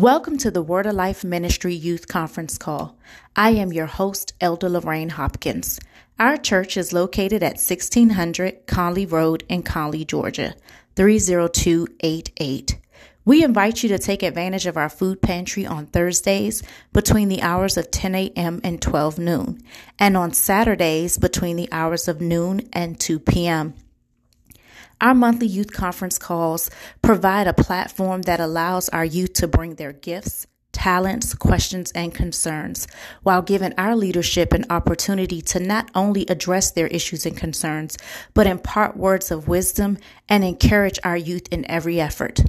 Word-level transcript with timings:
Welcome 0.00 0.38
to 0.38 0.50
the 0.50 0.62
Word 0.62 0.86
of 0.86 0.94
Life 0.94 1.24
Ministry 1.24 1.74
Youth 1.74 2.08
Conference 2.08 2.56
Call. 2.56 2.96
I 3.36 3.50
am 3.50 3.70
your 3.70 3.84
host, 3.84 4.32
Elder 4.40 4.70
Lorraine 4.70 5.10
Hopkins. 5.10 5.78
Our 6.18 6.38
church 6.38 6.78
is 6.78 6.94
located 6.94 7.42
at 7.42 7.60
1600 7.60 8.66
Conley 8.66 9.04
Road 9.04 9.44
in 9.46 9.62
Conley, 9.62 10.06
Georgia, 10.06 10.54
30288. 10.96 12.78
We 13.26 13.44
invite 13.44 13.82
you 13.82 13.90
to 13.90 13.98
take 13.98 14.22
advantage 14.22 14.64
of 14.64 14.78
our 14.78 14.88
food 14.88 15.20
pantry 15.20 15.66
on 15.66 15.84
Thursdays 15.84 16.62
between 16.94 17.28
the 17.28 17.42
hours 17.42 17.76
of 17.76 17.90
10 17.90 18.14
a.m. 18.14 18.62
and 18.64 18.80
12 18.80 19.18
noon, 19.18 19.60
and 19.98 20.16
on 20.16 20.32
Saturdays 20.32 21.18
between 21.18 21.56
the 21.56 21.68
hours 21.70 22.08
of 22.08 22.22
noon 22.22 22.70
and 22.72 22.98
2 22.98 23.18
p.m. 23.18 23.74
Our 25.00 25.14
monthly 25.14 25.46
youth 25.46 25.72
conference 25.72 26.18
calls 26.18 26.68
provide 27.00 27.46
a 27.46 27.54
platform 27.54 28.20
that 28.22 28.38
allows 28.38 28.90
our 28.90 29.04
youth 29.04 29.32
to 29.34 29.48
bring 29.48 29.76
their 29.76 29.94
gifts, 29.94 30.46
talents, 30.72 31.32
questions, 31.34 31.90
and 31.92 32.14
concerns 32.14 32.86
while 33.22 33.40
giving 33.40 33.72
our 33.78 33.96
leadership 33.96 34.52
an 34.52 34.66
opportunity 34.68 35.40
to 35.40 35.58
not 35.58 35.90
only 35.94 36.26
address 36.26 36.72
their 36.72 36.86
issues 36.88 37.24
and 37.24 37.34
concerns, 37.34 37.96
but 38.34 38.46
impart 38.46 38.94
words 38.94 39.30
of 39.30 39.48
wisdom 39.48 39.96
and 40.28 40.44
encourage 40.44 40.98
our 41.02 41.16
youth 41.16 41.48
in 41.50 41.70
every 41.70 41.98
effort. 41.98 42.40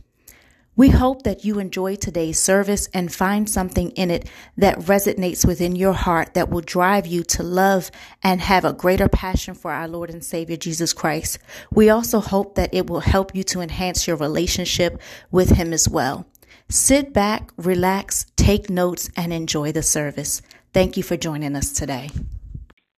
We 0.77 0.87
hope 0.87 1.23
that 1.23 1.43
you 1.43 1.59
enjoy 1.59 1.97
today's 1.97 2.39
service 2.39 2.87
and 2.93 3.13
find 3.13 3.49
something 3.49 3.91
in 3.91 4.09
it 4.09 4.29
that 4.55 4.79
resonates 4.79 5.45
within 5.45 5.75
your 5.75 5.91
heart 5.91 6.33
that 6.33 6.49
will 6.49 6.61
drive 6.61 7.05
you 7.05 7.23
to 7.23 7.43
love 7.43 7.91
and 8.23 8.39
have 8.39 8.63
a 8.63 8.71
greater 8.71 9.09
passion 9.09 9.53
for 9.53 9.71
our 9.71 9.89
Lord 9.89 10.09
and 10.09 10.23
Savior 10.23 10.55
Jesus 10.55 10.93
Christ. 10.93 11.39
We 11.73 11.89
also 11.89 12.21
hope 12.21 12.55
that 12.55 12.73
it 12.73 12.89
will 12.89 13.01
help 13.01 13.35
you 13.35 13.43
to 13.43 13.59
enhance 13.59 14.07
your 14.07 14.15
relationship 14.15 15.01
with 15.29 15.49
Him 15.49 15.73
as 15.73 15.89
well. 15.89 16.25
Sit 16.69 17.11
back, 17.11 17.51
relax, 17.57 18.27
take 18.37 18.69
notes, 18.69 19.09
and 19.17 19.33
enjoy 19.33 19.73
the 19.73 19.83
service. 19.83 20.41
Thank 20.73 20.95
you 20.95 21.03
for 21.03 21.17
joining 21.17 21.57
us 21.57 21.73
today. 21.73 22.09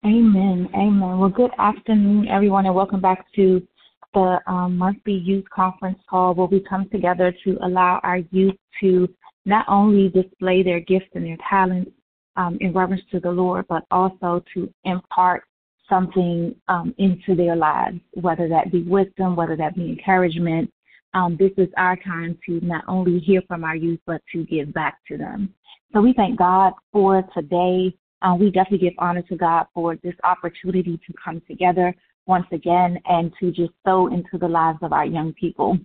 Amen. 0.05 0.69
Amen. 0.75 1.17
Well, 1.17 1.29
good 1.29 1.51
afternoon, 1.57 2.27
everyone, 2.27 2.67
and 2.67 2.75
welcome 2.75 3.01
back 3.01 3.25
to 3.33 3.65
the 4.13 4.39
um, 4.47 4.77
monthly 4.77 5.13
youth 5.13 5.45
conference 5.53 5.99
call 6.09 6.33
where 6.33 6.47
we 6.47 6.59
come 6.59 6.89
together 6.89 7.33
to 7.43 7.57
allow 7.63 7.99
our 8.03 8.19
youth 8.31 8.55
to 8.79 9.07
not 9.45 9.65
only 9.67 10.09
display 10.09 10.63
their 10.63 10.79
gifts 10.79 11.09
and 11.13 11.25
their 11.25 11.37
talents 11.49 11.91
um, 12.35 12.57
in 12.61 12.73
reverence 12.73 13.03
to 13.11 13.19
the 13.19 13.31
Lord, 13.31 13.65
but 13.67 13.83
also 13.91 14.43
to 14.53 14.71
impart 14.85 15.43
something 15.89 16.55
um, 16.67 16.95
into 16.97 17.35
their 17.35 17.55
lives, 17.55 17.99
whether 18.13 18.47
that 18.47 18.71
be 18.71 18.83
wisdom, 18.83 19.35
whether 19.35 19.55
that 19.55 19.75
be 19.75 19.89
encouragement. 19.89 20.71
Um, 21.13 21.37
this 21.37 21.51
is 21.57 21.67
our 21.77 21.95
time 21.97 22.37
to 22.45 22.59
not 22.65 22.83
only 22.87 23.19
hear 23.19 23.41
from 23.47 23.63
our 23.63 23.75
youth, 23.75 23.99
but 24.07 24.21
to 24.31 24.45
give 24.45 24.73
back 24.73 24.97
to 25.09 25.17
them. 25.17 25.53
So 25.93 26.01
we 26.01 26.13
thank 26.13 26.39
God 26.39 26.73
for 26.91 27.23
today. 27.35 27.95
Uh, 28.21 28.35
we 28.39 28.49
definitely 28.49 28.89
give 28.89 28.97
honor 28.97 29.21
to 29.23 29.35
God 29.35 29.67
for 29.73 29.95
this 29.97 30.15
opportunity 30.23 30.99
to 31.05 31.13
come 31.23 31.41
together 31.47 31.93
once 32.25 32.47
again 32.51 32.97
and 33.05 33.31
to 33.39 33.51
just 33.51 33.71
sow 33.85 34.07
into 34.07 34.37
the 34.39 34.47
lives 34.47 34.79
of 34.81 34.93
our 34.93 35.05
young 35.05 35.33
people. 35.33 35.77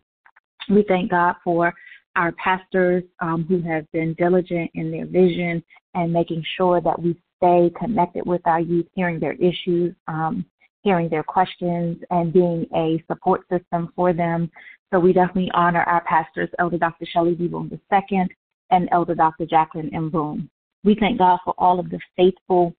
We 0.71 0.85
thank 0.87 1.11
God 1.11 1.37
for 1.43 1.75
our 2.17 2.33
pastors 2.33 3.05
um, 3.21 3.45
who 3.49 3.61
have 3.63 3.91
been 3.93 4.15
diligent 4.15 4.71
in 4.75 4.91
their 4.91 5.07
vision 5.07 5.63
and 5.95 6.13
making 6.13 6.45
sure 6.57 6.81
that 6.81 7.01
we 7.01 7.19
stay 7.37 7.71
connected 7.79 8.27
with 8.27 8.43
our 8.47 8.61
youth, 8.61 8.87
hearing 8.95 9.21
their 9.21 9.35
issues, 9.35 9.95
um, 10.09 10.45
hearing 10.83 11.09
their 11.09 11.23
questions, 11.23 11.97
and 12.11 12.33
being 12.33 12.67
a 12.75 13.03
support 13.11 13.43
system 13.51 13.93
for 13.95 14.13
them. 14.13 14.51
So 14.93 14.99
we 14.99 15.13
definitely 15.13 15.51
honor 15.55 15.83
our 15.83 16.03
pastors, 16.05 16.49
Elder 16.59 16.79
Dr. 16.79 17.07
Shelley 17.07 17.35
B. 17.35 17.47
Boone 17.47 17.71
II 17.93 18.27
and 18.71 18.89
Elder 18.93 19.15
Dr. 19.15 19.47
Jacqueline 19.47 19.95
M. 19.95 20.11
Boone. 20.11 20.49
We 20.85 20.97
thank 20.99 21.19
God 21.19 21.39
for 21.45 21.55
all 21.59 21.79
of 21.79 21.91
the 21.91 22.01
faithful 22.17 22.75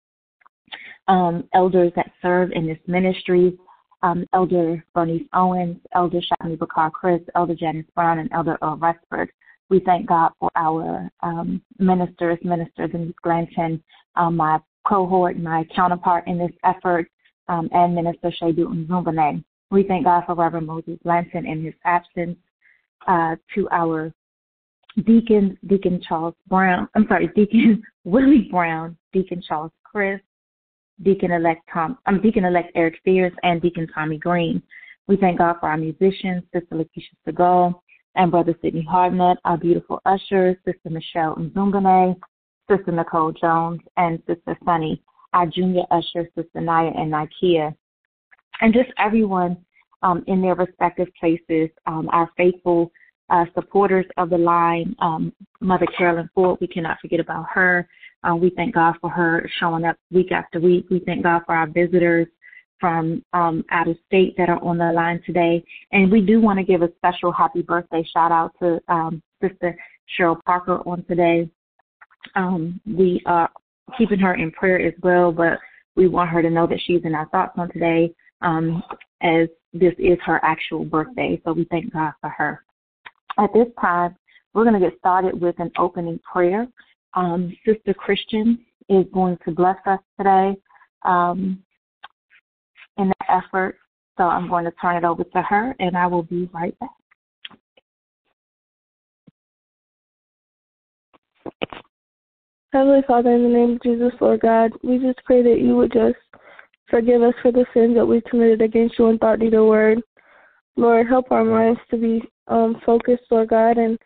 um, 1.09 1.43
elders 1.53 1.91
that 1.95 2.11
serve 2.21 2.51
in 2.53 2.65
this 2.65 2.77
ministry. 2.87 3.57
Um, 4.01 4.25
Elder 4.31 4.81
Bernice 4.95 5.27
Owens, 5.33 5.77
Elder 5.93 6.21
Shatney 6.21 6.57
Bakar 6.57 6.89
Chris, 6.89 7.19
Elder 7.35 7.53
Janice 7.53 7.85
Brown, 7.95 8.19
and 8.19 8.31
Elder 8.31 8.57
Earl 8.61 8.77
Resford. 8.77 9.29
We 9.69 9.81
thank 9.81 10.07
God 10.07 10.31
for 10.39 10.49
our 10.55 11.09
um, 11.21 11.61
ministers, 11.79 12.39
in 12.41 12.49
Denise 12.49 13.13
Glanton, 13.21 13.83
um, 14.15 14.37
my 14.37 14.59
cohort, 14.87 15.37
my 15.37 15.65
counterpart 15.75 16.27
in 16.27 16.37
this 16.37 16.51
effort, 16.63 17.09
um, 17.49 17.67
and 17.73 17.93
Minister 17.93 18.31
Shea 18.31 18.53
Dutton 18.53 18.87
Zumbane. 18.89 19.43
We 19.69 19.83
thank 19.83 20.05
God 20.05 20.23
for 20.25 20.33
Reverend 20.35 20.67
Moses 20.67 20.97
Blanton 21.03 21.45
in 21.45 21.65
his 21.65 21.73
absence, 21.83 22.37
uh, 23.07 23.35
to 23.55 23.67
our 23.71 24.13
Deacon, 25.05 25.57
Deacon 25.67 26.01
Charles 26.07 26.35
Brown, 26.47 26.87
I'm 26.95 27.05
sorry, 27.07 27.27
Deacon 27.35 27.83
Willie 28.05 28.47
Brown, 28.49 28.97
Deacon 29.13 29.43
Charles 29.45 29.71
Chris, 29.83 30.21
Deacon 31.03 31.31
elect 31.31 31.61
Tom, 31.73 31.97
um, 32.05 32.21
Deacon 32.21 32.45
elect 32.45 32.71
Eric 32.75 32.97
Spears, 32.97 33.33
and 33.43 33.61
Deacon 33.61 33.87
Tommy 33.93 34.17
Green. 34.17 34.61
We 35.07 35.17
thank 35.17 35.37
God 35.39 35.55
for 35.59 35.69
our 35.69 35.77
musicians, 35.77 36.43
Sister 36.53 36.75
Lakeisha 36.75 37.15
Segal 37.27 37.73
and 38.15 38.31
Brother 38.31 38.55
Sidney 38.61 38.85
Hardnett, 38.89 39.37
our 39.45 39.57
beautiful 39.57 40.01
ushers, 40.05 40.57
Sister 40.65 40.89
Michelle 40.89 41.35
Nzumbane, 41.35 42.15
Sister 42.69 42.91
Nicole 42.91 43.31
Jones, 43.31 43.79
and 43.97 44.21
Sister 44.27 44.57
Sunny, 44.65 45.01
our 45.33 45.47
junior 45.47 45.83
ushers, 45.91 46.27
Sister 46.35 46.61
Naya 46.61 46.91
and 46.95 47.11
Nikea, 47.11 47.73
and 48.61 48.73
just 48.73 48.89
everyone 48.97 49.57
um, 50.03 50.23
in 50.27 50.41
their 50.41 50.55
respective 50.55 51.07
places, 51.19 51.69
um, 51.85 52.09
our 52.11 52.29
faithful 52.37 52.91
uh, 53.29 53.45
supporters 53.53 54.05
of 54.17 54.29
the 54.29 54.37
line, 54.37 54.95
um, 54.99 55.31
Mother 55.61 55.87
Carolyn 55.97 56.29
Ford, 56.33 56.57
we 56.61 56.67
cannot 56.67 56.99
forget 56.99 57.19
about 57.19 57.45
her, 57.53 57.87
uh, 58.23 58.35
we 58.35 58.51
thank 58.51 58.73
God 58.75 58.95
for 58.99 59.09
her 59.09 59.49
showing 59.59 59.85
up 59.85 59.95
week 60.11 60.31
after 60.31 60.59
week. 60.59 60.87
We 60.89 60.99
thank 60.99 61.23
God 61.23 61.41
for 61.45 61.55
our 61.55 61.67
visitors 61.67 62.27
from 62.79 63.23
um, 63.33 63.63
out 63.71 63.87
of 63.87 63.97
state 64.07 64.35
that 64.37 64.49
are 64.49 64.63
on 64.63 64.77
the 64.77 64.91
line 64.91 65.21
today. 65.25 65.63
And 65.91 66.11
we 66.11 66.21
do 66.21 66.39
want 66.39 66.59
to 66.59 66.65
give 66.65 66.81
a 66.81 66.89
special 66.97 67.31
happy 67.31 67.61
birthday 67.61 68.07
shout 68.13 68.31
out 68.31 68.53
to 68.61 68.79
um, 68.87 69.21
Sister 69.41 69.77
Cheryl 70.17 70.41
Parker 70.45 70.77
on 70.87 71.03
today. 71.05 71.49
Um, 72.35 72.79
we 72.85 73.21
are 73.25 73.49
keeping 73.97 74.19
her 74.19 74.35
in 74.35 74.51
prayer 74.51 74.79
as 74.79 74.93
well, 75.01 75.31
but 75.31 75.59
we 75.95 76.07
want 76.07 76.29
her 76.29 76.41
to 76.41 76.49
know 76.49 76.67
that 76.67 76.79
she's 76.85 77.01
in 77.03 77.15
our 77.15 77.27
thoughts 77.29 77.53
on 77.57 77.71
today 77.71 78.13
um, 78.41 78.83
as 79.21 79.47
this 79.73 79.93
is 79.97 80.17
her 80.25 80.43
actual 80.43 80.85
birthday. 80.85 81.41
So 81.43 81.53
we 81.53 81.65
thank 81.65 81.93
God 81.93 82.13
for 82.21 82.29
her. 82.29 82.63
At 83.37 83.53
this 83.53 83.67
time, 83.79 84.15
we're 84.53 84.63
going 84.63 84.79
to 84.79 84.89
get 84.89 84.97
started 84.99 85.39
with 85.39 85.55
an 85.59 85.71
opening 85.77 86.19
prayer. 86.19 86.67
Um, 87.13 87.55
Sister 87.65 87.93
Christian 87.93 88.65
is 88.89 89.05
going 89.13 89.37
to 89.45 89.51
bless 89.51 89.77
us 89.85 89.99
today 90.17 90.55
um, 91.03 91.61
in 92.97 93.09
the 93.09 93.31
effort. 93.31 93.77
So 94.17 94.25
I'm 94.25 94.49
going 94.49 94.65
to 94.65 94.71
turn 94.81 94.97
it 94.97 95.03
over 95.05 95.23
to 95.23 95.41
her, 95.41 95.75
and 95.79 95.97
I 95.97 96.05
will 96.07 96.23
be 96.23 96.49
right 96.53 96.77
back. 96.79 96.89
Heavenly 102.71 103.01
Father, 103.07 103.31
in 103.33 103.43
the 103.43 103.49
name 103.49 103.71
of 103.71 103.81
Jesus, 103.81 104.11
Lord 104.21 104.41
God, 104.41 104.71
we 104.83 104.99
just 104.99 105.23
pray 105.25 105.41
that 105.41 105.59
you 105.59 105.75
would 105.75 105.91
just 105.91 106.17
forgive 106.87 107.23
us 107.23 107.33
for 107.41 107.51
the 107.51 107.65
sins 107.73 107.95
that 107.95 108.05
we 108.05 108.21
committed 108.29 108.61
against 108.61 108.99
you 108.99 109.07
in 109.07 109.17
thought, 109.17 109.39
deed, 109.39 109.53
or 109.53 109.67
word. 109.67 110.01
Lord, 110.75 111.07
help 111.07 111.31
our 111.31 111.43
minds 111.43 111.79
to 111.89 111.97
be 111.97 112.21
um, 112.47 112.79
focused, 112.85 113.23
Lord 113.31 113.49
God, 113.49 113.77
and 113.77 113.97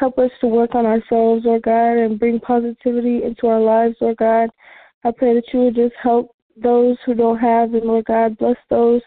Help 0.00 0.18
us 0.18 0.30
to 0.40 0.46
work 0.46 0.74
on 0.74 0.86
ourselves, 0.86 1.44
Lord 1.44 1.60
God, 1.60 1.98
and 1.98 2.18
bring 2.18 2.40
positivity 2.40 3.22
into 3.22 3.48
our 3.48 3.60
lives, 3.60 3.96
Lord 4.00 4.16
God. 4.16 4.48
I 5.04 5.10
pray 5.10 5.34
that 5.34 5.52
you 5.52 5.64
would 5.64 5.74
just 5.74 5.92
help 6.02 6.34
those 6.56 6.96
who 7.04 7.12
don't 7.12 7.38
have, 7.38 7.74
and 7.74 7.84
Lord 7.84 8.06
God, 8.06 8.38
bless 8.38 8.56
those 8.70 9.02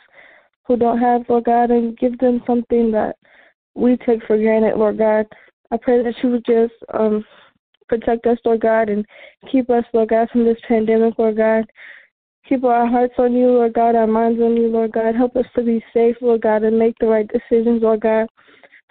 who 0.68 0.78
don't 0.78 1.00
have, 1.00 1.24
Lord 1.28 1.46
God, 1.46 1.72
and 1.72 1.98
give 1.98 2.20
them 2.20 2.44
something 2.46 2.92
that 2.92 3.16
we 3.74 3.98
take 4.06 4.24
for 4.28 4.38
granted, 4.38 4.78
Lord 4.78 5.00
God. 5.00 5.26
I 5.72 5.78
pray 5.78 6.04
that 6.04 6.14
you 6.22 6.30
would 6.30 6.46
just 6.46 6.74
um, 6.94 7.26
protect 7.90 8.28
us, 8.28 8.38
Lord 8.46 8.62
God, 8.62 8.90
and 8.90 9.04
keep 9.52 9.72
us, 9.72 9.86
Lord 9.94 10.10
God, 10.10 10.30
from 10.30 10.46
this 10.46 10.60
pandemic, 10.68 11.18
Lord 11.18 11.38
God. 11.38 11.66
Keep 12.48 12.66
our 12.66 12.86
hearts 12.86 13.16
on 13.18 13.34
you, 13.34 13.48
Lord 13.48 13.74
God, 13.74 13.96
our 13.96 14.06
minds 14.06 14.40
on 14.40 14.56
you, 14.56 14.68
Lord 14.68 14.92
God. 14.92 15.16
Help 15.16 15.36
us 15.38 15.46
to 15.56 15.64
be 15.64 15.84
safe, 15.92 16.18
Lord 16.22 16.42
God, 16.42 16.62
and 16.62 16.78
make 16.78 16.96
the 17.00 17.08
right 17.08 17.28
decisions, 17.28 17.82
Lord 17.82 18.02
God. 18.02 18.28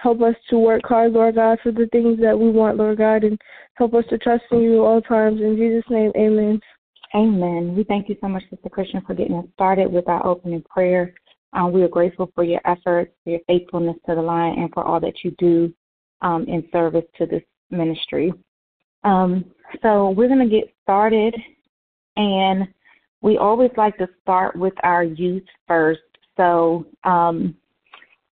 Help 0.02 0.20
us 0.20 0.34
to 0.50 0.58
work 0.58 0.82
hard, 0.84 1.12
Lord 1.12 1.36
God, 1.36 1.58
for 1.62 1.70
the 1.70 1.86
things 1.92 2.18
that 2.20 2.36
we 2.36 2.50
want, 2.50 2.76
Lord 2.76 2.98
God, 2.98 3.22
and 3.22 3.40
help 3.74 3.94
us 3.94 4.04
to 4.10 4.18
trust 4.18 4.42
in 4.50 4.60
you 4.60 4.82
at 4.82 4.86
all 4.86 5.00
times. 5.00 5.40
In 5.40 5.54
Jesus' 5.56 5.88
name, 5.88 6.10
amen. 6.16 6.60
Amen. 7.14 7.76
We 7.76 7.84
thank 7.84 8.08
you 8.08 8.16
so 8.20 8.26
much, 8.26 8.42
Sister 8.50 8.68
Christian, 8.68 9.02
for 9.06 9.14
getting 9.14 9.36
us 9.36 9.44
started 9.54 9.92
with 9.92 10.08
our 10.08 10.26
opening 10.26 10.62
prayer. 10.62 11.14
Um, 11.52 11.70
we 11.70 11.82
are 11.82 11.88
grateful 11.88 12.32
for 12.34 12.42
your 12.42 12.60
efforts, 12.64 13.12
for 13.22 13.30
your 13.30 13.40
faithfulness 13.46 13.96
to 14.06 14.16
the 14.16 14.22
line, 14.22 14.58
and 14.58 14.72
for 14.72 14.82
all 14.82 14.98
that 14.98 15.22
you 15.22 15.30
do 15.38 15.72
um, 16.20 16.46
in 16.48 16.66
service 16.72 17.04
to 17.18 17.26
this 17.26 17.42
ministry. 17.70 18.32
Um, 19.04 19.44
so 19.82 20.10
we're 20.10 20.28
going 20.28 20.48
to 20.48 20.52
get 20.52 20.74
started, 20.82 21.32
and 22.16 22.66
we 23.20 23.38
always 23.38 23.70
like 23.76 23.96
to 23.98 24.08
start 24.22 24.56
with 24.56 24.74
our 24.82 25.04
youth 25.04 25.44
first. 25.68 26.00
So 26.36 26.86
um, 27.04 27.54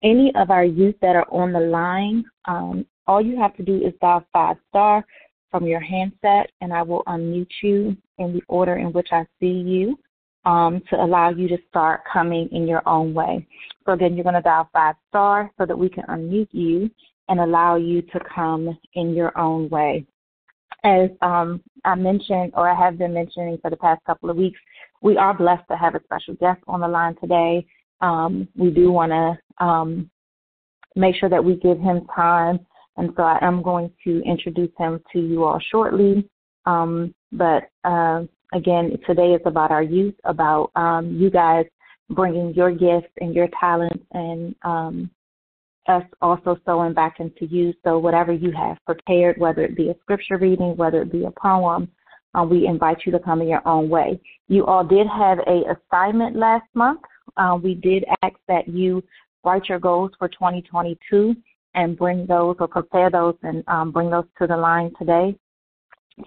any 0.03 0.33
of 0.35 0.51
our 0.51 0.65
youth 0.65 0.95
that 1.03 1.17
are 1.17 1.27
on 1.31 1.53
the 1.53 1.61
line 1.61 2.25
um, 2.47 2.87
all 3.11 3.21
you 3.21 3.37
have 3.37 3.57
to 3.57 3.65
do 3.65 3.77
is 3.77 3.93
dial 4.01 4.25
five 4.33 4.57
star 4.69 5.05
from 5.51 5.67
your 5.67 5.81
handset, 5.81 6.49
and 6.61 6.73
I 6.73 6.83
will 6.83 7.03
unmute 7.09 7.51
you 7.61 7.97
in 8.19 8.33
the 8.33 8.43
order 8.47 8.77
in 8.77 8.93
which 8.93 9.09
I 9.11 9.27
see 9.41 9.47
you 9.49 9.99
um, 10.45 10.81
to 10.91 10.97
allow 10.97 11.31
you 11.31 11.49
to 11.49 11.59
start 11.69 12.03
coming 12.11 12.49
in 12.53 12.69
your 12.69 12.89
own 12.89 13.13
way. 13.13 13.47
So 13.85 13.93
again, 13.93 14.15
you're 14.15 14.23
going 14.23 14.37
to 14.37 14.43
dial 14.43 14.69
five 14.73 14.95
star 15.09 15.51
so 15.59 15.67
that 15.67 15.77
we 15.77 15.89
can 15.89 16.05
unmute 16.05 16.51
you 16.53 16.89
and 17.29 17.41
allow 17.41 17.75
you 17.75 18.03
to 18.03 18.21
come 18.33 18.79
in 18.95 19.13
your 19.13 19.37
own 19.37 19.69
way. 19.71 20.07
As 20.85 21.11
um, 21.21 21.61
I 21.85 21.97
mentioned, 21.97 22.53
or 22.55 22.71
I 22.71 22.79
have 22.79 22.97
been 22.97 23.13
mentioning 23.13 23.59
for 23.61 23.71
the 23.71 23.77
past 23.77 24.05
couple 24.07 24.31
of 24.31 24.37
weeks, 24.37 24.61
we 25.03 25.17
are 25.17 25.35
blessed 25.35 25.67
to 25.69 25.77
have 25.77 25.97
a 25.97 26.03
special 26.05 26.35
guest 26.35 26.61
on 26.69 26.81
the 26.81 26.89
line 26.89 27.17
today. 27.21 27.67
Um, 28.01 28.49
we 28.57 28.71
do 28.71 28.91
want 28.91 29.13
to 29.13 29.65
um, 29.65 30.11
make 30.97 31.17
sure 31.17 31.29
that 31.29 31.45
we 31.45 31.57
give 31.57 31.79
him 31.79 32.07
time, 32.15 32.61
and 32.97 33.11
so 33.17 33.23
I 33.23 33.39
am 33.43 33.63
going 33.63 33.91
to 34.05 34.23
introduce 34.25 34.71
him 34.79 35.01
to 35.13 35.21
you 35.21 35.45
all 35.45 35.61
shortly. 35.71 36.29
Um, 36.67 37.15
but 37.33 37.71
uh, 37.85 38.25
again, 38.53 38.99
today 39.07 39.33
is 39.35 39.43
about 39.45 39.71
our 39.71 39.83
youth, 39.83 40.15
about 40.25 40.71
um, 40.77 41.17
you 41.19 41.31
guys 41.31 41.67
bringing 42.11 42.53
your 42.55 42.73
gifts 42.73 43.13
and 43.21 43.35
your 43.35 43.49
talents 43.59 44.05
and 44.13 44.55
um, 44.63 45.11
us 45.89 46.03
also 46.21 46.59
sowing 46.67 46.93
back 46.93 47.21
into 47.21 47.47
you. 47.47 47.73
So 47.85 47.99
whatever 47.99 48.33
you 48.33 48.53
have 48.53 48.79
prepared, 48.85 49.39
whether 49.39 49.63
it 49.63 49.77
be 49.77 49.91
a 49.91 49.97
scripture 50.03 50.37
reading, 50.37 50.77
whether 50.77 51.03
it 51.03 51.13
be 51.13 51.25
a 51.25 51.31
poem, 51.31 51.91
uh, 52.35 52.45
we 52.45 52.67
invite 52.67 52.99
you 53.05 53.13
to 53.13 53.19
come 53.19 53.41
in 53.43 53.49
your 53.49 53.67
own 53.67 53.89
way. 53.89 54.21
You 54.49 54.67
all 54.67 54.85
did 54.85 55.07
have 55.07 55.39
a 55.41 55.63
assignment 55.75 56.37
last 56.37 56.67
month. 56.75 57.01
Uh, 57.37 57.59
we 57.63 57.75
did 57.75 58.05
ask 58.23 58.37
that 58.49 58.69
you 58.69 59.03
write 59.45 59.69
your 59.69 59.79
goals 59.79 60.11
for 60.19 60.29
2022 60.29 61.35
and 61.75 61.97
bring 61.97 62.27
those 62.27 62.57
or 62.59 62.69
prepare 62.69 63.11
those 63.11 63.37
and 63.43 63.63
um, 63.69 63.93
bring 63.93 64.11
those 64.11 64.25
to 64.39 64.47
the 64.47 64.57
line 64.57 64.93
today 64.99 65.35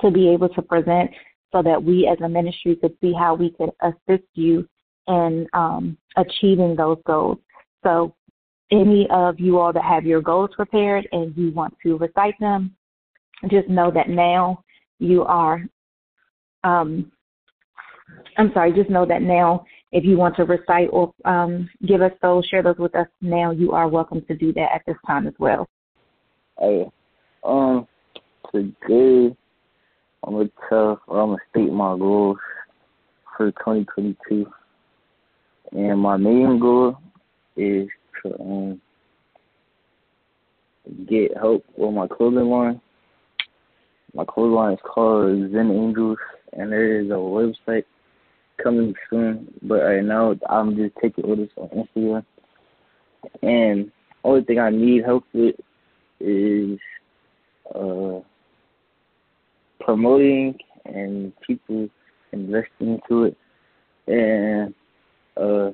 to 0.01 0.09
be 0.09 0.29
able 0.29 0.49
to 0.49 0.61
present 0.61 1.11
so 1.51 1.61
that 1.61 1.81
we 1.81 2.07
as 2.07 2.19
a 2.23 2.29
ministry 2.29 2.75
could 2.75 2.95
see 3.01 3.13
how 3.13 3.35
we 3.35 3.51
could 3.51 3.69
assist 3.81 4.27
you 4.33 4.67
in 5.07 5.47
um, 5.53 5.97
achieving 6.17 6.75
those 6.75 6.97
goals. 7.05 7.37
So, 7.83 8.15
any 8.71 9.07
of 9.11 9.39
you 9.39 9.59
all 9.59 9.71
that 9.71 9.83
have 9.83 10.03
your 10.03 10.21
goals 10.21 10.49
prepared 10.55 11.07
and 11.11 11.35
you 11.37 11.51
want 11.51 11.75
to 11.83 11.97
recite 11.97 12.33
them, 12.39 12.75
just 13.49 13.67
know 13.67 13.91
that 13.91 14.09
now 14.09 14.63
you 14.97 15.23
are. 15.23 15.63
Um, 16.63 17.11
I'm 18.37 18.51
sorry, 18.53 18.73
just 18.73 18.89
know 18.89 19.05
that 19.05 19.21
now 19.21 19.65
if 19.93 20.03
you 20.03 20.17
want 20.17 20.35
to 20.35 20.43
recite 20.43 20.89
or 20.91 21.13
um, 21.23 21.69
give 21.85 22.01
us 22.01 22.11
those, 22.21 22.45
share 22.47 22.63
those 22.63 22.77
with 22.77 22.95
us 22.95 23.07
now, 23.21 23.51
you 23.51 23.73
are 23.73 23.87
welcome 23.87 24.25
to 24.27 24.35
do 24.35 24.51
that 24.53 24.69
at 24.73 24.81
this 24.87 24.97
time 25.05 25.27
as 25.27 25.35
well. 25.37 25.69
Hey, 26.59 26.89
um, 27.43 27.87
today 28.51 29.35
I'm 30.23 30.33
gonna 30.33 30.49
tell, 30.67 30.99
I'm 31.07 31.15
gonna 31.15 31.37
state 31.51 31.71
my 31.71 31.95
goals 31.95 32.37
for 33.37 33.51
2022, 33.51 34.51
and 35.73 35.99
my 35.99 36.17
main 36.17 36.59
goal 36.59 36.97
is 37.55 37.87
to 38.23 38.39
um, 38.41 38.81
get 41.07 41.37
help 41.37 41.63
with 41.77 41.93
my 41.93 42.07
clothing 42.07 42.49
line. 42.49 42.81
My 44.15 44.25
clothing 44.27 44.55
line 44.55 44.73
is 44.73 44.79
called 44.83 45.51
Zen 45.51 45.69
Angels, 45.69 46.17
and 46.53 46.71
there 46.71 46.99
is 46.99 47.11
a 47.11 47.13
website 47.13 47.85
coming 48.61 48.93
soon. 49.09 49.53
But 49.61 49.81
right 49.81 50.03
now, 50.03 50.35
I'm 50.49 50.75
just 50.75 50.95
taking 51.01 51.25
orders 51.25 51.49
on 51.57 51.69
Instagram, 51.69 52.25
and 53.41 53.91
only 54.23 54.43
thing 54.43 54.59
I 54.59 54.69
need 54.69 55.03
help 55.03 55.25
with 55.33 55.55
is 56.19 56.79
uh 57.73 58.19
promoting 59.79 60.57
and 60.85 61.33
people 61.45 61.89
investing 62.31 62.99
into 62.99 63.23
it. 63.25 63.37
And 64.07 64.73
uh, 65.37 65.71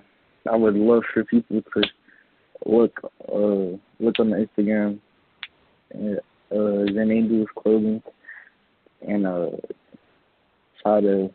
I 0.51 0.55
would 0.55 0.75
love 0.75 1.03
for 1.13 1.23
people 1.23 1.61
to 1.61 1.83
look 2.65 2.99
uh, 3.27 3.77
look 3.99 4.19
on 4.19 4.29
the 4.31 4.47
Instagram 4.47 4.99
and 5.91 6.19
uh, 6.51 6.93
Zen 6.93 7.11
Angels 7.11 7.47
Clothing 7.57 8.01
and 9.07 9.25
uh, 9.25 9.49
try 10.81 11.01
to 11.01 11.33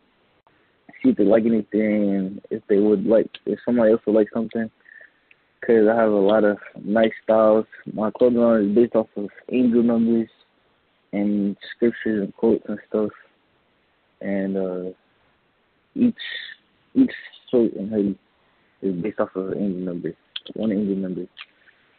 see 1.05 1.11
if 1.11 1.17
they 1.17 1.23
like 1.23 1.45
anything 1.45 2.41
if 2.49 2.63
they 2.67 2.77
would 2.77 3.05
like 3.05 3.29
if 3.45 3.59
somebody 3.65 3.91
else 3.91 4.01
would 4.05 4.15
like 4.15 4.27
something. 4.33 4.69
Cause 5.65 5.87
I 5.91 5.95
have 5.95 6.11
a 6.11 6.15
lot 6.15 6.43
of 6.43 6.57
nice 6.83 7.11
styles. 7.23 7.65
My 7.91 8.11
clothing 8.11 8.39
line 8.39 8.69
is 8.69 8.75
based 8.75 8.95
off 8.95 9.07
of 9.15 9.29
angel 9.51 9.81
numbers 9.81 10.29
and 11.11 11.57
scriptures 11.75 12.23
and 12.23 12.35
quotes 12.35 12.63
and 12.67 12.79
stuff. 12.87 13.09
And 14.21 14.57
uh, 14.57 14.89
each 15.95 16.15
each 16.93 17.11
shirt 17.49 17.73
and 17.73 17.89
hoodie 17.89 18.19
is 18.81 19.01
based 19.01 19.19
off 19.19 19.29
of 19.35 19.51
an 19.51 19.57
angel 19.57 19.93
number, 19.93 20.13
one 20.53 20.71
angel 20.71 20.95
number, 20.95 21.25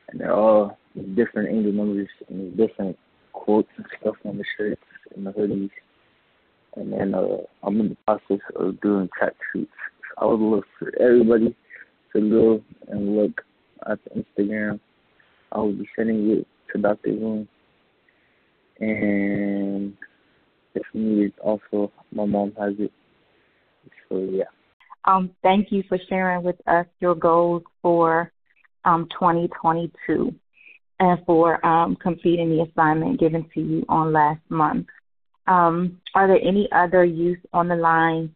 and 0.08 0.20
they're 0.20 0.34
all 0.34 0.78
different 1.14 1.48
angel 1.48 1.72
numbers 1.72 2.08
and 2.28 2.56
different 2.56 2.96
quotes 3.32 3.68
and 3.76 3.86
stuff 4.00 4.14
on 4.24 4.38
the 4.38 4.44
shirts 4.56 4.82
and 5.14 5.26
the 5.26 5.32
hoodies. 5.32 5.70
And 6.76 6.92
then 6.92 7.14
uh, 7.14 7.38
I'm 7.62 7.80
in 7.80 7.88
the 7.90 7.96
process 8.06 8.44
of 8.56 8.80
doing 8.80 9.08
track 9.16 9.32
shoots. 9.52 9.70
So 10.18 10.22
I 10.22 10.24
would 10.26 10.40
love 10.40 10.64
for 10.78 10.92
everybody 11.00 11.56
to 12.14 12.30
go 12.30 12.62
and 12.88 13.16
look 13.16 13.40
at 13.90 13.98
the 14.04 14.22
Instagram. 14.22 14.78
I 15.52 15.58
will 15.58 15.72
be 15.72 15.88
sending 15.96 16.30
it 16.30 16.46
to 16.72 16.82
Dr. 16.82 17.18
Zoom 17.18 17.48
and 18.80 19.96
if 20.74 20.82
needed, 20.92 21.32
also 21.42 21.90
my 22.12 22.24
mom 22.24 22.52
has 22.58 22.74
it. 22.78 22.92
So 24.08 24.18
yeah. 24.30 24.44
Um, 25.04 25.30
thank 25.42 25.70
you 25.70 25.82
for 25.88 25.98
sharing 26.08 26.42
with 26.42 26.56
us 26.66 26.86
your 27.00 27.14
goals 27.14 27.62
for 27.80 28.32
um, 28.84 29.08
2022 29.12 30.34
and 30.98 31.18
for 31.24 31.64
um, 31.64 31.96
completing 31.96 32.50
the 32.50 32.66
assignment 32.70 33.20
given 33.20 33.48
to 33.54 33.60
you 33.60 33.84
on 33.88 34.12
last 34.12 34.40
month. 34.48 34.86
Um, 35.46 36.00
are 36.14 36.26
there 36.26 36.40
any 36.42 36.68
other 36.72 37.04
youth 37.04 37.38
on 37.52 37.68
the 37.68 37.76
line 37.76 38.34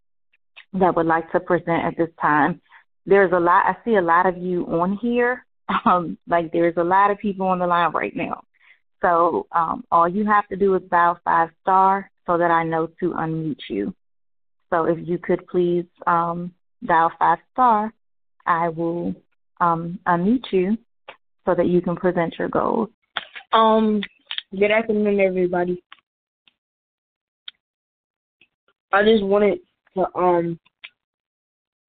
that 0.74 0.94
would 0.94 1.06
like 1.06 1.30
to 1.32 1.40
present 1.40 1.84
at 1.84 1.96
this 1.96 2.10
time? 2.20 2.60
There's 3.06 3.32
a 3.32 3.40
lot. 3.40 3.64
I 3.66 3.76
see 3.84 3.96
a 3.96 4.02
lot 4.02 4.26
of 4.26 4.36
you 4.36 4.66
on 4.66 4.98
here. 5.00 5.44
Um, 5.84 6.18
like 6.26 6.50
there's 6.52 6.76
a 6.78 6.82
lot 6.82 7.12
of 7.12 7.18
people 7.18 7.46
on 7.46 7.60
the 7.60 7.66
line 7.66 7.92
right 7.92 8.14
now. 8.14 8.42
So 9.02 9.46
um, 9.52 9.84
all 9.92 10.08
you 10.08 10.26
have 10.26 10.48
to 10.48 10.56
do 10.56 10.74
is 10.74 10.82
dial 10.90 11.16
five 11.24 11.50
star 11.62 12.10
so 12.26 12.36
that 12.38 12.50
I 12.50 12.64
know 12.64 12.88
to 12.98 13.12
unmute 13.12 13.60
you. 13.68 13.94
So 14.68 14.84
if 14.84 14.98
you 15.06 15.16
could 15.18 15.46
please 15.46 15.84
um, 16.08 16.52
dial 16.84 17.12
five 17.20 17.38
star, 17.52 17.92
I 18.46 18.68
will 18.68 19.14
um, 19.60 20.00
unmute 20.06 20.52
you 20.52 20.76
so 21.46 21.54
that 21.54 21.66
you 21.66 21.80
can 21.80 21.96
present 21.96 22.34
your 22.38 22.48
goals. 22.48 22.88
Um, 23.52 24.00
good 24.58 24.70
afternoon, 24.70 25.20
everybody. 25.20 25.82
I 28.92 29.04
just 29.04 29.22
wanted 29.22 29.60
to 29.94 30.06
um 30.16 30.58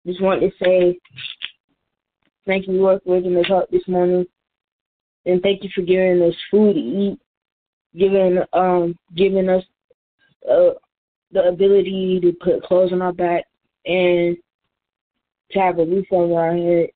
just 0.05 0.21
wanted 0.21 0.51
to 0.51 0.63
say 0.63 0.99
thank 2.45 2.67
you, 2.67 2.79
for 2.79 2.99
waking 3.05 3.37
us 3.37 3.51
up 3.51 3.69
this 3.69 3.87
morning 3.87 4.25
and 5.25 5.41
thank 5.41 5.63
you 5.63 5.69
for 5.73 5.81
giving 5.81 6.21
us 6.21 6.35
food 6.49 6.73
to 6.73 6.79
eat, 6.79 7.19
giving 7.97 8.39
um 8.53 8.95
giving 9.15 9.49
us 9.49 9.63
uh, 10.49 10.71
the 11.31 11.43
ability 11.47 12.19
to 12.21 12.33
put 12.43 12.63
clothes 12.63 12.91
on 12.91 13.01
our 13.01 13.13
back 13.13 13.45
and 13.85 14.37
to 15.51 15.59
have 15.59 15.79
a 15.79 15.85
roof 15.85 16.05
over 16.11 16.39
our 16.39 16.55
head. 16.55 16.89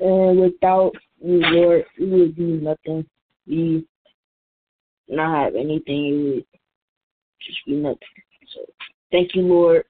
And 0.00 0.40
without 0.40 0.92
you, 1.22 1.40
Lord, 1.40 1.84
we 1.98 2.06
would 2.06 2.36
do 2.36 2.60
nothing. 2.60 3.06
We 3.46 3.86
not 5.10 5.44
have 5.44 5.54
anything. 5.54 6.34
Would 6.34 6.44
just 7.44 7.58
be 7.66 7.72
nothing. 7.72 7.98
So 8.54 8.60
thank 9.10 9.34
you, 9.34 9.42
Lord. 9.42 9.84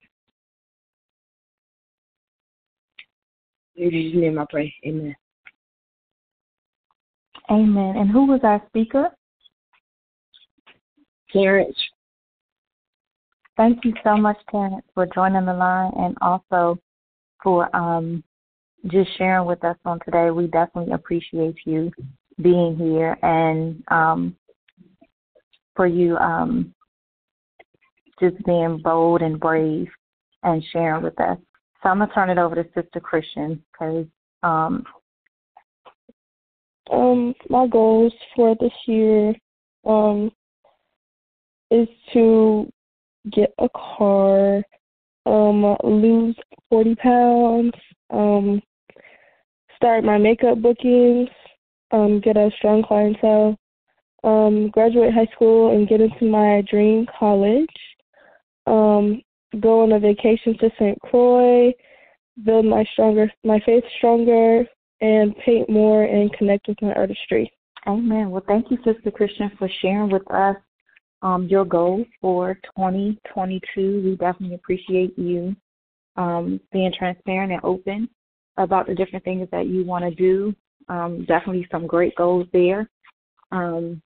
In 3.77 3.91
Jesus' 3.91 4.21
name 4.21 4.39
I 4.39 4.45
pray. 4.51 4.75
Amen. 4.87 5.17
Amen. 7.51 7.97
And 7.97 8.11
who 8.11 8.27
was 8.27 8.41
our 8.43 8.63
speaker? 8.69 9.09
Terrence. 11.33 11.77
Thank 13.57 13.85
you 13.85 13.93
so 14.05 14.17
much, 14.17 14.39
Terrence, 14.51 14.85
for 14.95 15.07
joining 15.15 15.45
the 15.45 15.53
line 15.53 15.93
and 15.97 16.17
also 16.21 16.79
for 17.43 17.75
um, 17.75 18.23
just 18.87 19.11
sharing 19.19 19.47
with 19.47 19.63
us 19.65 19.77
on 19.85 19.99
today. 20.05 20.31
We 20.31 20.47
definitely 20.47 20.93
appreciate 20.93 21.57
you 21.65 21.91
being 22.41 22.77
here 22.77 23.19
and 23.23 23.83
um, 23.89 24.37
for 25.81 25.87
you 25.87 26.15
um, 26.19 26.75
just 28.21 28.37
being 28.45 28.83
bold 28.85 29.23
and 29.23 29.41
brave 29.41 29.89
and 30.43 30.63
sharing 30.75 31.03
with 31.03 31.19
us. 31.19 31.39
So 31.83 31.89
I'm 31.89 32.01
gonna 32.01 32.13
turn 32.13 32.29
it 32.29 32.37
over 32.37 32.55
to 32.55 32.69
Sister 32.75 33.01
Christian 33.01 33.65
because 33.73 34.05
um, 34.43 34.85
Um, 36.91 37.35
my 37.49 37.67
goals 37.67 38.13
for 38.35 38.57
this 38.61 38.73
year 38.87 39.35
um 39.87 40.31
is 41.71 41.89
to 42.13 42.69
get 43.33 43.55
a 43.59 43.69
car, 43.69 44.63
um, 45.25 45.77
lose 45.85 46.37
forty 46.69 46.95
pounds, 46.97 47.73
um, 48.11 48.61
start 49.77 50.05
my 50.05 50.19
makeup 50.19 50.61
bookings, 50.61 51.31
um, 51.93 52.21
get 52.21 52.37
a 52.37 52.51
strong 52.59 52.83
clientele, 52.83 53.57
um, 54.25 54.69
graduate 54.71 55.15
high 55.15 55.29
school 55.35 55.77
and 55.77 55.89
get 55.89 56.01
into 56.01 56.25
my 56.25 56.63
dream 56.71 57.07
college, 57.19 57.67
um, 58.67 59.23
go 59.61 59.83
on 59.83 59.93
a 59.93 59.99
vacation 59.99 60.57
to 60.59 60.71
St. 60.79 61.01
Croix, 61.01 61.73
build 62.45 62.67
my 62.67 62.85
stronger 62.93 63.31
my 63.45 63.61
faith 63.65 63.85
stronger, 63.99 64.65
and 65.01 65.35
paint 65.45 65.69
more 65.69 66.05
and 66.05 66.33
connect 66.35 66.69
with 66.69 66.81
my 66.83 66.93
artistry. 66.93 67.51
Amen. 67.87 68.31
Well, 68.31 68.45
thank 68.47 68.71
you, 68.71 68.77
Sister 68.85 69.11
Christian, 69.11 69.51
for 69.59 69.69
sharing 69.81 70.11
with 70.11 70.29
us 70.31 70.57
um, 71.23 71.47
your 71.49 71.65
goals 71.65 72.07
for 72.21 72.55
2022. 72.77 74.03
We 74.05 74.17
definitely 74.17 74.57
appreciate 74.57 75.19
you 75.19 75.57
um, 76.17 76.61
being 76.73 76.93
transparent 76.97 77.53
and 77.53 77.65
open 77.65 78.09
about 78.57 78.87
the 78.87 78.95
different 78.95 79.25
things 79.25 79.49
that 79.53 79.67
you 79.67 79.85
want 79.85 80.05
to 80.05 80.15
do. 80.15 80.55
Um, 80.89 81.25
definitely 81.27 81.67
some 81.71 81.87
great 81.87 82.15
goals 82.17 82.47
there. 82.53 82.89
Um, 83.53 84.03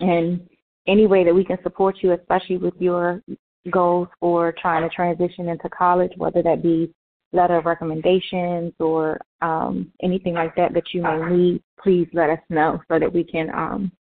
and 0.00 0.40
any 0.86 1.06
way 1.06 1.24
that 1.24 1.34
we 1.34 1.44
can 1.44 1.58
support 1.62 1.96
you, 2.02 2.12
especially 2.12 2.58
with 2.58 2.74
your 2.78 3.22
goals 3.70 4.08
for 4.20 4.54
trying 4.60 4.88
to 4.88 4.94
transition 4.94 5.48
into 5.48 5.68
college, 5.70 6.12
whether 6.16 6.42
that 6.42 6.62
be 6.62 6.92
letter 7.32 7.56
of 7.58 7.66
recommendations 7.66 8.72
or 8.78 9.20
um, 9.42 9.90
anything 10.02 10.34
like 10.34 10.54
that 10.56 10.72
that 10.72 10.84
you 10.92 11.02
may 11.02 11.36
need, 11.36 11.62
please 11.82 12.08
let 12.12 12.30
us 12.30 12.38
know 12.48 12.80
so 12.88 12.98
that 12.98 13.12
we 13.12 13.24
can 13.24 13.50
um, 13.50 13.92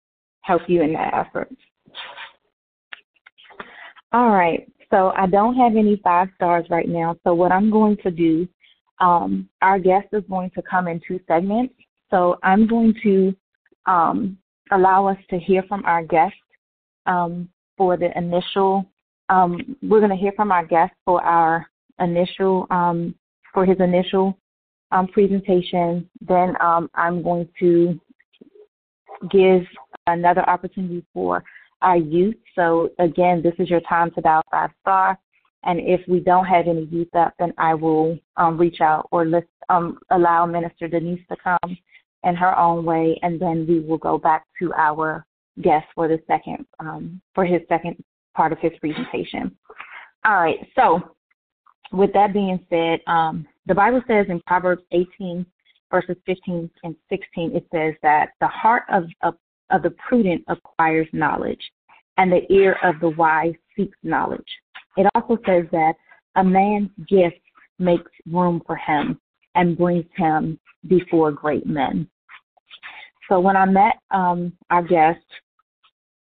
help 0.42 0.62
you 0.68 0.82
in 0.82 0.92
that 0.92 1.14
effort. 1.14 1.48
All 4.12 4.28
right, 4.28 4.70
so 4.90 5.12
I 5.16 5.26
don't 5.26 5.56
have 5.56 5.76
any 5.76 6.00
five 6.04 6.28
stars 6.34 6.66
right 6.68 6.88
now. 6.88 7.16
So 7.24 7.32
what 7.32 7.50
I'm 7.50 7.70
going 7.70 7.96
to 8.02 8.10
do, 8.10 8.46
um, 9.00 9.48
our 9.62 9.78
guest 9.78 10.08
is 10.12 10.22
going 10.28 10.50
to 10.50 10.62
come 10.62 10.86
in 10.86 11.00
two 11.06 11.18
segments. 11.26 11.74
So 12.10 12.38
I'm 12.42 12.66
going 12.66 12.94
to 13.02 13.34
um, 13.86 14.36
allow 14.70 15.06
us 15.06 15.18
to 15.30 15.38
hear 15.38 15.62
from 15.68 15.84
our 15.84 16.04
guest 16.04 16.34
um, 17.06 17.48
for 17.76 17.96
the 17.96 18.16
initial. 18.16 18.86
Um, 19.28 19.76
we're 19.82 20.00
going 20.00 20.10
to 20.10 20.16
hear 20.16 20.32
from 20.36 20.52
our 20.52 20.64
guest 20.64 20.92
for 21.04 21.22
our 21.22 21.66
initial 22.00 22.66
um, 22.70 23.14
for 23.52 23.66
his 23.66 23.78
initial 23.80 24.36
um, 24.92 25.08
presentation. 25.08 26.08
Then 26.20 26.54
um, 26.60 26.90
I'm 26.94 27.22
going 27.22 27.48
to 27.60 28.00
give 29.30 29.62
another 30.06 30.48
opportunity 30.48 31.04
for 31.12 31.44
our 31.80 31.96
youth. 31.96 32.36
So 32.54 32.90
again, 32.98 33.42
this 33.42 33.54
is 33.58 33.68
your 33.68 33.80
time 33.80 34.10
to 34.12 34.20
dial 34.20 34.42
five 34.50 34.70
star. 34.80 35.18
And 35.64 35.78
if 35.80 36.00
we 36.08 36.18
don't 36.18 36.46
have 36.46 36.66
any 36.66 36.84
youth 36.86 37.14
up, 37.14 37.34
then 37.38 37.52
I 37.56 37.74
will 37.74 38.18
um, 38.36 38.58
reach 38.58 38.80
out 38.80 39.08
or 39.12 39.24
list, 39.24 39.46
allow 40.10 40.44
Minister 40.44 40.88
Denise 40.88 41.20
to 41.30 41.36
come 41.42 41.76
in 42.24 42.34
her 42.34 42.56
own 42.58 42.84
way, 42.84 43.18
and 43.22 43.40
then 43.40 43.66
we 43.68 43.80
will 43.80 43.98
go 43.98 44.18
back 44.18 44.44
to 44.60 44.72
our 44.74 45.24
guest 45.60 45.86
for 45.94 46.08
the 46.08 46.18
second 46.26 46.64
um, 46.80 47.20
for 47.34 47.44
his 47.44 47.60
second 47.68 48.02
part 48.34 48.52
of 48.52 48.58
his 48.58 48.72
presentation. 48.80 49.54
All 50.24 50.40
right. 50.40 50.58
So 50.74 51.00
with 51.92 52.12
that 52.14 52.32
being 52.32 52.58
said, 52.70 53.00
um, 53.06 53.46
the 53.66 53.74
Bible 53.74 54.02
says 54.06 54.26
in 54.28 54.40
Proverbs 54.46 54.82
18, 54.92 55.44
verses 55.90 56.16
15 56.26 56.70
and 56.84 56.96
16, 57.08 57.56
it 57.56 57.66
says 57.72 57.94
that 58.02 58.30
the 58.40 58.48
heart 58.48 58.84
of, 58.90 59.04
of, 59.22 59.34
of 59.70 59.82
the 59.82 59.94
prudent 60.08 60.42
acquires 60.48 61.08
knowledge, 61.12 61.60
and 62.16 62.32
the 62.32 62.50
ear 62.52 62.76
of 62.82 62.98
the 63.00 63.10
wise 63.10 63.54
seeks 63.76 63.96
knowledge. 64.02 64.40
It 64.96 65.06
also 65.14 65.38
says 65.46 65.64
that 65.72 65.94
a 66.36 66.44
man's 66.44 66.90
gift 67.08 67.40
makes 67.78 68.10
room 68.30 68.62
for 68.66 68.76
him 68.76 69.20
and 69.54 69.76
brings 69.76 70.04
him 70.16 70.58
before 70.88 71.30
great 71.30 71.66
men. 71.66 72.08
So 73.28 73.40
when 73.40 73.56
I 73.56 73.64
met 73.64 73.96
um, 74.10 74.52
our 74.70 74.82
guest, 74.82 75.24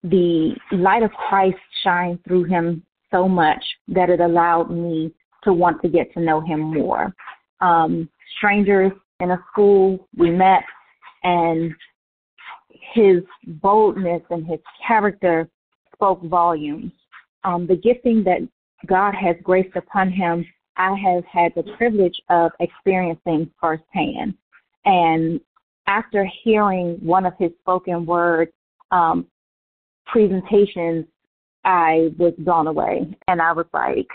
the 0.03 0.55
light 0.71 1.03
of 1.03 1.11
Christ 1.11 1.57
shined 1.83 2.23
through 2.23 2.45
him 2.45 2.83
so 3.11 3.27
much 3.27 3.63
that 3.89 4.09
it 4.09 4.19
allowed 4.19 4.69
me 4.69 5.13
to 5.43 5.53
want 5.53 5.81
to 5.81 5.89
get 5.89 6.13
to 6.13 6.19
know 6.19 6.41
him 6.41 6.59
more. 6.59 7.13
Um, 7.61 8.09
strangers 8.37 8.91
in 9.19 9.31
a 9.31 9.43
school, 9.51 10.07
we 10.15 10.29
met, 10.29 10.63
and 11.23 11.73
his 12.69 13.23
boldness 13.45 14.21
and 14.29 14.45
his 14.45 14.59
character 14.85 15.49
spoke 15.93 16.21
volumes. 16.23 16.91
Um, 17.43 17.67
the 17.67 17.75
gifting 17.75 18.23
that 18.23 18.47
God 18.85 19.13
has 19.15 19.35
graced 19.43 19.75
upon 19.75 20.11
him, 20.11 20.45
I 20.75 20.95
have 20.95 21.25
had 21.25 21.53
the 21.55 21.63
privilege 21.77 22.19
of 22.29 22.51
experiencing 22.59 23.49
firsthand. 23.59 24.35
And 24.85 25.39
after 25.87 26.29
hearing 26.43 26.97
one 27.01 27.25
of 27.25 27.33
his 27.39 27.51
spoken 27.61 28.05
word 28.05 28.49
um, 28.91 29.25
presentations, 30.05 31.05
I 31.63 32.09
was 32.17 32.33
blown 32.37 32.67
away. 32.67 33.17
And 33.27 33.41
I 33.41 33.53
was 33.53 33.65
like, 33.73 34.07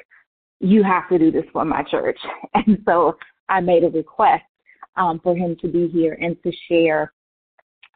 you 0.61 0.83
have 0.83 1.09
to 1.09 1.19
do 1.19 1.31
this 1.31 1.45
for 1.53 1.65
my 1.65 1.83
church. 1.83 2.19
And 2.55 2.79
so 2.87 3.17
I 3.49 3.61
made 3.61 3.83
a 3.83 3.89
request 3.89 4.45
um, 4.97 5.21
for 5.23 5.35
him 5.35 5.57
to 5.63 5.69
be 5.69 5.89
here 5.89 6.17
and 6.21 6.37
to 6.43 6.53
share 6.69 7.13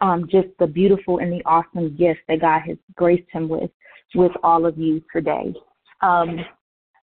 um, 0.00 0.26
just 0.30 0.48
the 0.58 0.66
beautiful 0.66 1.18
and 1.18 1.32
the 1.32 1.42
awesome 1.44 1.96
gift 1.96 2.20
that 2.28 2.40
God 2.40 2.62
has 2.66 2.76
graced 2.96 3.30
him 3.30 3.48
with, 3.48 3.70
with 4.14 4.32
all 4.42 4.66
of 4.66 4.76
you 4.78 5.02
today. 5.12 5.54
Um, 6.02 6.38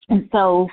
and 0.09 0.29
so 0.33 0.69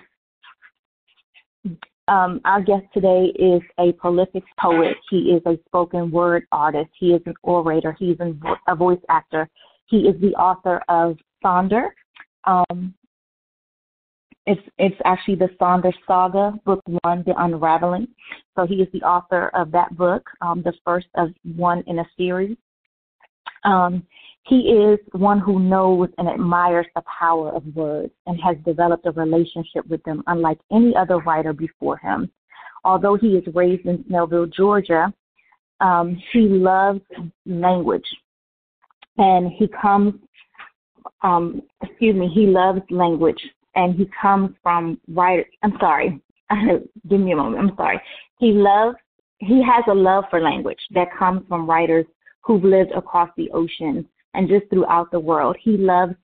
um, 2.09 2.41
our 2.45 2.61
guest 2.61 2.85
today 2.93 3.31
is 3.35 3.61
a 3.79 3.93
prolific 3.93 4.43
poet. 4.59 4.95
He 5.09 5.31
is 5.31 5.41
a 5.45 5.57
spoken 5.67 6.11
word 6.11 6.45
artist. 6.51 6.89
He 6.99 7.13
is 7.13 7.21
an 7.25 7.35
orator. 7.43 7.95
He's 7.97 8.17
a 8.67 8.75
voice 8.75 8.99
actor. 9.09 9.49
He 9.87 9.99
is 9.99 10.19
the 10.19 10.33
author 10.35 10.81
of 10.89 11.17
Sonder, 11.43 11.89
um, 12.45 12.93
it's 14.45 14.61
it's 14.79 14.95
actually 15.05 15.35
the 15.35 15.49
Sonder 15.61 15.93
Saga, 16.07 16.53
Book 16.65 16.81
One, 17.03 17.23
The 17.25 17.33
Unraveling. 17.37 18.07
So 18.55 18.65
he 18.65 18.75
is 18.75 18.87
the 18.91 19.01
author 19.03 19.49
of 19.53 19.71
that 19.71 19.95
book, 19.95 20.27
um, 20.41 20.63
the 20.63 20.73
first 20.83 21.07
of 21.15 21.29
one 21.55 21.83
in 21.85 21.99
a 21.99 22.05
series. 22.17 22.57
Um, 23.63 24.03
he 24.43 24.71
is 24.71 24.99
one 25.11 25.39
who 25.39 25.59
knows 25.59 26.09
and 26.17 26.27
admires 26.27 26.87
the 26.95 27.03
power 27.19 27.51
of 27.51 27.63
words 27.75 28.11
and 28.25 28.39
has 28.41 28.57
developed 28.65 29.05
a 29.05 29.11
relationship 29.11 29.85
with 29.87 30.03
them 30.03 30.23
unlike 30.27 30.59
any 30.71 30.95
other 30.95 31.17
writer 31.19 31.53
before 31.53 31.97
him. 31.97 32.31
Although 32.83 33.15
he 33.15 33.35
is 33.35 33.43
raised 33.53 33.85
in 33.85 34.03
Snellville, 34.05 34.51
Georgia, 34.51 35.13
um, 35.81 36.21
he 36.31 36.41
loves 36.41 37.01
language. 37.45 38.05
And 39.17 39.51
he 39.51 39.67
comes, 39.67 40.13
um, 41.21 41.61
excuse 41.83 42.15
me, 42.15 42.29
he 42.33 42.47
loves 42.47 42.81
language 42.89 43.41
and 43.75 43.95
he 43.95 44.09
comes 44.19 44.55
from 44.63 44.99
writer. 45.09 45.45
I'm 45.61 45.73
sorry. 45.79 46.21
Give 47.09 47.19
me 47.19 47.33
a 47.33 47.35
moment. 47.35 47.61
I'm 47.61 47.75
sorry. 47.75 48.01
He 48.39 48.51
loves. 48.53 48.97
He 49.39 49.61
has 49.63 49.83
a 49.87 49.93
love 49.93 50.25
for 50.29 50.41
language 50.41 50.79
that 50.91 51.07
comes 51.17 51.43
from 51.47 51.69
writers 51.69 52.05
who've 52.41 52.63
lived 52.63 52.91
across 52.91 53.29
the 53.37 53.49
ocean 53.51 54.07
and 54.33 54.47
just 54.47 54.69
throughout 54.69 55.11
the 55.11 55.19
world. 55.19 55.57
He 55.61 55.77
loves 55.77 56.15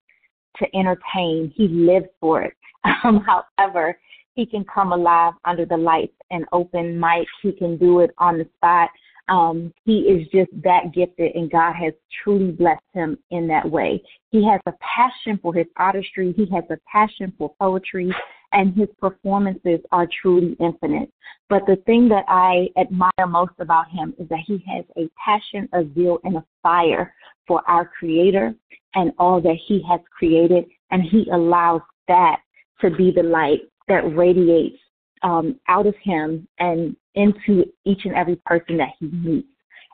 to 0.57 0.65
entertain. 0.75 1.51
He 1.55 1.67
lives 1.67 2.07
for 2.19 2.43
it. 2.43 2.53
Um, 3.03 3.25
however, 3.25 3.97
he 4.35 4.45
can 4.45 4.63
come 4.65 4.91
alive 4.91 5.33
under 5.45 5.65
the 5.65 5.77
lights 5.77 6.13
and 6.29 6.45
open 6.51 6.99
mic. 6.99 7.27
He 7.41 7.51
can 7.51 7.77
do 7.77 8.01
it 8.01 8.11
on 8.19 8.37
the 8.37 8.47
spot. 8.57 8.89
Um, 9.27 9.73
he 9.85 10.01
is 10.01 10.27
just 10.27 10.51
that 10.63 10.93
gifted, 10.93 11.35
and 11.35 11.49
God 11.49 11.73
has 11.73 11.93
truly 12.23 12.51
blessed 12.51 12.83
him 12.93 13.17
in 13.31 13.47
that 13.47 13.69
way. 13.69 14.03
He 14.29 14.47
has 14.47 14.61
a 14.67 14.73
passion 14.81 15.39
for 15.41 15.53
his 15.53 15.65
artistry, 15.77 16.33
he 16.37 16.45
has 16.53 16.63
a 16.69 16.77
passion 16.91 17.33
for 17.37 17.53
poetry, 17.59 18.13
and 18.51 18.75
his 18.75 18.89
performances 18.99 19.79
are 19.91 20.07
truly 20.21 20.55
infinite. 20.59 21.11
But 21.49 21.65
the 21.65 21.77
thing 21.85 22.09
that 22.09 22.25
I 22.27 22.69
admire 22.77 23.27
most 23.27 23.53
about 23.59 23.89
him 23.89 24.13
is 24.17 24.27
that 24.29 24.39
he 24.45 24.63
has 24.67 24.85
a 24.97 25.09
passion, 25.23 25.69
a 25.73 25.83
zeal, 25.93 26.19
and 26.23 26.37
a 26.37 26.45
fire 26.63 27.13
for 27.47 27.61
our 27.67 27.85
Creator 27.99 28.55
and 28.95 29.11
all 29.19 29.41
that 29.41 29.57
he 29.67 29.83
has 29.89 29.99
created, 30.17 30.65
and 30.91 31.03
he 31.03 31.27
allows 31.31 31.81
that 32.07 32.37
to 32.81 32.89
be 32.89 33.11
the 33.11 33.23
light 33.23 33.61
that 33.87 34.15
radiates 34.15 34.77
um, 35.23 35.59
out 35.67 35.87
of 35.87 35.95
him 36.01 36.47
and 36.59 36.95
into 37.15 37.65
each 37.85 38.05
and 38.05 38.15
every 38.15 38.35
person 38.45 38.77
that 38.77 38.89
he 38.99 39.07
meets. 39.07 39.47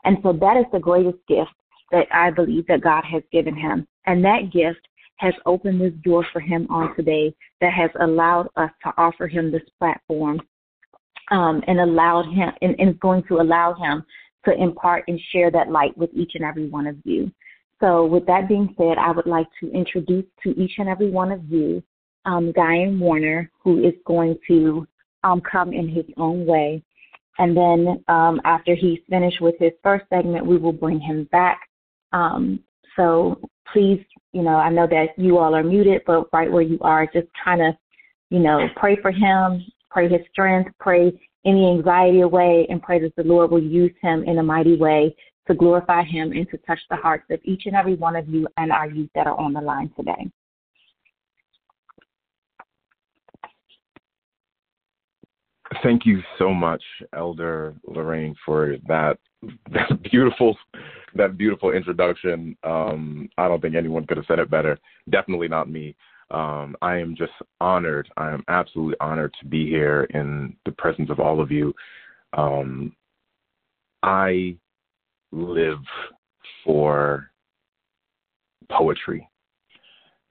And 0.04 0.18
so 0.22 0.32
that 0.32 0.56
is 0.56 0.66
the 0.72 0.78
greatest 0.78 1.18
gift 1.28 1.50
that 1.90 2.06
I 2.12 2.30
believe 2.30 2.66
that 2.66 2.80
God 2.80 3.04
has 3.04 3.22
given 3.32 3.54
him. 3.54 3.86
And 4.06 4.24
that 4.24 4.50
gift 4.52 4.80
has 5.16 5.34
opened 5.46 5.80
this 5.80 5.92
door 6.04 6.26
for 6.32 6.40
him 6.40 6.66
on 6.70 6.94
today 6.96 7.34
that 7.60 7.72
has 7.72 7.90
allowed 8.00 8.48
us 8.56 8.70
to 8.84 8.92
offer 8.96 9.26
him 9.28 9.50
this 9.50 9.62
platform 9.78 10.40
um, 11.30 11.62
and 11.66 11.80
allowed 11.80 12.26
him 12.32 12.50
and, 12.60 12.74
and 12.78 12.90
is 12.90 12.96
going 13.00 13.22
to 13.28 13.40
allow 13.40 13.74
him 13.74 14.04
to 14.44 14.52
impart 14.60 15.04
and 15.06 15.20
share 15.30 15.50
that 15.50 15.70
light 15.70 15.96
with 15.96 16.10
each 16.12 16.32
and 16.34 16.44
every 16.44 16.68
one 16.68 16.86
of 16.86 16.96
you. 17.04 17.30
So, 17.80 18.06
with 18.06 18.26
that 18.26 18.48
being 18.48 18.74
said, 18.78 18.96
I 18.98 19.10
would 19.10 19.26
like 19.26 19.48
to 19.60 19.70
introduce 19.72 20.24
to 20.44 20.50
each 20.50 20.72
and 20.78 20.88
every 20.88 21.10
one 21.10 21.32
of 21.32 21.44
you 21.48 21.82
um, 22.24 22.52
Warner, 23.00 23.50
who 23.62 23.84
is 23.84 23.94
going 24.06 24.38
to 24.48 24.86
um, 25.24 25.40
come 25.40 25.72
in 25.72 25.88
his 25.88 26.04
own 26.16 26.46
way. 26.46 26.82
And 27.38 27.56
then 27.56 28.04
um, 28.08 28.40
after 28.44 28.74
he's 28.74 28.98
finished 29.08 29.40
with 29.40 29.54
his 29.58 29.72
first 29.82 30.04
segment, 30.10 30.46
we 30.46 30.58
will 30.58 30.72
bring 30.72 31.00
him 31.00 31.28
back. 31.32 31.60
Um, 32.12 32.60
so 32.96 33.40
please, 33.72 34.04
you 34.32 34.42
know, 34.42 34.56
I 34.56 34.70
know 34.70 34.86
that 34.86 35.08
you 35.16 35.38
all 35.38 35.54
are 35.54 35.62
muted, 35.62 36.02
but 36.06 36.28
right 36.32 36.50
where 36.50 36.62
you 36.62 36.78
are, 36.80 37.06
just 37.06 37.28
trying 37.42 37.58
to, 37.58 37.76
you 38.30 38.38
know, 38.38 38.66
pray 38.76 38.96
for 39.00 39.10
him, 39.10 39.64
pray 39.90 40.08
his 40.08 40.20
strength, 40.30 40.70
pray 40.78 41.12
any 41.44 41.70
anxiety 41.70 42.20
away, 42.20 42.66
and 42.70 42.82
pray 42.82 43.00
that 43.00 43.14
the 43.16 43.24
Lord 43.24 43.50
will 43.50 43.62
use 43.62 43.92
him 44.00 44.24
in 44.24 44.38
a 44.38 44.42
mighty 44.42 44.76
way 44.76 45.14
to 45.46 45.54
glorify 45.54 46.02
him 46.04 46.32
and 46.32 46.48
to 46.50 46.56
touch 46.58 46.78
the 46.88 46.96
hearts 46.96 47.24
of 47.30 47.40
each 47.44 47.62
and 47.66 47.74
every 47.74 47.94
one 47.94 48.16
of 48.16 48.28
you 48.28 48.46
and 48.56 48.70
our 48.70 48.88
youth 48.88 49.10
that 49.14 49.26
are 49.26 49.38
on 49.38 49.52
the 49.52 49.60
line 49.60 49.90
today. 49.96 50.30
Thank 55.82 56.04
you 56.04 56.20
so 56.38 56.52
much, 56.52 56.82
Elder 57.16 57.74
Lorraine, 57.86 58.34
for 58.44 58.76
that 58.86 59.18
that 59.72 60.02
beautiful 60.10 60.56
that 61.14 61.36
beautiful 61.36 61.72
introduction. 61.72 62.56
Um, 62.64 63.28
I 63.38 63.48
don't 63.48 63.60
think 63.60 63.74
anyone 63.74 64.06
could 64.06 64.16
have 64.16 64.26
said 64.26 64.38
it 64.38 64.50
better. 64.50 64.78
Definitely 65.10 65.48
not 65.48 65.70
me. 65.70 65.94
Um, 66.30 66.76
I 66.80 66.96
am 66.96 67.14
just 67.14 67.32
honored. 67.60 68.08
I 68.16 68.30
am 68.30 68.42
absolutely 68.48 68.96
honored 69.00 69.34
to 69.40 69.46
be 69.46 69.68
here 69.68 70.04
in 70.14 70.56
the 70.64 70.72
presence 70.72 71.10
of 71.10 71.20
all 71.20 71.40
of 71.40 71.50
you. 71.50 71.74
Um, 72.32 72.94
I 74.02 74.56
live 75.30 75.82
for 76.64 77.30
poetry. 78.70 79.28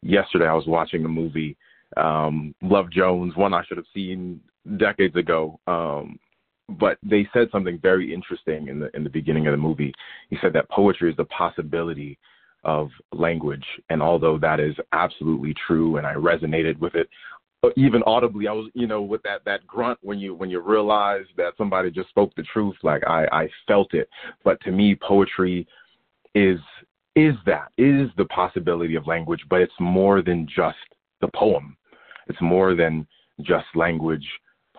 Yesterday, 0.01 0.47
I 0.47 0.53
was 0.53 0.65
watching 0.65 1.05
a 1.05 1.09
movie, 1.09 1.55
um, 1.97 2.55
Love 2.63 2.89
Jones, 2.89 3.35
one 3.35 3.53
I 3.53 3.63
should 3.65 3.77
have 3.77 3.85
seen 3.93 4.41
decades 4.77 5.15
ago. 5.15 5.59
Um, 5.67 6.19
but 6.79 6.97
they 7.03 7.27
said 7.33 7.49
something 7.51 7.79
very 7.79 8.13
interesting 8.13 8.67
in 8.67 8.79
the 8.79 8.95
in 8.95 9.03
the 9.03 9.09
beginning 9.09 9.47
of 9.47 9.51
the 9.51 9.57
movie. 9.57 9.93
He 10.29 10.37
said 10.41 10.53
that 10.53 10.69
poetry 10.69 11.09
is 11.11 11.17
the 11.17 11.25
possibility 11.25 12.17
of 12.63 12.89
language, 13.11 13.65
and 13.89 14.01
although 14.01 14.37
that 14.37 14.59
is 14.59 14.75
absolutely 14.93 15.55
true, 15.67 15.97
and 15.97 16.05
I 16.05 16.13
resonated 16.13 16.79
with 16.79 16.95
it, 16.95 17.09
uh, 17.63 17.69
even 17.75 18.03
audibly, 18.03 18.47
I 18.47 18.53
was 18.53 18.69
you 18.73 18.87
know 18.87 19.01
with 19.01 19.21
that 19.23 19.43
that 19.45 19.65
grunt 19.67 19.99
when 20.01 20.19
you 20.19 20.33
when 20.33 20.49
you 20.49 20.61
realize 20.61 21.25
that 21.37 21.53
somebody 21.57 21.91
just 21.91 22.09
spoke 22.09 22.33
the 22.35 22.43
truth, 22.43 22.75
like 22.83 23.03
I 23.07 23.25
I 23.31 23.49
felt 23.67 23.93
it. 23.93 24.09
But 24.43 24.59
to 24.61 24.71
me, 24.71 24.95
poetry 24.95 25.67
is 26.33 26.59
is 27.15 27.35
that 27.45 27.71
is 27.77 28.09
the 28.17 28.25
possibility 28.25 28.95
of 28.95 29.07
language, 29.07 29.41
but 29.49 29.61
it's 29.61 29.73
more 29.79 30.21
than 30.21 30.47
just 30.47 30.77
the 31.19 31.27
poem. 31.35 31.75
It's 32.27 32.41
more 32.41 32.73
than 32.73 33.05
just 33.41 33.65
language 33.75 34.25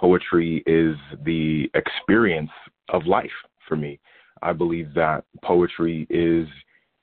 poetry 0.02 0.64
is 0.66 0.96
the 1.24 1.70
experience 1.74 2.50
of 2.88 3.06
life 3.06 3.30
for 3.68 3.76
me. 3.76 4.00
I 4.42 4.52
believe 4.52 4.92
that 4.94 5.24
poetry 5.44 6.08
is 6.10 6.48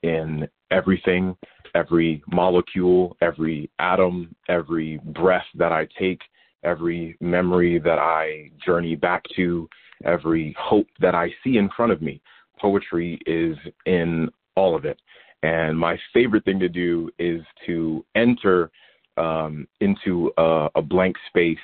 in 0.03 0.45
everything, 0.69 1.37
every 1.75 2.21
molecule, 2.29 3.15
every 3.21 3.71
atom, 3.79 4.35
every 4.49 4.99
breath 5.05 5.45
that 5.55 5.71
I 5.71 5.87
take, 5.97 6.19
every 6.65 7.15
memory 7.21 7.79
that 7.79 7.99
I 7.99 8.51
journey 8.65 8.97
back 8.97 9.23
to, 9.37 9.69
every 10.03 10.53
hope 10.59 10.87
that 10.99 11.15
I 11.15 11.29
see 11.41 11.55
in 11.55 11.69
front 11.77 11.93
of 11.93 12.01
me. 12.01 12.21
Poetry 12.59 13.17
is 13.25 13.55
in 13.85 14.29
all 14.57 14.75
of 14.75 14.83
it. 14.83 14.99
And 15.41 15.79
my 15.79 15.97
favorite 16.13 16.43
thing 16.43 16.59
to 16.59 16.67
do 16.67 17.09
is 17.17 17.41
to 17.65 18.03
enter 18.15 18.69
um, 19.15 19.69
into 19.79 20.33
a, 20.37 20.67
a 20.75 20.81
blank 20.81 21.15
space 21.29 21.57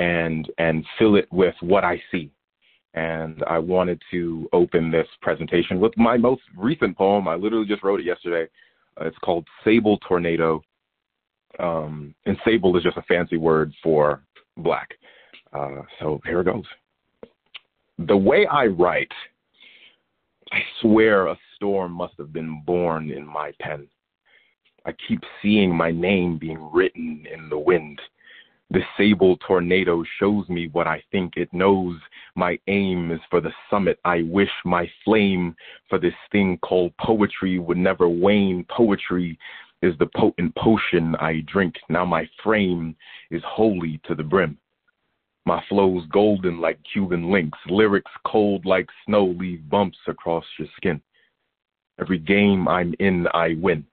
and 0.00 0.50
and 0.56 0.84
fill 0.98 1.14
it 1.14 1.28
with 1.30 1.54
what 1.60 1.84
I 1.84 2.02
see. 2.10 2.32
And 2.94 3.44
I 3.46 3.58
wanted 3.58 4.02
to 4.10 4.48
open 4.52 4.90
this 4.90 5.06
presentation 5.22 5.78
with 5.78 5.96
my 5.96 6.16
most 6.16 6.42
recent 6.56 6.96
poem. 6.96 7.28
I 7.28 7.36
literally 7.36 7.66
just 7.66 7.84
wrote 7.84 8.00
it 8.00 8.06
yesterday. 8.06 8.50
Uh, 9.00 9.04
it's 9.04 9.18
called 9.18 9.46
Sable 9.62 9.98
Tornado. 9.98 10.64
Um, 11.58 12.14
and 12.26 12.36
sable 12.44 12.76
is 12.76 12.82
just 12.82 12.96
a 12.96 13.02
fancy 13.02 13.36
word 13.36 13.72
for 13.82 14.22
black. 14.56 14.88
Uh, 15.52 15.82
so 16.00 16.20
here 16.24 16.40
it 16.40 16.44
goes. 16.44 16.64
The 17.98 18.16
way 18.16 18.46
I 18.46 18.66
write, 18.66 19.12
I 20.50 20.60
swear 20.80 21.26
a 21.26 21.36
storm 21.56 21.92
must 21.92 22.14
have 22.18 22.32
been 22.32 22.62
born 22.64 23.10
in 23.10 23.26
my 23.26 23.52
pen. 23.60 23.86
I 24.86 24.92
keep 25.06 25.20
seeing 25.42 25.74
my 25.74 25.90
name 25.90 26.38
being 26.38 26.70
written 26.72 27.26
in 27.32 27.50
the 27.50 27.58
wind. 27.58 28.00
The 28.72 28.82
sable 28.96 29.36
tornado 29.38 30.04
shows 30.20 30.48
me 30.48 30.68
what 30.68 30.86
I 30.86 31.02
think 31.10 31.36
it 31.36 31.52
knows. 31.52 31.98
My 32.36 32.56
aim 32.68 33.10
is 33.10 33.20
for 33.28 33.40
the 33.40 33.52
summit. 33.68 33.98
I 34.04 34.22
wish 34.22 34.50
my 34.64 34.88
flame 35.04 35.56
for 35.88 35.98
this 35.98 36.14
thing 36.30 36.56
called 36.58 36.96
poetry 36.96 37.58
would 37.58 37.78
never 37.78 38.08
wane. 38.08 38.64
Poetry 38.68 39.36
is 39.82 39.98
the 39.98 40.06
potent 40.14 40.54
potion 40.54 41.16
I 41.16 41.42
drink. 41.48 41.74
Now 41.88 42.04
my 42.04 42.28
frame 42.44 42.94
is 43.32 43.42
holy 43.44 44.00
to 44.04 44.14
the 44.14 44.22
brim. 44.22 44.56
My 45.46 45.60
flow's 45.68 46.06
golden 46.06 46.60
like 46.60 46.78
Cuban 46.92 47.28
links. 47.28 47.58
Lyrics 47.66 48.12
cold 48.24 48.66
like 48.66 48.88
snow 49.04 49.24
leave 49.24 49.68
bumps 49.68 49.98
across 50.06 50.44
your 50.60 50.68
skin. 50.76 51.02
Every 52.00 52.18
game 52.18 52.68
I'm 52.68 52.94
in, 53.00 53.26
I 53.34 53.56
win 53.58 53.84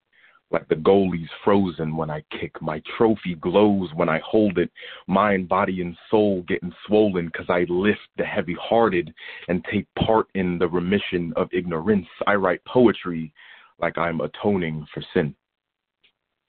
like 0.50 0.68
the 0.70 0.76
goalie's 0.76 1.30
frozen 1.44 1.96
when 1.96 2.10
I 2.10 2.24
kick. 2.40 2.62
My 2.62 2.82
trophy 2.98 3.36
glows 3.36 3.90
when 3.96 4.08
I 4.08 4.20
hold 4.26 4.58
it. 4.58 4.72
Mind, 5.08 5.50
body, 5.50 5.82
and 5.82 5.98
soul 6.10 6.44
getting 6.48 6.74
swollen 6.86 7.26
because 7.26 7.48
I 7.50 7.66
lift 7.68 8.00
the 8.18 8.24
heavy 8.24 8.56
hearted 8.60 9.14
and 9.50 9.66
take 9.72 9.88
part 9.96 10.28
in 10.36 10.58
the 10.58 10.68
remission 10.68 11.34
of 11.36 11.50
ignorance. 11.52 12.08
I 12.26 12.36
write 12.36 12.64
poetry 12.66 13.34
like 13.80 13.98
I'm 13.98 14.22
atoning 14.22 14.88
for 14.94 15.04
sin. 15.14 15.36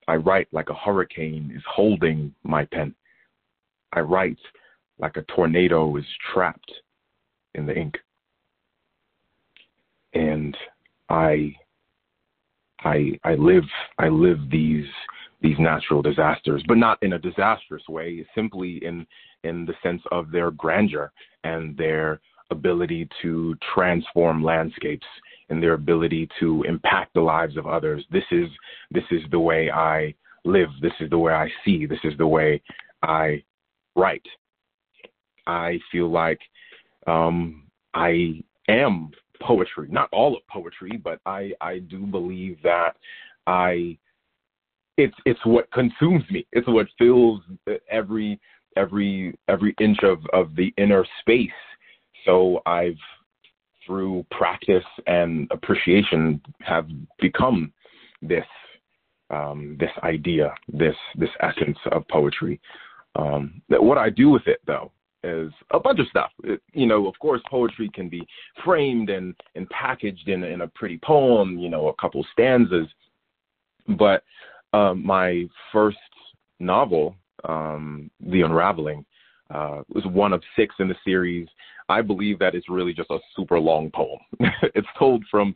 I 0.06 0.16
write 0.16 0.48
like 0.52 0.70
a 0.70 0.74
hurricane 0.74 1.52
is 1.54 1.62
holding 1.68 2.34
my 2.42 2.64
pen. 2.66 2.94
I 3.92 4.00
write 4.00 4.38
like 4.98 5.16
a 5.16 5.22
tornado 5.22 5.96
is 5.96 6.04
trapped 6.32 6.72
in 7.54 7.66
the 7.66 7.76
ink. 7.76 7.96
And 10.14 10.56
I 11.10 11.54
I 12.84 13.18
I 13.24 13.34
live 13.34 13.64
I 13.98 14.08
live 14.08 14.38
these 14.50 14.86
these 15.40 15.58
natural 15.58 16.02
disasters, 16.02 16.62
but 16.66 16.78
not 16.78 17.02
in 17.02 17.14
a 17.14 17.18
disastrous 17.18 17.86
way, 17.88 18.26
simply 18.34 18.84
in 18.84 19.06
in 19.44 19.64
the 19.66 19.74
sense 19.82 20.02
of 20.10 20.30
their 20.30 20.50
grandeur 20.50 21.12
and 21.44 21.76
their 21.76 22.20
ability 22.50 23.08
to 23.22 23.54
transform 23.74 24.42
landscapes 24.42 25.06
and 25.50 25.62
their 25.62 25.74
ability 25.74 26.28
to 26.40 26.62
impact 26.64 27.14
the 27.14 27.20
lives 27.20 27.56
of 27.56 27.66
others. 27.66 28.04
This 28.10 28.24
is 28.30 28.48
this 28.90 29.04
is 29.10 29.22
the 29.30 29.40
way 29.40 29.70
I 29.70 30.14
live. 30.44 30.68
This 30.80 30.92
is 31.00 31.10
the 31.10 31.18
way 31.18 31.32
I 31.32 31.48
see. 31.64 31.86
This 31.86 32.00
is 32.04 32.16
the 32.18 32.26
way 32.26 32.60
I 33.02 33.42
write. 33.96 34.26
I 35.46 35.78
feel 35.90 36.10
like 36.10 36.40
um, 37.06 37.64
I 37.94 38.42
am 38.68 39.10
poetry, 39.42 39.88
not 39.90 40.08
all 40.12 40.36
of 40.36 40.46
poetry, 40.48 41.00
but 41.02 41.20
I 41.26 41.52
I 41.60 41.78
do 41.78 42.06
believe 42.06 42.58
that 42.62 42.96
I 43.46 43.98
it's 44.96 45.16
it's 45.24 45.44
what 45.44 45.70
consumes 45.72 46.24
me. 46.30 46.46
It's 46.52 46.66
what 46.68 46.86
fills 46.98 47.40
every 47.90 48.40
every 48.76 49.38
every 49.48 49.74
inch 49.80 49.98
of 50.02 50.18
of 50.32 50.54
the 50.54 50.72
inner 50.76 51.04
space. 51.20 51.50
So 52.24 52.60
I've 52.66 52.98
through 53.86 54.26
practice 54.30 54.84
and 55.06 55.48
appreciation 55.50 56.40
have 56.60 56.86
become 57.18 57.72
this 58.20 58.44
um, 59.30 59.76
this 59.78 59.90
idea, 60.02 60.54
this 60.72 60.96
this 61.16 61.30
essence 61.40 61.78
of 61.92 62.06
poetry. 62.08 62.60
Um, 63.16 63.62
what 63.68 63.98
I 63.98 64.10
do 64.10 64.30
with 64.30 64.46
it, 64.46 64.60
though, 64.66 64.92
is 65.24 65.52
a 65.72 65.80
bunch 65.80 66.00
of 66.00 66.06
stuff. 66.08 66.30
It, 66.44 66.60
you 66.72 66.86
know, 66.86 67.06
of 67.06 67.18
course, 67.18 67.40
poetry 67.50 67.90
can 67.92 68.08
be 68.08 68.26
framed 68.64 69.10
and, 69.10 69.34
and 69.54 69.68
packaged 69.70 70.28
in, 70.28 70.44
in 70.44 70.62
a 70.62 70.68
pretty 70.68 70.98
poem, 71.02 71.58
you 71.58 71.68
know, 71.68 71.88
a 71.88 71.94
couple 71.94 72.24
stanzas. 72.32 72.86
But 73.98 74.22
um, 74.72 75.04
my 75.04 75.46
first 75.72 75.98
novel, 76.60 77.14
um, 77.44 78.10
The 78.20 78.42
Unraveling, 78.42 79.04
uh, 79.50 79.82
was 79.88 80.04
one 80.06 80.32
of 80.32 80.42
six 80.56 80.74
in 80.78 80.88
the 80.88 80.96
series. 81.04 81.48
I 81.88 82.02
believe 82.02 82.38
that 82.38 82.54
it's 82.54 82.68
really 82.68 82.92
just 82.92 83.10
a 83.10 83.18
super 83.34 83.58
long 83.58 83.90
poem. 83.90 84.18
it's 84.74 84.88
told 84.98 85.24
from 85.30 85.54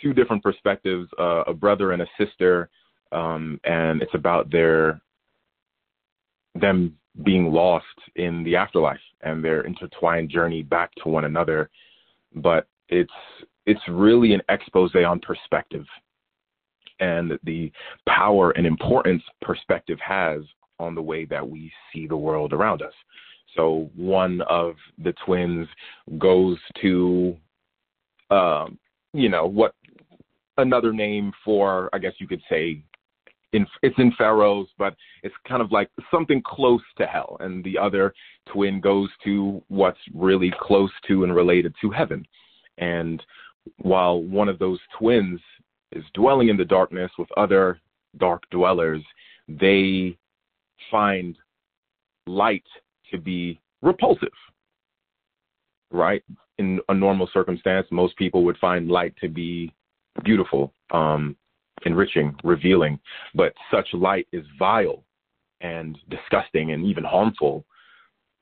two 0.00 0.12
different 0.12 0.42
perspectives 0.42 1.08
uh, 1.18 1.42
a 1.46 1.52
brother 1.52 1.92
and 1.92 2.02
a 2.02 2.06
sister, 2.18 2.70
um, 3.10 3.60
and 3.64 4.00
it's 4.00 4.14
about 4.14 4.50
their 4.50 5.00
them 6.54 6.96
being 7.24 7.52
lost 7.52 7.84
in 8.16 8.42
the 8.44 8.56
afterlife 8.56 9.00
and 9.20 9.44
their 9.44 9.62
intertwined 9.62 10.30
journey 10.30 10.62
back 10.62 10.90
to 11.02 11.08
one 11.08 11.24
another. 11.24 11.70
But 12.34 12.66
it's 12.88 13.12
it's 13.66 13.80
really 13.88 14.34
an 14.34 14.42
expose 14.48 14.94
on 14.94 15.20
perspective 15.20 15.86
and 17.02 17.38
the 17.44 17.70
power 18.08 18.52
and 18.52 18.66
importance 18.66 19.22
perspective 19.40 19.98
has 20.00 20.40
on 20.78 20.94
the 20.94 21.02
way 21.02 21.24
that 21.24 21.46
we 21.46 21.70
see 21.92 22.06
the 22.06 22.16
world 22.16 22.52
around 22.52 22.82
us. 22.82 22.92
So 23.56 23.90
one 23.96 24.40
of 24.42 24.76
the 25.02 25.12
twins 25.26 25.68
goes 26.18 26.58
to, 26.80 27.36
um, 28.30 28.78
you 29.12 29.28
know, 29.28 29.46
what 29.46 29.74
another 30.58 30.92
name 30.92 31.32
for, 31.44 31.90
I 31.92 31.98
guess 31.98 32.12
you 32.18 32.26
could 32.26 32.42
say, 32.48 32.82
in, 33.52 33.66
it's 33.82 33.98
in 33.98 34.12
Pharaohs, 34.12 34.68
but 34.78 34.94
it's 35.22 35.34
kind 35.46 35.62
of 35.62 35.72
like 35.72 35.90
something 36.10 36.42
close 36.44 36.82
to 36.98 37.06
hell. 37.06 37.36
And 37.40 37.62
the 37.64 37.78
other 37.78 38.14
twin 38.50 38.80
goes 38.80 39.10
to 39.24 39.62
what's 39.68 39.98
really 40.14 40.52
close 40.60 40.90
to 41.08 41.24
and 41.24 41.34
related 41.34 41.74
to 41.80 41.90
heaven. 41.90 42.26
And 42.78 43.22
while 43.78 44.22
one 44.22 44.48
of 44.48 44.58
those 44.58 44.80
twins 44.98 45.40
is 45.92 46.04
dwelling 46.14 46.48
in 46.48 46.56
the 46.56 46.64
darkness 46.64 47.10
with 47.18 47.28
other 47.36 47.78
dark 48.18 48.42
dwellers, 48.50 49.02
they 49.48 50.16
find 50.90 51.36
light 52.26 52.64
to 53.10 53.18
be 53.18 53.60
repulsive. 53.82 54.32
Right? 55.90 56.24
In 56.58 56.80
a 56.88 56.94
normal 56.94 57.28
circumstance, 57.32 57.86
most 57.90 58.16
people 58.16 58.44
would 58.44 58.56
find 58.58 58.88
light 58.88 59.14
to 59.20 59.28
be 59.28 59.72
beautiful, 60.24 60.72
um, 60.90 61.36
enriching, 61.86 62.34
revealing, 62.44 62.98
but 63.34 63.52
such 63.70 63.88
light 63.92 64.26
is 64.32 64.44
vile 64.58 65.04
and 65.60 65.98
disgusting 66.08 66.72
and 66.72 66.84
even 66.84 67.04
harmful 67.04 67.64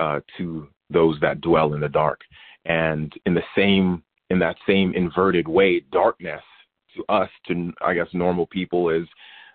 uh, 0.01 0.21
to 0.39 0.69
those 0.89 1.19
that 1.21 1.41
dwell 1.41 1.75
in 1.75 1.81
the 1.81 1.89
dark. 1.89 2.21
And 2.65 3.13
in 3.27 3.35
the 3.35 3.43
same, 3.57 4.03
in 4.31 4.39
that 4.41 4.57
same 4.67 4.93
inverted 4.95 5.47
way, 5.47 5.81
darkness 5.93 6.43
to 6.97 7.05
us, 7.13 7.31
to 7.47 7.73
I 7.81 7.95
guess 7.95 8.09
normal 8.13 8.47
people, 8.47 8.91
is 8.91 9.07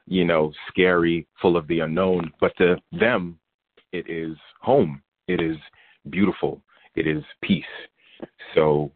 you 0.08 0.26
know 0.26 0.54
scary, 0.70 1.28
full 1.42 1.58
of 1.58 1.68
the 1.68 1.80
unknown. 1.80 2.32
But 2.40 2.56
to 2.58 2.78
them, 2.92 3.40
it 3.92 4.10
is 4.10 4.38
home. 4.62 5.02
It 5.28 5.42
is 5.42 5.58
beautiful. 6.10 6.62
It 6.96 7.08
is 7.08 7.24
peace. 7.42 7.64
So 8.54 8.92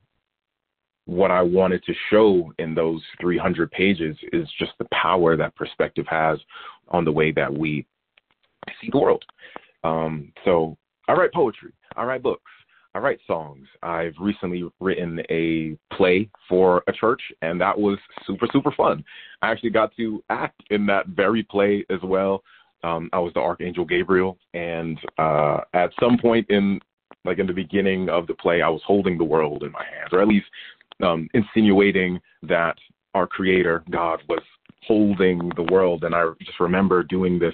what 1.10 1.32
I 1.32 1.42
wanted 1.42 1.84
to 1.86 1.94
show 2.10 2.54
in 2.60 2.76
those 2.76 3.02
300 3.20 3.72
pages 3.72 4.16
is 4.32 4.48
just 4.60 4.72
the 4.78 4.88
power 4.92 5.36
that 5.36 5.56
perspective 5.56 6.06
has 6.08 6.38
on 6.90 7.04
the 7.04 7.12
way 7.12 7.32
that 7.32 7.52
we 7.52 7.86
see 8.80 8.90
the 8.92 9.00
world. 9.00 9.24
Um, 9.84 10.32
so 10.46 10.78
I 11.08 11.14
write 11.14 11.34
poetry, 11.34 11.72
I 11.96 12.04
write 12.04 12.22
books, 12.22 12.52
I 12.94 13.00
write 13.00 13.20
songs. 13.26 13.68
I've 13.82 14.14
recently 14.20 14.64
written 14.80 15.22
a 15.30 15.78
play 15.96 16.30
for 16.48 16.84
a 16.88 16.94
church, 16.94 17.22
and 17.42 17.60
that 17.60 17.78
was 17.78 17.98
super, 18.26 18.48
super 18.52 18.72
fun. 18.72 19.04
I 19.42 19.52
actually 19.52 19.70
got 19.72 19.96
to 19.98 20.24
act 20.30 20.62
in 20.70 20.86
that 20.88 21.08
very 21.08 21.44
play 21.44 21.86
as 21.90 22.00
well. 22.04 22.44
Um, 22.84 23.10
I 23.14 23.20
was 23.20 23.34
the 23.34 23.42
Archangel 23.42 23.86
Gabriel, 23.86 24.38
and 24.54 25.00
uh, 25.18 25.62
at 25.74 25.92
some 26.00 26.18
point 26.20 26.48
in 26.50 26.80
like 27.26 27.40
in 27.40 27.48
the 27.48 27.54
beginning 27.54 28.10
of 28.10 28.28
the 28.28 28.34
play, 28.34 28.62
I 28.62 28.70
was 28.70 28.82
holding 28.86 29.18
the 29.18 29.24
world 29.24 29.64
in 29.64 29.72
my 29.72 29.84
hands, 29.84 30.10
or 30.14 30.22
at 30.22 30.28
least 30.28 30.46
um, 31.04 31.28
insinuating 31.34 32.20
that 32.44 32.78
our 33.14 33.28
creator 33.28 33.84
God 33.90 34.22
was 34.28 34.42
holding 34.86 35.52
the 35.56 35.68
world. 35.72 36.04
And 36.04 36.16
I 36.16 36.26
just 36.42 36.60
remember 36.60 37.04
doing 37.04 37.40
this 37.40 37.54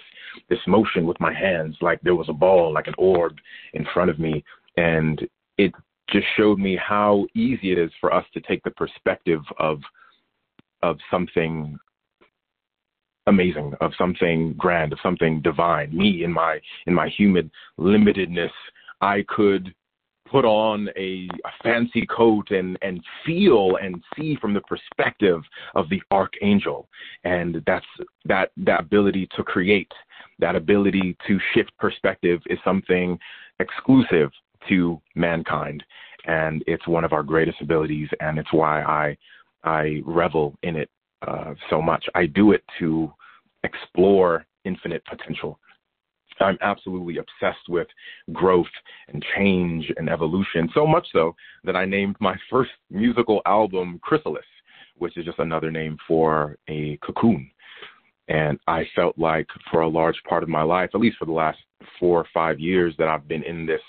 this 0.50 0.60
motion 0.68 1.06
with 1.06 1.20
my 1.20 1.34
hands 1.34 1.76
like 1.82 2.00
there 2.02 2.16
was 2.16 2.30
a 2.30 2.34
ball 2.34 2.74
like 2.74 2.88
an 2.88 2.94
orb 2.98 3.38
in 3.74 3.86
front 3.94 4.10
of 4.10 4.20
me. 4.20 4.44
And 4.78 5.28
it 5.58 5.74
just 6.10 6.28
showed 6.38 6.60
me 6.60 6.78
how 6.78 7.26
easy 7.36 7.72
it 7.72 7.78
is 7.78 7.92
for 8.00 8.14
us 8.14 8.26
to 8.34 8.42
take 8.42 8.64
the 8.64 8.72
perspective 8.72 9.42
of 9.60 9.80
of 10.84 10.98
something 11.10 11.78
amazing 13.28 13.74
of 13.82 13.92
something 13.98 14.54
grand 14.54 14.94
of 14.94 15.00
something 15.02 15.42
divine. 15.42 15.96
Me 15.96 16.24
in 16.24 16.32
my 16.32 16.60
in 16.86 16.94
my 16.94 17.10
human 17.10 17.50
limitedness 17.80 18.52
I 19.02 19.26
could 19.28 19.74
put 20.30 20.46
on 20.46 20.90
a, 20.98 21.30
a, 21.46 21.64
fancy 21.64 22.06
coat 22.08 22.50
and 22.52 22.78
and 22.82 23.02
feel 23.26 23.78
and 23.82 24.04
see 24.16 24.36
from 24.42 24.54
the 24.54 24.62
perspective 24.62 25.42
of 25.76 25.90
the 25.90 26.02
archangel. 26.12 26.88
And 27.24 27.62
that's 27.66 27.86
that 28.26 28.52
that 28.58 28.82
ability 28.82 29.28
to 29.36 29.44
create 29.44 29.92
that 30.40 30.56
ability 30.56 31.16
to 31.28 31.40
shift 31.54 31.72
perspective 31.80 32.42
is 32.48 32.60
something 32.64 33.18
exclusive 33.60 34.32
to 34.68 35.00
mankind. 35.16 35.84
And 36.26 36.64
it's 36.68 36.88
one 36.88 37.04
of 37.04 37.14
our 37.14 37.24
greatest 37.24 37.62
abilities 37.62 38.10
and 38.20 38.40
it's 38.40 38.52
why 38.52 38.82
i 38.84 39.18
i 39.64 40.02
revel 40.06 40.56
in 40.64 40.76
it 40.76 40.90
uh, 41.28 41.54
so 41.70 41.82
much. 41.82 42.06
I 42.16 42.26
do 42.26 42.52
it 42.52 42.64
to 42.80 43.14
explore 43.64 44.46
infinite 44.64 45.04
potential 45.06 45.60
I'm 46.44 46.58
absolutely 46.62 47.18
obsessed 47.18 47.70
with 47.70 47.88
growth 48.34 48.66
and 49.08 49.24
change 49.36 49.92
and 49.98 50.10
evolution, 50.10 50.70
so 50.74 50.86
much 50.86 51.08
so 51.12 51.36
that 51.64 51.76
I 51.76 51.86
named 51.86 52.18
my 52.20 52.36
first 52.50 52.72
musical 52.90 53.42
album 53.46 54.00
Chrysalis, 54.04 54.46
which 54.98 55.18
is 55.18 55.26
just 55.26 55.40
another 55.40 55.72
name 55.72 55.98
for 56.08 56.58
a 56.68 56.98
cocoon. 56.98 57.50
And 58.28 58.60
I 58.68 58.86
felt 58.96 59.18
like 59.18 59.48
for 59.72 59.82
a 59.82 59.88
large 59.88 60.22
part 60.28 60.44
of 60.44 60.50
my 60.50 60.64
life, 60.64 60.90
at 60.94 61.00
least 61.00 61.18
for 61.18 61.26
the 61.26 61.32
last 61.32 61.60
four 62.00 62.20
or 62.20 62.28
five 62.34 62.60
years, 62.60 62.96
that 62.98 63.08
I've 63.08 63.28
been 63.28 63.44
in 63.44 63.66
this 63.66 63.82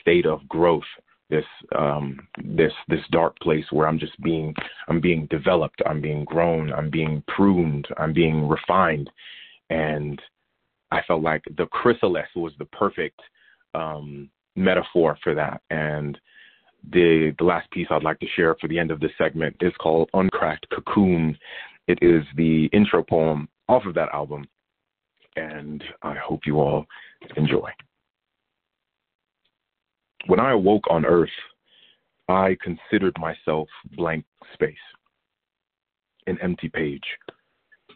state 0.00 0.26
of 0.26 0.46
growth, 0.48 0.82
this 1.30 1.44
um, 1.76 2.18
this 2.42 2.72
this 2.88 3.02
dark 3.12 3.38
place 3.40 3.66
where 3.70 3.86
I'm 3.86 3.98
just 3.98 4.20
being 4.22 4.54
I'm 4.88 5.00
being 5.00 5.26
developed, 5.26 5.80
I'm 5.86 6.00
being 6.00 6.24
grown, 6.24 6.72
I'm 6.72 6.90
being 6.90 7.22
pruned, 7.28 7.86
I'm 7.98 8.12
being 8.12 8.48
refined, 8.48 9.10
and 9.70 10.20
I 10.90 11.02
felt 11.06 11.22
like 11.22 11.44
the 11.56 11.66
chrysalis 11.66 12.28
was 12.34 12.52
the 12.58 12.64
perfect 12.66 13.20
um, 13.74 14.30
metaphor 14.56 15.18
for 15.22 15.34
that. 15.34 15.60
And 15.70 16.18
the 16.92 17.34
the 17.38 17.44
last 17.44 17.70
piece 17.70 17.88
I'd 17.90 18.02
like 18.02 18.20
to 18.20 18.26
share 18.36 18.54
for 18.60 18.68
the 18.68 18.78
end 18.78 18.90
of 18.90 19.00
this 19.00 19.10
segment 19.18 19.56
is 19.60 19.72
called 19.80 20.10
Uncracked 20.14 20.66
Cocoon. 20.70 21.36
It 21.86 21.98
is 22.02 22.24
the 22.36 22.66
intro 22.72 23.02
poem 23.02 23.48
off 23.68 23.84
of 23.84 23.94
that 23.94 24.10
album, 24.12 24.46
and 25.36 25.82
I 26.02 26.14
hope 26.14 26.40
you 26.46 26.60
all 26.60 26.86
enjoy. 27.36 27.70
When 30.26 30.40
I 30.40 30.52
awoke 30.52 30.84
on 30.90 31.04
Earth, 31.04 31.28
I 32.28 32.56
considered 32.62 33.16
myself 33.18 33.68
blank 33.96 34.24
space, 34.52 34.76
an 36.26 36.38
empty 36.42 36.68
page, 36.68 37.04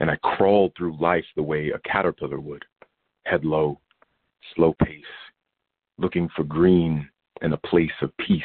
and 0.01 0.11
I 0.11 0.17
crawled 0.17 0.73
through 0.77 1.01
life 1.01 1.25
the 1.37 1.43
way 1.43 1.71
a 1.71 1.79
caterpillar 1.89 2.41
would 2.41 2.65
head 3.25 3.45
low, 3.45 3.81
slow 4.55 4.75
pace, 4.85 5.03
looking 5.99 6.29
for 6.35 6.45
green 6.45 7.09
and 7.41 7.53
a 7.53 7.59
place 7.59 7.91
of 8.03 8.17
peace. 8.19 8.43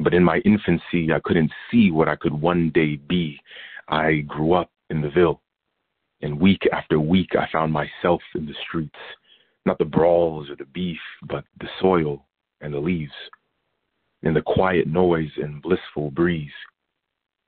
But 0.00 0.14
in 0.14 0.22
my 0.22 0.38
infancy, 0.38 1.12
I 1.12 1.20
couldn't 1.24 1.50
see 1.70 1.90
what 1.90 2.08
I 2.08 2.16
could 2.16 2.34
one 2.34 2.70
day 2.74 2.96
be. 2.96 3.40
I 3.88 4.24
grew 4.26 4.52
up 4.52 4.70
in 4.90 5.00
the 5.00 5.10
Ville, 5.10 5.40
and 6.22 6.40
week 6.40 6.62
after 6.72 6.98
week, 6.98 7.30
I 7.38 7.48
found 7.52 7.72
myself 7.72 8.20
in 8.34 8.46
the 8.46 8.54
streets. 8.66 8.98
Not 9.64 9.78
the 9.78 9.84
brawls 9.84 10.48
or 10.48 10.56
the 10.56 10.66
beef, 10.66 11.00
but 11.28 11.44
the 11.60 11.68
soil 11.80 12.24
and 12.60 12.72
the 12.72 12.78
leaves, 12.78 13.12
in 14.22 14.32
the 14.32 14.42
quiet 14.42 14.86
noise 14.86 15.30
and 15.36 15.62
blissful 15.62 16.10
breeze. 16.10 16.50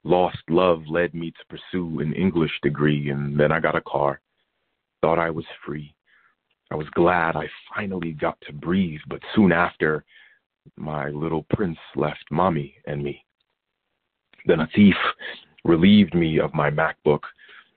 Lost 0.04 0.38
love 0.48 0.82
led 0.88 1.14
me 1.14 1.30
to 1.32 1.56
pursue 1.56 2.00
an 2.00 2.12
English 2.14 2.52
degree, 2.62 3.10
and 3.10 3.38
then 3.38 3.52
I 3.52 3.60
got 3.60 3.76
a 3.76 3.80
car. 3.80 4.20
Thought 5.00 5.18
I 5.18 5.30
was 5.30 5.44
free. 5.64 5.94
I 6.70 6.74
was 6.74 6.88
glad 6.90 7.34
I 7.34 7.48
finally 7.74 8.12
got 8.12 8.38
to 8.42 8.52
breathe, 8.52 9.00
but 9.08 9.22
soon 9.34 9.52
after, 9.52 10.04
my 10.76 11.08
little 11.08 11.44
prince 11.50 11.78
left 11.96 12.24
mommy 12.30 12.74
and 12.86 13.02
me. 13.02 13.24
Then 14.44 14.60
a 14.60 14.68
thief 14.74 14.96
relieved 15.64 16.14
me 16.14 16.38
of 16.38 16.54
my 16.54 16.70
MacBook, 16.70 17.22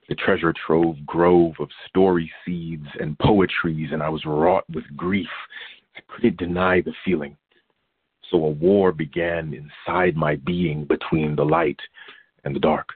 the 0.08 0.14
treasure 0.14 0.52
trove 0.66 0.96
grove 1.06 1.54
of 1.58 1.70
story 1.88 2.30
seeds 2.44 2.86
and 3.00 3.18
poetries, 3.18 3.90
and 3.92 4.02
I 4.02 4.08
was 4.08 4.24
wrought 4.26 4.64
with 4.72 4.84
grief. 4.96 5.28
I 5.96 6.00
couldn't 6.08 6.36
deny 6.36 6.80
the 6.80 6.94
feeling. 7.04 7.36
So 8.30 8.44
a 8.44 8.50
war 8.50 8.92
began 8.92 9.54
inside 9.54 10.16
my 10.16 10.36
being 10.36 10.84
between 10.84 11.34
the 11.34 11.44
light 11.44 11.80
and 12.44 12.54
the 12.54 12.60
dark 12.60 12.88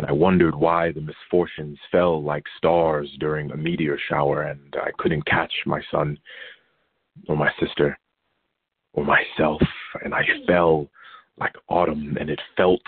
and 0.00 0.08
I 0.08 0.12
wondered 0.12 0.54
why 0.54 0.92
the 0.92 1.02
misfortunes 1.02 1.78
fell 1.92 2.22
like 2.22 2.44
stars 2.56 3.06
during 3.20 3.50
a 3.50 3.56
meteor 3.56 3.98
shower, 4.08 4.44
and 4.44 4.74
I 4.82 4.92
couldn't 4.96 5.26
catch 5.26 5.52
my 5.66 5.82
son 5.90 6.16
or 7.28 7.36
my 7.36 7.50
sister 7.60 7.98
or 8.94 9.04
myself, 9.04 9.60
and 10.02 10.14
I 10.14 10.22
fell 10.46 10.88
like 11.36 11.52
autumn, 11.68 12.16
and 12.18 12.30
it 12.30 12.40
felt 12.56 12.80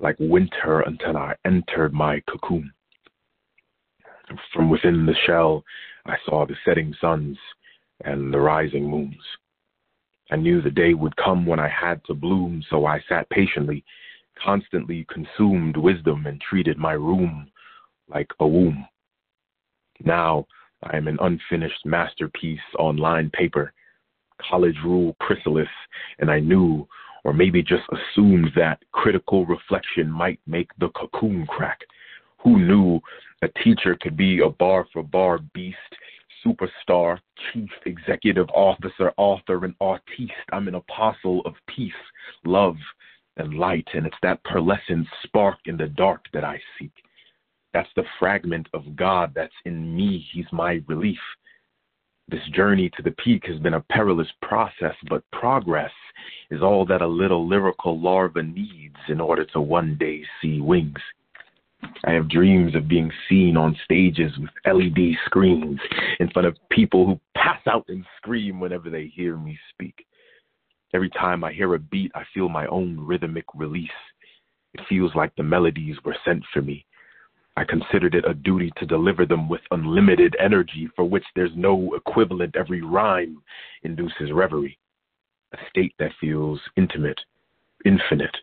like 0.00 0.16
winter 0.18 0.80
until 0.80 1.16
I 1.16 1.36
entered 1.44 1.92
my 1.92 2.20
cocoon. 2.28 2.72
From 4.52 4.68
within 4.68 5.06
the 5.06 5.14
shell, 5.26 5.62
I 6.06 6.16
saw 6.26 6.44
the 6.44 6.56
setting 6.64 6.92
suns 7.00 7.38
and 8.04 8.34
the 8.34 8.40
rising 8.40 8.90
moons. 8.90 9.14
I 10.32 10.36
knew 10.36 10.60
the 10.60 10.72
day 10.72 10.94
would 10.94 11.14
come 11.14 11.46
when 11.46 11.60
I 11.60 11.68
had 11.68 12.04
to 12.06 12.14
bloom, 12.14 12.64
so 12.68 12.84
I 12.84 13.00
sat 13.08 13.30
patiently, 13.30 13.84
constantly 14.44 15.06
consumed 15.12 15.76
wisdom 15.76 16.26
and 16.26 16.40
treated 16.40 16.78
my 16.78 16.92
room 16.92 17.50
like 18.08 18.30
a 18.40 18.46
womb. 18.46 18.86
Now 20.04 20.46
I 20.82 20.96
am 20.96 21.08
an 21.08 21.18
unfinished 21.20 21.84
masterpiece 21.84 22.60
on 22.78 22.96
lined 22.96 23.32
paper, 23.32 23.72
college 24.40 24.76
rule 24.84 25.16
chrysalis, 25.20 25.68
and 26.20 26.30
I 26.30 26.40
knew, 26.40 26.86
or 27.24 27.32
maybe 27.32 27.62
just 27.62 27.82
assumed 27.92 28.50
that 28.54 28.82
critical 28.92 29.44
reflection 29.46 30.10
might 30.10 30.40
make 30.46 30.70
the 30.78 30.88
cocoon 30.90 31.46
crack. 31.46 31.80
Who 32.44 32.58
knew 32.58 33.00
a 33.42 33.48
teacher 33.62 33.96
could 34.00 34.16
be 34.16 34.40
a 34.40 34.48
bar 34.48 34.86
for 34.92 35.02
bar 35.02 35.40
beast, 35.52 35.76
superstar, 36.46 37.18
chief 37.52 37.70
executive 37.84 38.48
officer, 38.50 39.12
author, 39.16 39.64
and 39.64 39.74
artiste? 39.80 40.32
I'm 40.52 40.68
an 40.68 40.76
apostle 40.76 41.42
of 41.44 41.54
peace, 41.66 41.92
love, 42.44 42.76
and 43.38 43.54
light, 43.54 43.86
and 43.94 44.06
it's 44.06 44.16
that 44.22 44.42
pearlescent 44.44 45.06
spark 45.24 45.58
in 45.66 45.76
the 45.76 45.88
dark 45.88 46.24
that 46.32 46.44
I 46.44 46.60
seek. 46.78 46.92
That's 47.72 47.88
the 47.96 48.04
fragment 48.18 48.68
of 48.74 48.96
God 48.96 49.32
that's 49.34 49.52
in 49.64 49.94
me. 49.94 50.26
He's 50.32 50.46
my 50.52 50.82
relief. 50.86 51.18
This 52.28 52.46
journey 52.52 52.90
to 52.96 53.02
the 53.02 53.12
peak 53.12 53.44
has 53.46 53.58
been 53.60 53.74
a 53.74 53.84
perilous 53.90 54.28
process, 54.42 54.94
but 55.08 55.22
progress 55.32 55.92
is 56.50 56.62
all 56.62 56.84
that 56.86 57.02
a 57.02 57.06
little 57.06 57.46
lyrical 57.48 57.98
larva 57.98 58.42
needs 58.42 58.96
in 59.08 59.20
order 59.20 59.44
to 59.46 59.60
one 59.60 59.96
day 59.98 60.22
see 60.40 60.60
wings. 60.60 60.98
I 62.04 62.12
have 62.12 62.28
dreams 62.28 62.74
of 62.74 62.88
being 62.88 63.10
seen 63.28 63.56
on 63.56 63.76
stages 63.84 64.32
with 64.38 64.50
LED 64.66 65.16
screens 65.26 65.78
in 66.18 66.28
front 66.30 66.48
of 66.48 66.56
people 66.70 67.06
who 67.06 67.20
pass 67.34 67.60
out 67.66 67.84
and 67.88 68.04
scream 68.16 68.60
whenever 68.60 68.90
they 68.90 69.06
hear 69.06 69.36
me 69.36 69.58
speak. 69.70 70.04
Every 70.94 71.10
time 71.10 71.44
I 71.44 71.52
hear 71.52 71.74
a 71.74 71.78
beat, 71.78 72.10
I 72.14 72.22
feel 72.32 72.48
my 72.48 72.66
own 72.66 72.98
rhythmic 72.98 73.44
release. 73.54 73.90
It 74.74 74.80
feels 74.88 75.14
like 75.14 75.34
the 75.36 75.42
melodies 75.42 75.96
were 76.04 76.16
sent 76.24 76.44
for 76.52 76.62
me. 76.62 76.84
I 77.56 77.64
considered 77.64 78.14
it 78.14 78.24
a 78.24 78.34
duty 78.34 78.70
to 78.76 78.86
deliver 78.86 79.26
them 79.26 79.48
with 79.48 79.60
unlimited 79.70 80.36
energy 80.38 80.88
for 80.94 81.04
which 81.04 81.24
there's 81.34 81.50
no 81.56 81.94
equivalent. 81.94 82.56
Every 82.56 82.82
rhyme 82.82 83.42
induces 83.82 84.32
reverie, 84.32 84.78
a 85.52 85.58
state 85.68 85.94
that 85.98 86.12
feels 86.20 86.60
intimate, 86.76 87.20
infinite, 87.84 88.36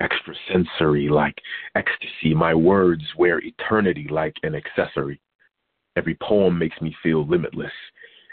extrasensory 0.00 1.08
like 1.08 1.36
ecstasy. 1.74 2.34
My 2.34 2.54
words 2.54 3.02
wear 3.16 3.40
eternity 3.40 4.06
like 4.10 4.36
an 4.42 4.54
accessory. 4.54 5.20
Every 5.96 6.16
poem 6.22 6.58
makes 6.58 6.80
me 6.80 6.94
feel 7.02 7.26
limitless, 7.26 7.72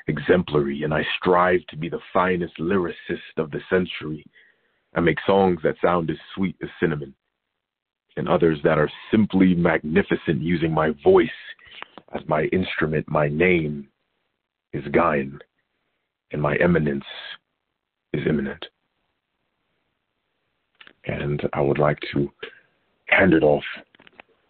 exemplary, 0.08 0.84
and 0.84 0.94
I 0.94 1.06
strive 1.18 1.66
to 1.70 1.78
be 1.78 1.90
the 1.90 2.00
finest 2.14 2.58
lyricist 2.60 3.38
of 3.38 3.52
the 3.52 3.62
century. 3.70 4.26
I 4.96 5.00
make 5.00 5.18
songs 5.26 5.60
that 5.64 5.76
sound 5.82 6.10
as 6.10 6.18
sweet 6.34 6.56
as 6.62 6.70
cinnamon 6.80 7.14
and 8.18 8.30
others 8.30 8.60
that 8.64 8.78
are 8.78 8.90
simply 9.12 9.54
magnificent 9.54 10.42
using 10.42 10.72
my 10.72 10.92
voice 11.04 11.28
as 12.14 12.22
my 12.28 12.44
instrument. 12.46 13.06
My 13.10 13.28
name 13.28 13.88
is 14.74 14.84
Gihon, 14.92 15.40
and 16.32 16.42
my 16.42 16.56
eminence 16.58 17.04
is 18.14 18.26
imminent. 18.28 18.66
And 21.06 21.42
I 21.54 21.62
would 21.62 21.78
like 21.78 22.00
to 22.14 22.32
hand 23.08 23.34
it 23.34 23.44
off 23.44 23.64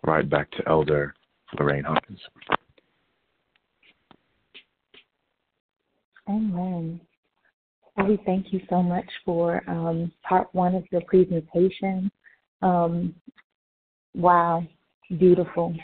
right 0.05 0.29
back 0.29 0.49
to 0.51 0.67
Elder 0.67 1.13
Lorraine 1.57 1.83
Hopkins. 1.83 2.21
Amen. 6.29 6.99
Well, 7.95 8.07
we 8.07 8.19
thank 8.25 8.51
you 8.51 8.61
so 8.69 8.83
much 8.83 9.09
for 9.23 9.63
um, 9.69 10.11
part 10.27 10.47
one 10.53 10.75
of 10.75 10.83
your 10.91 11.01
presentation. 11.01 12.11
Um, 12.61 13.15
Wow, 14.15 14.65
beautiful. 15.19 15.75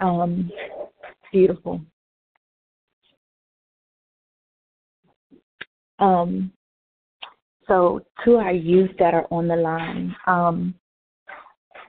Um, 0.00 0.50
beautiful. 1.30 1.82
Um, 5.98 6.52
so, 7.68 8.00
to 8.24 8.36
our 8.36 8.52
youth 8.52 8.90
that 8.98 9.12
are 9.12 9.26
on 9.30 9.46
the 9.46 9.56
line, 9.56 10.16
um, 10.26 10.74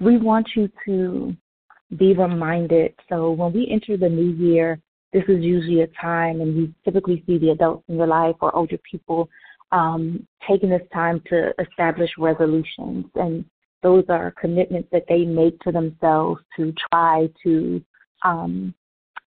we 0.02 0.17
want 0.17 0.50
you 0.56 0.70
to 0.86 1.34
be 1.98 2.13
reminded. 2.13 2.94
So, 3.08 3.32
when 3.32 3.54
we 3.54 3.70
enter 3.72 3.96
the 3.96 4.10
new 4.10 4.34
year, 4.34 4.82
this 5.13 5.24
is 5.28 5.43
usually 5.43 5.82
a 5.82 5.88
time, 5.88 6.41
and 6.41 6.56
you 6.56 6.74
typically 6.86 7.24
see 7.28 7.38
the 7.38 7.50
adults 7.50 7.84
in 7.89 7.97
your 7.97 8.08
life 8.08 8.36
or 8.41 8.56
older 8.56 8.78
people 8.89 9.30
um, 9.71 10.26
taking 10.47 10.69
this 10.69 10.88
time 10.93 11.21
to 11.30 11.54
establish 11.60 12.10
resolutions. 12.17 13.06
And 13.15 13.45
those 13.84 14.06
are 14.10 14.34
commitments 14.39 14.89
that 14.91 15.06
they 15.10 15.26
make 15.26 15.60
to 15.62 15.71
themselves 15.71 16.41
to 16.56 16.74
try 16.89 17.30
to 17.43 17.84
um, 18.24 18.74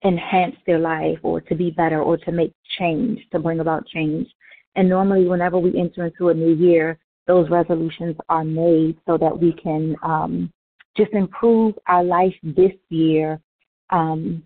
enhance 0.05 0.57
their 0.67 0.79
life 0.79 1.19
or 1.23 1.41
to 1.41 1.55
be 1.55 1.71
better 1.71 2.03
or 2.03 2.17
to 2.19 2.33
make 2.33 2.53
change, 2.79 3.21
to 3.33 3.39
bring 3.39 3.61
about 3.61 3.87
change. 3.87 4.29
And 4.77 4.89
normally, 4.89 5.27
whenever 5.27 5.59
we 5.59 5.79
enter 5.79 6.07
into 6.07 6.29
a 6.29 6.35
new 6.35 6.55
year, 6.55 6.99
those 7.27 7.51
resolutions 7.51 8.17
are 8.29 8.45
made 8.45 8.97
so 9.07 9.19
that 9.19 9.37
we 9.39 9.53
can 9.53 9.97
um, 10.03 10.53
just 10.97 11.13
improve 11.13 11.75
our 11.89 12.05
life 12.05 12.35
this 12.43 12.73
year, 12.89 13.41
um, 13.91 14.43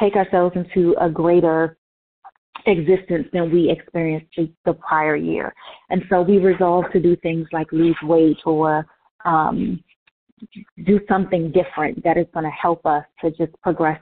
take 0.00 0.16
ourselves 0.16 0.56
into 0.56 0.94
a 1.00 1.08
greater 1.08 1.76
existence 2.66 3.26
than 3.32 3.52
we 3.52 3.70
experienced 3.70 4.26
the 4.64 4.72
prior 4.74 5.16
year. 5.16 5.54
And 5.90 6.02
so 6.10 6.22
we 6.22 6.38
resolve 6.38 6.84
to 6.92 7.00
do 7.00 7.16
things 7.16 7.46
like 7.52 7.70
lose 7.72 7.96
weight 8.02 8.38
or 8.44 8.86
um, 9.24 9.82
do 10.84 11.00
something 11.08 11.52
different 11.52 12.02
that 12.04 12.16
is 12.16 12.26
going 12.32 12.44
to 12.44 12.50
help 12.50 12.84
us 12.86 13.04
to 13.20 13.30
just 13.30 13.52
progress 13.62 14.00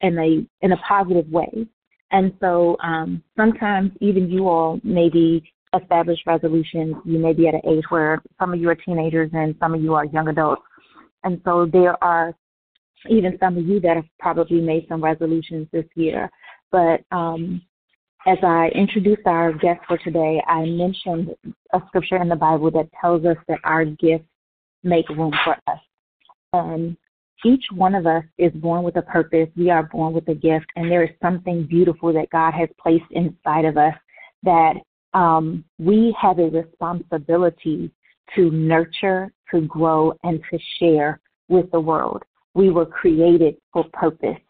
in 0.00 0.18
a 0.18 0.64
in 0.64 0.72
a 0.72 0.76
positive 0.78 1.28
way. 1.30 1.66
And 2.12 2.32
so 2.40 2.76
um, 2.82 3.22
sometimes 3.36 3.90
even 4.00 4.30
you 4.30 4.48
all 4.48 4.80
maybe 4.84 5.42
establish 5.74 6.18
resolutions. 6.26 6.96
You 7.04 7.18
may 7.18 7.32
be 7.32 7.48
at 7.48 7.54
an 7.54 7.62
age 7.68 7.84
where 7.88 8.22
some 8.38 8.52
of 8.52 8.60
you 8.60 8.68
are 8.68 8.74
teenagers 8.74 9.30
and 9.32 9.54
some 9.60 9.74
of 9.74 9.82
you 9.82 9.94
are 9.94 10.04
young 10.06 10.28
adults. 10.28 10.62
And 11.24 11.40
so 11.44 11.66
there 11.70 12.02
are 12.02 12.34
even 13.08 13.38
some 13.38 13.56
of 13.56 13.66
you 13.66 13.80
that 13.80 13.96
have 13.96 14.04
probably 14.18 14.60
made 14.60 14.86
some 14.88 15.02
resolutions 15.02 15.68
this 15.72 15.86
year. 15.94 16.30
But 16.70 17.00
um, 17.12 17.62
as 18.26 18.38
I 18.42 18.68
introduced 18.74 19.26
our 19.26 19.52
guest 19.52 19.80
for 19.86 19.98
today, 19.98 20.42
I 20.46 20.64
mentioned 20.64 21.34
a 21.72 21.80
scripture 21.88 22.16
in 22.16 22.28
the 22.28 22.36
Bible 22.36 22.70
that 22.72 22.88
tells 23.00 23.24
us 23.24 23.36
that 23.48 23.58
our 23.64 23.84
gifts 23.84 24.24
make 24.82 25.08
room 25.10 25.32
for 25.44 25.56
us. 25.68 25.78
Um, 26.52 26.96
each 27.44 27.64
one 27.72 27.94
of 27.94 28.06
us 28.06 28.24
is 28.38 28.52
born 28.54 28.82
with 28.82 28.96
a 28.96 29.02
purpose. 29.02 29.48
We 29.56 29.70
are 29.70 29.84
born 29.84 30.12
with 30.12 30.26
a 30.28 30.34
gift, 30.34 30.66
and 30.74 30.90
there 30.90 31.04
is 31.04 31.10
something 31.22 31.64
beautiful 31.64 32.12
that 32.14 32.30
God 32.30 32.54
has 32.54 32.68
placed 32.80 33.04
inside 33.10 33.64
of 33.64 33.76
us 33.76 33.94
that 34.42 34.74
um, 35.14 35.64
we 35.78 36.16
have 36.20 36.38
a 36.38 36.48
responsibility 36.48 37.90
to 38.34 38.50
nurture, 38.50 39.32
to 39.52 39.60
grow, 39.62 40.12
and 40.24 40.40
to 40.50 40.58
share 40.78 41.20
with 41.48 41.70
the 41.70 41.80
world. 41.80 42.22
We 42.56 42.70
were 42.70 42.86
created 42.86 43.56
for 43.70 43.84
purpose, 43.92 44.40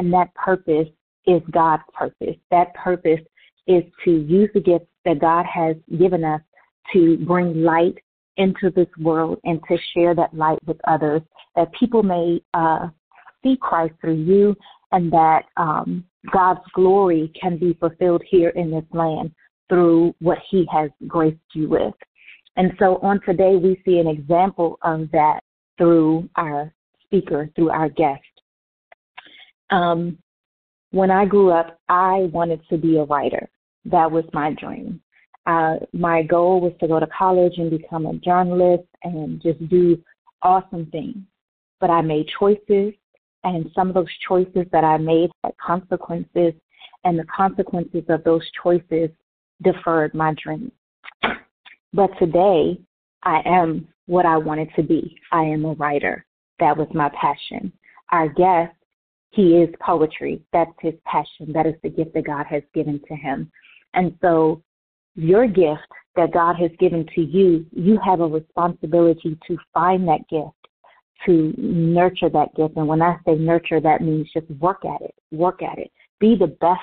and 0.00 0.12
that 0.12 0.34
purpose 0.34 0.88
is 1.28 1.40
God's 1.52 1.84
purpose. 1.94 2.34
That 2.50 2.74
purpose 2.74 3.20
is 3.68 3.84
to 4.04 4.10
use 4.10 4.50
the 4.52 4.60
gifts 4.60 4.88
that 5.04 5.20
God 5.20 5.46
has 5.46 5.76
given 5.96 6.24
us 6.24 6.40
to 6.92 7.16
bring 7.18 7.62
light 7.62 7.94
into 8.36 8.70
this 8.70 8.88
world 8.98 9.38
and 9.44 9.60
to 9.68 9.78
share 9.94 10.12
that 10.12 10.34
light 10.34 10.58
with 10.66 10.78
others, 10.88 11.22
that 11.54 11.72
people 11.78 12.02
may 12.02 12.42
uh, 12.52 12.88
see 13.44 13.56
Christ 13.60 13.94
through 14.00 14.20
you 14.24 14.56
and 14.90 15.12
that 15.12 15.44
um, 15.56 16.04
God's 16.32 16.66
glory 16.74 17.32
can 17.40 17.58
be 17.58 17.74
fulfilled 17.74 18.22
here 18.28 18.48
in 18.50 18.72
this 18.72 18.84
land 18.92 19.30
through 19.68 20.16
what 20.18 20.38
He 20.50 20.66
has 20.72 20.90
graced 21.06 21.38
you 21.54 21.68
with. 21.68 21.94
And 22.56 22.72
so 22.80 22.96
on 23.02 23.20
today, 23.24 23.54
we 23.54 23.80
see 23.84 23.98
an 24.00 24.08
example 24.08 24.80
of 24.82 25.10
that 25.12 25.40
through 25.78 26.28
our 26.34 26.72
speaker, 27.12 27.50
through 27.54 27.70
our 27.70 27.90
guest. 27.90 28.22
Um, 29.70 30.18
when 30.92 31.10
I 31.10 31.24
grew 31.26 31.50
up, 31.50 31.78
I 31.88 32.28
wanted 32.32 32.60
to 32.70 32.78
be 32.78 32.96
a 32.96 33.04
writer. 33.04 33.48
That 33.84 34.10
was 34.10 34.24
my 34.32 34.54
dream. 34.54 35.00
Uh, 35.46 35.76
my 35.92 36.22
goal 36.22 36.60
was 36.60 36.72
to 36.80 36.88
go 36.88 37.00
to 37.00 37.06
college 37.06 37.54
and 37.56 37.70
become 37.70 38.06
a 38.06 38.14
journalist 38.14 38.84
and 39.02 39.42
just 39.42 39.68
do 39.68 40.00
awesome 40.42 40.86
things. 40.86 41.16
But 41.80 41.90
I 41.90 42.00
made 42.00 42.26
choices, 42.38 42.94
and 43.42 43.70
some 43.74 43.88
of 43.88 43.94
those 43.94 44.06
choices 44.28 44.66
that 44.70 44.84
I 44.84 44.98
made 44.98 45.30
had 45.42 45.52
consequences, 45.58 46.52
and 47.04 47.18
the 47.18 47.24
consequences 47.24 48.04
of 48.08 48.22
those 48.24 48.48
choices 48.62 49.10
deferred 49.62 50.14
my 50.14 50.34
dream. 50.42 50.70
But 51.92 52.10
today, 52.18 52.78
I 53.22 53.42
am 53.44 53.88
what 54.06 54.26
I 54.26 54.36
wanted 54.36 54.68
to 54.76 54.82
be. 54.82 55.16
I 55.32 55.42
am 55.42 55.64
a 55.64 55.72
writer. 55.72 56.24
That 56.62 56.76
was 56.76 56.86
my 56.94 57.10
passion. 57.20 57.72
Our 58.12 58.28
guest, 58.28 58.72
he 59.30 59.56
is 59.56 59.68
poetry. 59.84 60.40
That's 60.52 60.70
his 60.80 60.94
passion. 61.04 61.52
That 61.52 61.66
is 61.66 61.74
the 61.82 61.88
gift 61.88 62.14
that 62.14 62.24
God 62.24 62.46
has 62.46 62.62
given 62.72 63.00
to 63.08 63.16
him. 63.16 63.50
And 63.94 64.16
so 64.20 64.62
your 65.16 65.48
gift 65.48 65.88
that 66.14 66.32
God 66.32 66.54
has 66.54 66.70
given 66.78 67.04
to 67.16 67.20
you, 67.20 67.66
you 67.72 67.98
have 68.04 68.20
a 68.20 68.28
responsibility 68.28 69.36
to 69.48 69.58
find 69.74 70.06
that 70.06 70.20
gift, 70.30 70.54
to 71.26 71.52
nurture 71.58 72.30
that 72.30 72.54
gift. 72.54 72.76
And 72.76 72.86
when 72.86 73.02
I 73.02 73.16
say 73.26 73.34
nurture, 73.34 73.80
that 73.80 74.00
means 74.00 74.30
just 74.32 74.48
work 74.60 74.84
at 74.84 75.00
it, 75.00 75.16
work 75.32 75.64
at 75.64 75.80
it. 75.80 75.90
Be 76.20 76.36
the 76.36 76.56
best 76.60 76.80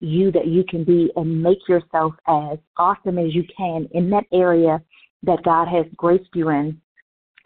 you 0.00 0.32
that 0.32 0.48
you 0.48 0.64
can 0.68 0.84
be 0.84 1.10
and 1.16 1.42
make 1.42 1.66
yourself 1.66 2.12
as 2.28 2.58
awesome 2.76 3.16
as 3.16 3.34
you 3.34 3.44
can 3.56 3.88
in 3.92 4.10
that 4.10 4.26
area 4.34 4.82
that 5.22 5.42
God 5.44 5.66
has 5.68 5.86
graced 5.96 6.28
you 6.34 6.50
in 6.50 6.78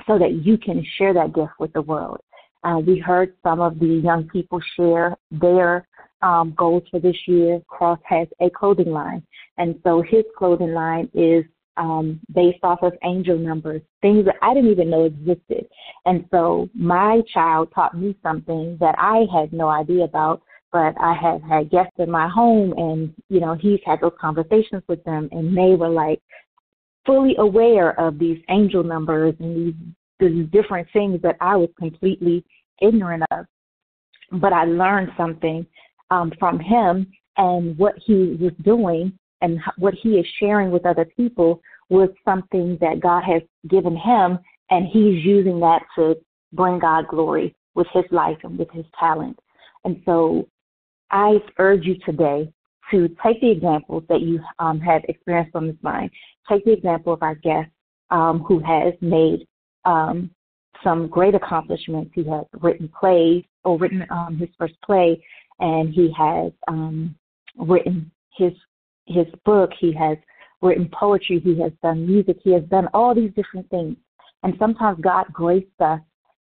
so 0.07 0.19
that 0.19 0.45
you 0.45 0.57
can 0.59 0.85
share 0.97 1.15
that 1.15 1.35
gift 1.35 1.53
with 1.59 1.73
the 1.73 1.83
world. 1.83 2.21
Uh, 2.65 2.81
we 2.85 2.99
heard 2.99 3.35
some 3.43 3.61
of 3.61 3.79
the 3.79 3.87
young 3.87 4.29
people 4.29 4.61
share 4.77 5.17
their 5.31 5.87
um, 6.23 6.55
goals 6.57 6.83
for 6.91 6.99
this 6.99 7.17
year. 7.27 7.61
Cross 7.69 8.01
has 8.05 8.27
a 8.41 8.51
clothing 8.51 8.91
line, 8.91 9.23
and 9.59 9.79
so 9.85 10.03
his 10.03 10.25
clothing 10.37 10.73
line 10.73 11.09
is 11.15 11.45
um, 11.79 12.21
based 12.35 12.59
off 12.65 12.83
of 12.83 12.93
angel 13.05 13.39
numbers, 13.39 13.81
things 14.03 14.25
that 14.25 14.35
I 14.43 14.53
didn't 14.53 14.71
even 14.71 14.91
know 14.91 15.05
existed. 15.05 15.67
And 16.05 16.25
so 16.31 16.69
my 16.75 17.23
child 17.33 17.71
taught 17.75 17.97
me 17.97 18.17
something 18.23 18.77
that 18.81 18.97
I 18.99 19.27
had 19.33 19.53
no 19.53 19.69
idea 19.69 20.05
about, 20.05 20.43
but 20.73 20.95
I 21.01 21.15
had 21.15 21.43
had 21.43 21.71
guests 21.71 21.95
in 21.99 22.11
my 22.11 22.29
home, 22.29 22.75
and 22.77 23.15
you 23.29 23.41
know 23.41 23.55
he's 23.55 23.81
had 23.87 24.01
those 24.01 24.13
conversations 24.21 24.83
with 24.89 25.03
them, 25.05 25.29
and 25.33 25.57
they 25.57 25.77
were 25.77 25.89
like 25.89 26.21
fully 27.09 27.35
aware 27.39 27.99
of 27.99 28.19
these 28.19 28.39
angel 28.51 28.85
numbers 28.85 29.35
and 29.41 29.57
these 29.57 29.75
these 30.21 30.47
different 30.51 30.87
things 30.93 31.23
that 31.23 31.37
I 31.41 31.57
was 31.57 31.71
completely 31.79 32.45
ignorant 32.83 33.23
of. 33.31 33.47
But 34.33 34.53
I 34.53 34.65
learned 34.65 35.13
something 35.17 35.65
um, 36.11 36.33
from 36.39 36.59
him, 36.59 37.07
and 37.39 37.79
what 37.79 37.95
he 38.05 38.37
was 38.41 38.53
doing 38.63 39.17
and 39.41 39.61
what 39.79 39.95
he 39.95 40.19
is 40.19 40.27
sharing 40.39 40.71
with 40.71 40.85
other 40.85 41.05
people 41.05 41.63
was 41.89 42.11
something 42.25 42.77
that 42.81 43.01
God 43.01 43.23
has 43.23 43.43
given 43.69 43.97
him, 43.97 44.39
and 44.71 44.87
he's 44.87 45.25
using 45.25 45.61
that 45.61 45.83
to 45.97 46.17
bring 46.53 46.79
God 46.79 47.07
glory 47.09 47.55
with 47.75 47.87
his 47.95 48.05
life 48.11 48.39
and 48.43 48.59
with 48.59 48.71
his 48.73 48.85
talent. 48.99 49.39
And 49.85 50.03
so 50.05 50.49
I 51.11 51.39
urge 51.59 51.85
you 51.87 51.97
today 52.05 52.53
to 52.91 53.09
take 53.25 53.41
the 53.41 53.51
examples 53.51 54.03
that 54.09 54.21
you 54.21 54.41
um, 54.59 54.81
have 54.81 55.03
experienced 55.09 55.53
from 55.53 55.69
this 55.69 55.77
line. 55.83 56.11
Take 56.49 56.65
the 56.65 56.73
example 56.73 57.13
of 57.13 57.23
our 57.23 57.35
guest 57.35 57.71
um, 58.11 58.41
who 58.41 58.59
has 58.61 58.95
made 59.01 59.47
um, 59.85 60.31
some 60.83 61.09
great 61.09 61.35
accomplishments. 61.35 62.11
He 62.15 62.25
has 62.25 62.45
written 62.61 62.91
plays 62.99 63.45
or 63.65 63.79
written 63.79 64.07
um, 64.11 64.37
his 64.39 64.49
first 64.59 64.75
play, 64.85 65.23
and 65.61 65.93
he 65.93 66.13
has 66.17 66.53
um, 66.69 67.15
written 67.57 68.11
his 68.37 68.53
his 69.07 69.27
book. 69.45 69.71
He 69.79 69.93
has 69.95 70.19
written 70.63 70.89
poetry. 70.93 71.41
He 71.41 71.61
has 71.61 71.73
done 71.83 72.07
music. 72.07 72.39
He 72.43 72.53
has 72.53 72.63
done 72.65 72.89
all 72.95 73.15
these 73.15 73.33
different 73.35 73.69
things. 73.71 73.97
And 74.43 74.55
sometimes 74.59 75.01
God 75.01 75.27
graced 75.33 75.81
us 75.81 76.01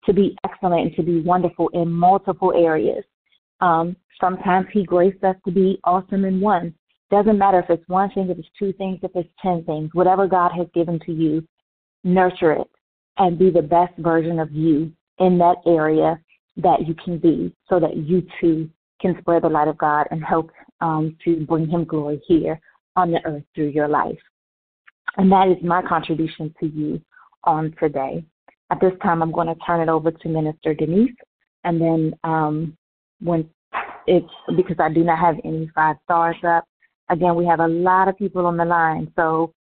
to 0.05 0.13
be 0.13 0.37
excellent 0.43 0.81
and 0.81 0.95
to 0.95 1.03
be 1.03 1.21
wonderful 1.21 1.69
in 1.69 1.91
multiple 1.91 2.53
areas. 2.55 3.03
Um, 3.61 3.95
sometimes 4.19 4.67
He 4.71 4.83
graced 4.83 5.23
us 5.23 5.35
to 5.45 5.51
be 5.51 5.79
awesome 5.83 6.25
in 6.25 6.39
one. 6.39 6.73
Doesn't 7.11 7.37
matter 7.37 7.59
if 7.59 7.69
it's 7.69 7.87
one 7.87 8.11
thing, 8.11 8.29
if 8.29 8.37
it's 8.37 8.47
two 8.57 8.73
things, 8.73 8.99
if 9.01 9.11
it's 9.15 9.29
ten 9.41 9.63
things. 9.63 9.89
Whatever 9.93 10.27
God 10.27 10.51
has 10.55 10.67
given 10.73 10.99
to 11.05 11.11
you, 11.11 11.47
nurture 12.03 12.53
it 12.53 12.67
and 13.17 13.37
be 13.37 13.49
the 13.49 13.61
best 13.61 13.97
version 13.97 14.39
of 14.39 14.51
you 14.51 14.91
in 15.19 15.37
that 15.37 15.57
area 15.65 16.19
that 16.57 16.87
you 16.87 16.95
can 17.03 17.17
be 17.17 17.53
so 17.67 17.79
that 17.79 17.97
you 17.97 18.25
too 18.39 18.69
can 19.01 19.15
spread 19.19 19.43
the 19.43 19.49
light 19.49 19.67
of 19.67 19.77
God 19.77 20.07
and 20.11 20.23
help 20.23 20.51
um, 20.81 21.15
to 21.23 21.45
bring 21.45 21.67
Him 21.67 21.85
glory 21.85 22.21
here 22.27 22.59
on 22.95 23.11
the 23.11 23.19
earth 23.25 23.43
through 23.55 23.69
your 23.69 23.87
life. 23.87 24.17
And 25.17 25.31
that 25.31 25.47
is 25.47 25.57
my 25.63 25.81
contribution 25.81 26.53
to 26.59 26.67
you 26.67 27.01
on 27.43 27.73
today. 27.79 28.23
At 28.71 28.79
this 28.79 28.93
time, 29.01 29.21
I'm 29.21 29.31
going 29.31 29.47
to 29.47 29.55
turn 29.65 29.81
it 29.81 29.89
over 29.89 30.11
to 30.11 30.29
Minister 30.29 30.73
Denise. 30.73 31.15
And 31.63 31.81
then 31.81 32.13
um, 32.23 32.77
when 33.19 33.49
it's 34.05 34.29
because 34.55 34.77
I 34.79 34.93
do 34.93 35.03
not 35.03 35.19
have 35.19 35.35
any 35.43 35.69
five 35.73 35.95
stars 36.03 36.37
up, 36.47 36.65
again, 37.09 37.35
we 37.35 37.45
have 37.45 37.59
a 37.59 37.67
lot 37.67 38.07
of 38.07 38.17
people 38.17 38.45
on 38.45 38.57
the 38.57 38.65
line. 38.65 39.11
So 39.15 39.53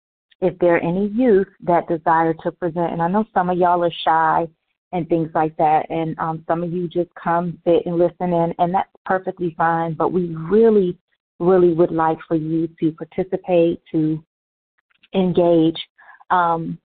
if 0.41 0.57
there 0.59 0.75
are 0.75 0.79
any 0.79 1.07
youth 1.07 1.47
that 1.63 1.87
desire 1.87 2.33
to 2.43 2.51
present, 2.51 2.93
and 2.93 3.01
I 3.01 3.07
know 3.07 3.25
some 3.33 3.49
of 3.49 3.57
y'all 3.57 3.83
are 3.83 3.91
shy 4.05 4.47
and 4.91 5.07
things 5.09 5.29
like 5.33 5.55
that, 5.57 5.89
and 5.89 6.17
um, 6.19 6.43
some 6.47 6.63
of 6.63 6.71
you 6.71 6.87
just 6.87 7.09
come, 7.21 7.59
sit, 7.65 7.85
and 7.85 7.97
listen 7.97 8.33
in, 8.33 8.53
and 8.59 8.73
that's 8.73 8.89
perfectly 9.05 9.53
fine. 9.57 9.93
But 9.93 10.13
we 10.13 10.35
really, 10.35 10.97
really 11.39 11.73
would 11.73 11.91
like 11.91 12.17
for 12.27 12.35
you 12.35 12.69
to 12.79 12.91
participate, 12.91 13.81
to 13.91 14.23
engage, 15.13 15.77
um, 16.29 16.77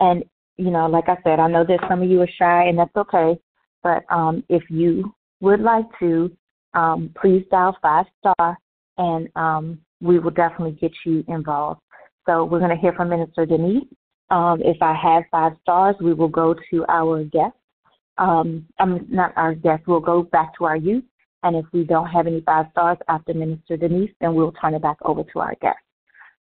and 0.00 0.24
you 0.56 0.70
know, 0.70 0.86
like 0.86 1.08
I 1.08 1.16
said, 1.22 1.38
I 1.38 1.48
know 1.48 1.64
that 1.64 1.86
some 1.88 2.02
of 2.02 2.10
you 2.10 2.20
are 2.20 2.28
shy, 2.38 2.64
and 2.64 2.78
that's 2.78 2.96
okay. 2.96 3.38
But 3.82 4.02
um, 4.10 4.42
if 4.48 4.64
you 4.68 5.14
would 5.40 5.60
like 5.60 5.86
to, 6.00 6.30
um, 6.74 7.14
please 7.20 7.44
dial 7.50 7.76
five 7.80 8.06
star, 8.18 8.58
and 8.98 9.28
um, 9.36 9.78
we 10.00 10.18
will 10.18 10.30
definitely 10.30 10.72
get 10.72 10.92
you 11.04 11.24
involved. 11.28 11.80
So 12.26 12.44
we're 12.44 12.58
going 12.58 12.74
to 12.74 12.80
hear 12.80 12.92
from 12.92 13.08
Minister 13.08 13.46
Denise. 13.46 13.84
Um, 14.30 14.60
if 14.62 14.76
I 14.82 14.94
have 14.94 15.24
five 15.30 15.52
stars, 15.62 15.96
we 16.00 16.12
will 16.12 16.28
go 16.28 16.54
to 16.70 16.84
our 16.88 17.24
guest. 17.24 17.54
Um, 18.18 18.66
I'm 18.78 19.06
not 19.08 19.32
our 19.36 19.54
guest. 19.54 19.84
We'll 19.86 20.00
go 20.00 20.22
back 20.22 20.56
to 20.58 20.64
our 20.64 20.76
youth. 20.76 21.04
And 21.42 21.56
if 21.56 21.64
we 21.72 21.84
don't 21.84 22.08
have 22.08 22.26
any 22.26 22.42
five 22.42 22.66
stars 22.72 22.98
after 23.08 23.32
Minister 23.32 23.76
Denise, 23.76 24.10
then 24.20 24.34
we'll 24.34 24.52
turn 24.52 24.74
it 24.74 24.82
back 24.82 24.96
over 25.02 25.22
to 25.32 25.38
our 25.38 25.54
guest. 25.62 25.78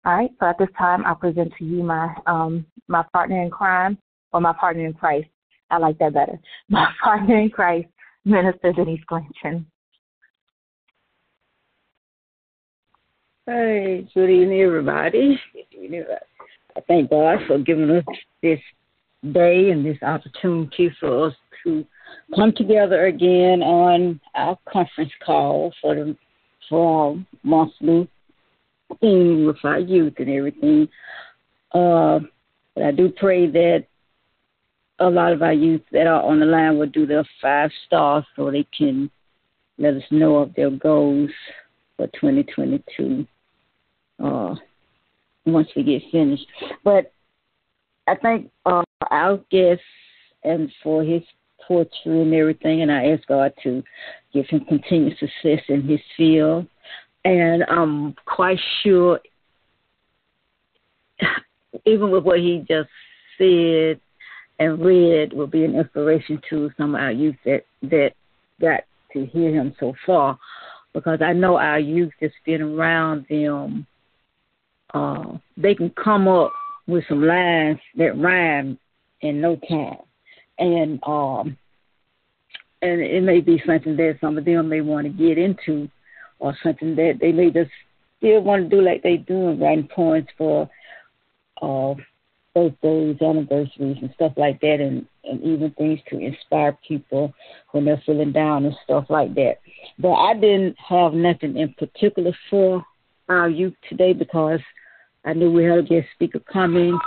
All 0.05 0.15
right. 0.15 0.31
So 0.39 0.47
at 0.47 0.57
this 0.57 0.69
time, 0.77 1.05
I 1.05 1.13
present 1.13 1.53
to 1.59 1.65
you 1.65 1.83
my 1.83 2.13
um, 2.25 2.65
my 2.87 3.03
partner 3.13 3.41
in 3.43 3.49
crime 3.49 3.97
or 4.33 4.41
my 4.41 4.53
partner 4.53 4.85
in 4.85 4.93
Christ. 4.93 5.27
I 5.69 5.77
like 5.77 5.97
that 5.99 6.13
better. 6.13 6.39
My 6.69 6.89
partner 7.03 7.39
in 7.39 7.49
Christ, 7.49 7.89
Minister 8.23 8.71
Denise 8.71 9.03
Glinton. 9.05 9.65
Hey, 13.49 14.05
good 14.13 14.29
evening, 14.29 14.59
everybody. 14.59 15.39
I 16.75 16.81
thank 16.85 17.09
God 17.09 17.37
for 17.47 17.57
giving 17.57 17.89
us 17.89 18.03
this 18.43 18.59
day 19.31 19.69
and 19.69 19.85
this 19.85 19.95
opportunity 20.03 20.91
for 20.99 21.27
us 21.27 21.33
to 21.63 21.85
come 22.35 22.51
together 22.51 23.05
again 23.05 23.61
on 23.63 24.19
our 24.35 24.59
conference 24.69 25.13
call 25.25 25.71
for 25.81 25.95
the 25.95 26.17
for 26.67 27.15
our 27.15 27.25
monthly 27.43 28.09
theme 28.99 29.45
with 29.45 29.63
our 29.63 29.79
youth 29.79 30.15
and 30.17 30.29
everything. 30.29 30.89
Uh, 31.71 32.19
but 32.75 32.83
I 32.83 32.91
do 32.91 33.13
pray 33.15 33.49
that 33.49 33.85
a 34.99 35.09
lot 35.09 35.31
of 35.31 35.41
our 35.41 35.53
youth 35.53 35.83
that 35.93 36.05
are 36.05 36.21
on 36.21 36.41
the 36.41 36.45
line 36.45 36.77
will 36.77 36.87
do 36.87 37.05
their 37.05 37.25
five 37.41 37.71
stars 37.85 38.25
so 38.35 38.51
they 38.51 38.67
can 38.77 39.09
let 39.77 39.93
us 39.93 40.03
know 40.11 40.35
of 40.35 40.53
their 40.53 40.69
goals 40.69 41.31
for 41.95 42.07
2022 42.07 43.25
uh, 44.23 44.55
once 45.45 45.67
we 45.75 45.83
get 45.83 46.01
finished. 46.11 46.45
But 46.83 47.11
I 48.07 48.15
think 48.15 48.49
uh, 48.65 48.83
our 49.11 49.37
guest 49.51 49.81
and 50.43 50.71
for 50.81 51.03
his 51.03 51.21
poetry 51.67 52.21
and 52.21 52.33
everything, 52.33 52.81
and 52.81 52.91
I 52.91 53.07
ask 53.07 53.27
God 53.27 53.53
to 53.63 53.83
give 54.33 54.45
him 54.47 54.65
continued 54.65 55.17
success 55.17 55.63
in 55.67 55.83
his 55.83 55.99
field. 56.15 56.67
And 57.25 57.63
I'm 57.69 58.15
quite 58.25 58.59
sure, 58.83 59.19
even 61.85 62.11
with 62.11 62.23
what 62.23 62.39
he 62.39 62.63
just 62.67 62.89
said 63.37 63.99
and 64.59 64.79
read, 64.79 65.33
will 65.33 65.47
be 65.47 65.65
an 65.65 65.75
inspiration 65.75 66.41
to 66.49 66.71
some 66.77 66.95
of 66.95 67.01
our 67.01 67.11
youth 67.11 67.35
that 67.43 67.63
that 67.81 68.11
got 68.61 68.81
to 69.13 69.25
hear 69.25 69.53
him 69.53 69.75
so 69.79 69.93
far, 70.05 70.39
because 70.93 71.19
I 71.21 71.33
know 71.33 71.57
our 71.57 71.79
youth 71.79 72.13
that's 72.21 72.33
been 72.45 72.61
around 72.61 73.25
them 73.29 73.85
uh, 74.93 75.37
they 75.55 75.75
can 75.75 75.89
come 75.91 76.27
up 76.27 76.51
with 76.87 77.03
some 77.09 77.23
lines 77.23 77.79
that 77.97 78.17
rhyme 78.17 78.77
in 79.21 79.41
no 79.41 79.55
time, 79.69 79.97
and 80.59 80.99
um, 81.03 81.57
and 82.81 83.01
it 83.01 83.23
may 83.23 83.41
be 83.41 83.61
something 83.65 83.97
that 83.97 84.17
some 84.21 84.37
of 84.37 84.45
them 84.45 84.69
may 84.69 84.81
want 84.81 85.05
to 85.05 85.13
get 85.13 85.37
into, 85.37 85.89
or 86.39 86.55
something 86.63 86.95
that 86.95 87.17
they 87.19 87.31
may 87.31 87.49
just 87.49 87.71
still 88.17 88.41
want 88.41 88.69
to 88.69 88.75
do 88.75 88.81
like 88.81 89.03
they 89.03 89.17
do, 89.17 89.53
writing 89.53 89.89
poems 89.93 90.27
for 90.37 90.69
uh, 91.61 91.93
birthdays, 92.53 93.21
anniversaries, 93.21 93.97
and 94.01 94.11
stuff 94.15 94.33
like 94.37 94.59
that, 94.61 94.79
and 94.79 95.05
and 95.25 95.43
even 95.43 95.71
things 95.71 95.99
to 96.09 96.17
inspire 96.17 96.77
people 96.87 97.33
when 97.71 97.83
they're 97.83 98.01
feeling 98.05 98.31
down 98.31 98.65
and 98.65 98.75
stuff 98.83 99.05
like 99.09 99.35
that. 99.35 99.55
But 99.99 100.13
I 100.13 100.33
didn't 100.33 100.77
have 100.79 101.13
nothing 101.13 101.57
in 101.57 101.73
particular 101.73 102.31
for 102.49 102.85
our 103.29 103.49
youth 103.49 103.73
today 103.89 104.13
because 104.13 104.59
I 105.25 105.33
knew 105.33 105.51
we 105.51 105.63
had 105.63 105.79
a 105.79 105.83
guest 105.83 106.07
speaker 106.13 106.39
coming, 106.39 106.97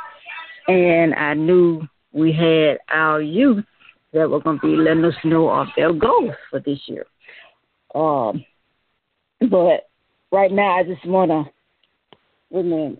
and 0.68 1.14
I 1.14 1.34
knew 1.34 1.82
we 2.12 2.32
had 2.32 2.78
our 2.88 3.20
youth 3.20 3.64
that 4.12 4.28
were 4.28 4.40
going 4.40 4.58
to 4.60 4.66
be 4.66 4.76
letting 4.76 5.04
us 5.04 5.14
know 5.24 5.48
of 5.48 5.68
their 5.76 5.92
goals 5.92 6.34
for 6.50 6.60
this 6.60 6.80
year. 6.86 7.06
Um, 7.94 8.44
but 9.48 9.88
right 10.32 10.52
now, 10.52 10.76
I 10.78 10.84
just 10.84 11.04
want 11.06 11.30
to. 11.30 11.50
Wait. 12.50 12.98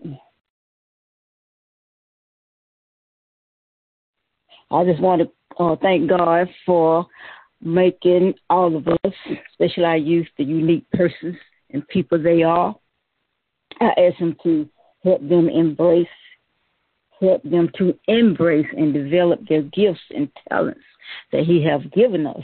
I 4.71 4.85
just 4.85 5.01
want 5.01 5.21
to 5.21 5.63
uh, 5.63 5.75
thank 5.81 6.09
God 6.09 6.47
for 6.65 7.05
making 7.61 8.33
all 8.49 8.75
of 8.75 8.87
us, 8.87 9.13
especially 9.51 9.83
our 9.83 9.97
youth, 9.97 10.27
the 10.37 10.45
unique 10.45 10.89
persons 10.91 11.35
and 11.71 11.87
people 11.89 12.21
they 12.21 12.43
are. 12.43 12.75
I 13.79 13.93
ask 13.97 14.15
Him 14.17 14.35
to 14.43 14.67
help 15.03 15.27
them 15.27 15.49
embrace, 15.49 16.07
help 17.19 17.43
them 17.43 17.69
to 17.77 17.97
embrace 18.07 18.67
and 18.75 18.93
develop 18.93 19.39
their 19.47 19.63
gifts 19.63 20.01
and 20.15 20.29
talents 20.49 20.81
that 21.31 21.43
He 21.43 21.63
has 21.63 21.81
given 21.93 22.25
us. 22.25 22.43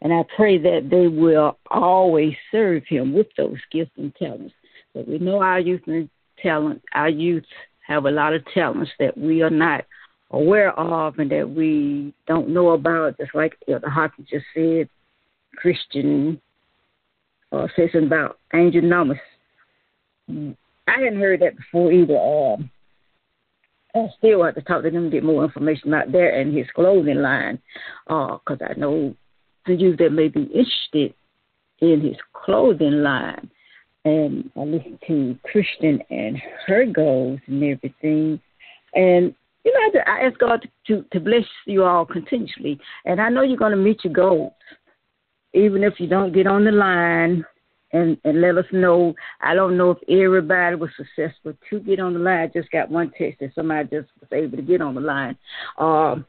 And 0.00 0.12
I 0.12 0.24
pray 0.36 0.58
that 0.58 0.88
they 0.90 1.06
will 1.06 1.58
always 1.70 2.34
serve 2.50 2.82
Him 2.88 3.12
with 3.12 3.28
those 3.36 3.58
gifts 3.70 3.92
and 3.96 4.14
talents. 4.16 4.54
But 4.94 5.08
we 5.08 5.18
know 5.18 5.40
our 5.40 5.60
youth 5.60 5.82
and 5.86 6.08
talent, 6.42 6.82
our 6.94 7.08
youth 7.08 7.44
have 7.86 8.04
a 8.04 8.10
lot 8.10 8.34
of 8.34 8.44
talents 8.52 8.90
that 8.98 9.16
we 9.16 9.42
are 9.42 9.50
not 9.50 9.84
aware 10.30 10.72
of 10.78 11.18
and 11.18 11.30
that 11.30 11.48
we 11.48 12.14
don't 12.26 12.48
know 12.48 12.70
about, 12.70 13.18
just 13.18 13.34
like 13.34 13.56
Elder 13.68 13.88
Hopkins 13.88 14.28
just 14.30 14.46
said, 14.54 14.88
Christian 15.56 16.40
uh, 17.52 17.66
says 17.76 17.90
about 17.94 18.38
angel 18.54 18.82
numbers. 18.82 19.18
I 20.86 21.00
hadn't 21.00 21.20
heard 21.20 21.40
that 21.40 21.56
before 21.56 21.92
either. 21.92 22.18
Um, 22.18 22.70
I 23.94 24.06
still 24.18 24.42
have 24.44 24.54
to 24.54 24.62
talk 24.62 24.82
to 24.82 24.90
them 24.90 25.10
get 25.10 25.22
more 25.22 25.44
information 25.44 25.92
about 25.92 26.12
there 26.12 26.40
and 26.40 26.56
his 26.56 26.66
clothing 26.74 27.20
line, 27.20 27.58
because 28.06 28.58
uh, 28.60 28.66
I 28.70 28.74
know 28.74 29.14
the 29.66 29.74
youth 29.74 29.98
that 29.98 30.10
may 30.12 30.28
be 30.28 30.42
interested 30.42 31.14
in 31.80 32.00
his 32.00 32.16
clothing 32.32 33.02
line. 33.02 33.50
And 34.04 34.50
I 34.56 34.60
listen 34.60 34.98
to 35.06 35.38
Christian 35.44 36.02
and 36.10 36.40
her 36.66 36.86
goals 36.86 37.38
and 37.46 37.62
everything. 37.62 38.40
And 38.94 39.34
you 39.64 39.72
know, 39.72 40.00
I 40.06 40.26
ask 40.26 40.38
God 40.38 40.68
to, 40.88 41.04
to 41.12 41.20
bless 41.20 41.44
you 41.66 41.84
all 41.84 42.04
continuously. 42.04 42.80
And 43.04 43.20
I 43.20 43.28
know 43.28 43.42
you're 43.42 43.56
going 43.56 43.70
to 43.70 43.76
meet 43.76 44.02
your 44.02 44.12
goals, 44.12 44.52
even 45.52 45.84
if 45.84 46.00
you 46.00 46.08
don't 46.08 46.32
get 46.32 46.48
on 46.48 46.64
the 46.64 46.72
line 46.72 47.44
and, 47.92 48.16
and 48.24 48.40
let 48.40 48.56
us 48.56 48.66
know. 48.72 49.14
I 49.40 49.54
don't 49.54 49.76
know 49.76 49.90
if 49.90 49.98
everybody 50.08 50.76
was 50.76 50.90
successful 50.96 51.54
to 51.70 51.80
get 51.80 52.00
on 52.00 52.14
the 52.14 52.20
line. 52.20 52.40
I 52.40 52.46
just 52.46 52.70
got 52.70 52.90
one 52.90 53.12
text 53.16 53.40
that 53.40 53.54
somebody 53.54 53.88
just 53.88 54.08
was 54.20 54.28
able 54.32 54.56
to 54.56 54.62
get 54.62 54.80
on 54.80 54.94
the 54.94 55.00
line 55.00 55.36
um, 55.78 56.24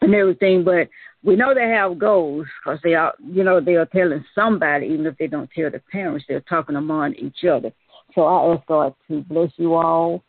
and 0.00 0.14
everything. 0.14 0.64
But 0.64 0.88
we 1.22 1.36
know 1.36 1.54
they 1.54 1.68
have 1.68 1.98
goals 1.98 2.46
because 2.62 2.80
they 2.82 2.94
are, 2.94 3.14
you 3.24 3.44
know, 3.44 3.60
they 3.60 3.76
are 3.76 3.86
telling 3.86 4.24
somebody, 4.34 4.86
even 4.86 5.06
if 5.06 5.16
they 5.16 5.26
don't 5.26 5.50
tell 5.50 5.70
the 5.70 5.80
parents, 5.90 6.24
they're 6.28 6.40
talking 6.40 6.76
among 6.76 7.14
each 7.14 7.44
other. 7.44 7.72
So 8.14 8.24
I 8.24 8.54
ask 8.54 8.66
God 8.66 8.94
to 9.08 9.22
bless 9.22 9.50
you 9.56 9.74
all 9.74 10.22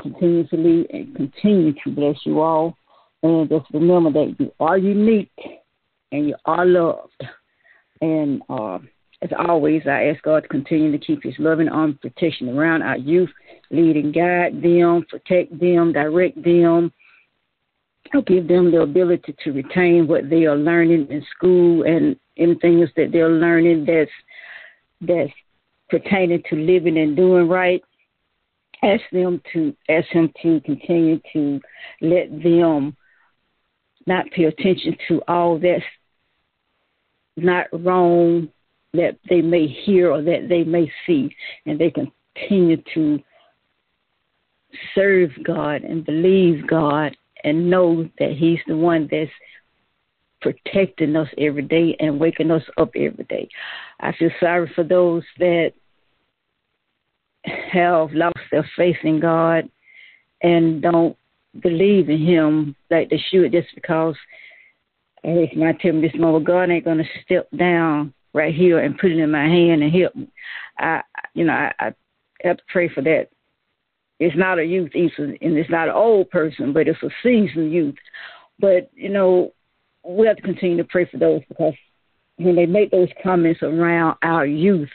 continuously 0.00 0.86
and 0.90 1.14
continue 1.14 1.74
to 1.84 1.90
bless 1.90 2.16
you 2.24 2.40
all. 2.40 2.76
And 3.22 3.48
just 3.48 3.66
remember 3.72 4.12
that 4.12 4.36
you 4.38 4.52
are 4.60 4.78
unique 4.78 5.30
and 6.12 6.28
you 6.28 6.36
are 6.46 6.64
loved. 6.64 7.22
And 8.00 8.40
uh, 8.48 8.78
as 9.22 9.30
always, 9.38 9.82
I 9.86 10.06
ask 10.06 10.22
God 10.22 10.40
to 10.44 10.48
continue 10.48 10.90
to 10.92 10.98
keep 10.98 11.22
His 11.22 11.34
loving 11.38 11.68
arm 11.68 11.98
protection 12.00 12.48
around 12.48 12.82
our 12.82 12.96
youth, 12.96 13.30
lead 13.70 13.96
and 13.96 14.14
guide 14.14 14.62
them, 14.62 15.04
protect 15.08 15.58
them, 15.60 15.92
direct 15.92 16.42
them, 16.42 16.92
give 18.26 18.48
them 18.48 18.70
the 18.70 18.80
ability 18.80 19.34
to 19.44 19.52
retain 19.52 20.08
what 20.08 20.28
they 20.30 20.46
are 20.46 20.56
learning 20.56 21.06
in 21.10 21.24
school 21.36 21.84
and 21.84 22.16
anything 22.36 22.80
else 22.80 22.90
that 22.96 23.10
they're 23.12 23.30
learning 23.30 23.84
that's 23.84 24.10
that's 25.02 25.32
pertaining 25.88 26.42
to 26.48 26.56
living 26.56 26.98
and 26.98 27.16
doing 27.16 27.48
right. 27.48 27.82
Ask 28.82 29.02
them 29.12 29.40
to 29.52 29.76
ask 29.88 30.08
him 30.08 30.32
to 30.42 30.60
continue 30.60 31.20
to 31.32 31.60
let 32.00 32.30
them 32.42 32.96
not 34.06 34.30
pay 34.30 34.44
attention 34.44 34.96
to 35.08 35.22
all 35.28 35.58
that's 35.58 35.84
not 37.36 37.66
wrong 37.72 38.48
that 38.94 39.18
they 39.28 39.40
may 39.40 39.66
hear 39.66 40.10
or 40.12 40.22
that 40.22 40.46
they 40.48 40.64
may 40.64 40.90
see, 41.06 41.34
and 41.66 41.78
they 41.78 41.92
continue 41.92 42.82
to 42.94 43.20
serve 44.94 45.30
God 45.44 45.82
and 45.82 46.04
believe 46.04 46.66
God 46.66 47.16
and 47.44 47.70
know 47.70 48.08
that 48.18 48.32
He's 48.32 48.60
the 48.66 48.76
one 48.76 49.08
that's 49.10 49.30
protecting 50.40 51.16
us 51.16 51.28
every 51.38 51.62
day 51.62 51.96
and 52.00 52.18
waking 52.18 52.50
us 52.50 52.62
up 52.78 52.90
every 52.96 53.24
day. 53.24 53.48
I 54.00 54.12
feel 54.12 54.30
sorry 54.40 54.70
for 54.74 54.84
those 54.84 55.22
that 55.38 55.72
have 57.44 58.12
lost 58.12 58.36
their 58.50 58.68
faith 58.76 58.96
in 59.02 59.20
God 59.20 59.68
and 60.42 60.82
don't 60.82 61.16
believe 61.62 62.08
in 62.08 62.24
Him 62.24 62.76
like 62.90 63.10
they 63.10 63.22
should 63.30 63.52
just 63.52 63.68
because 63.74 64.16
hey, 65.22 65.52
my 65.56 65.72
tell 65.72 65.92
me 65.92 66.08
this 66.08 66.18
moment, 66.18 66.46
God 66.46 66.70
ain't 66.70 66.84
gonna 66.84 67.04
step 67.24 67.48
down 67.56 68.14
right 68.32 68.54
here 68.54 68.78
and 68.78 68.98
put 68.98 69.10
it 69.10 69.18
in 69.18 69.30
my 69.30 69.44
hand 69.44 69.82
and 69.82 69.92
help 69.92 70.14
me. 70.14 70.28
I 70.78 71.02
you 71.34 71.44
know, 71.44 71.52
I, 71.52 71.72
I 71.78 71.92
have 72.42 72.58
to 72.58 72.62
pray 72.68 72.88
for 72.88 73.02
that. 73.02 73.28
It's 74.18 74.36
not 74.36 74.58
a 74.58 74.64
youth 74.64 74.90
either 74.94 75.36
and 75.40 75.56
it's 75.56 75.70
not 75.70 75.88
an 75.88 75.94
old 75.94 76.30
person, 76.30 76.72
but 76.72 76.88
it's 76.88 77.02
a 77.02 77.10
seasoned 77.22 77.72
youth. 77.72 77.94
But, 78.58 78.90
you 78.94 79.08
know, 79.08 79.52
we 80.06 80.26
have 80.26 80.36
to 80.36 80.42
continue 80.42 80.76
to 80.76 80.84
pray 80.84 81.06
for 81.06 81.16
those 81.16 81.40
because 81.48 81.74
when 82.36 82.56
they 82.56 82.66
make 82.66 82.90
those 82.90 83.08
comments 83.22 83.62
around 83.62 84.16
our 84.22 84.46
youth, 84.46 84.90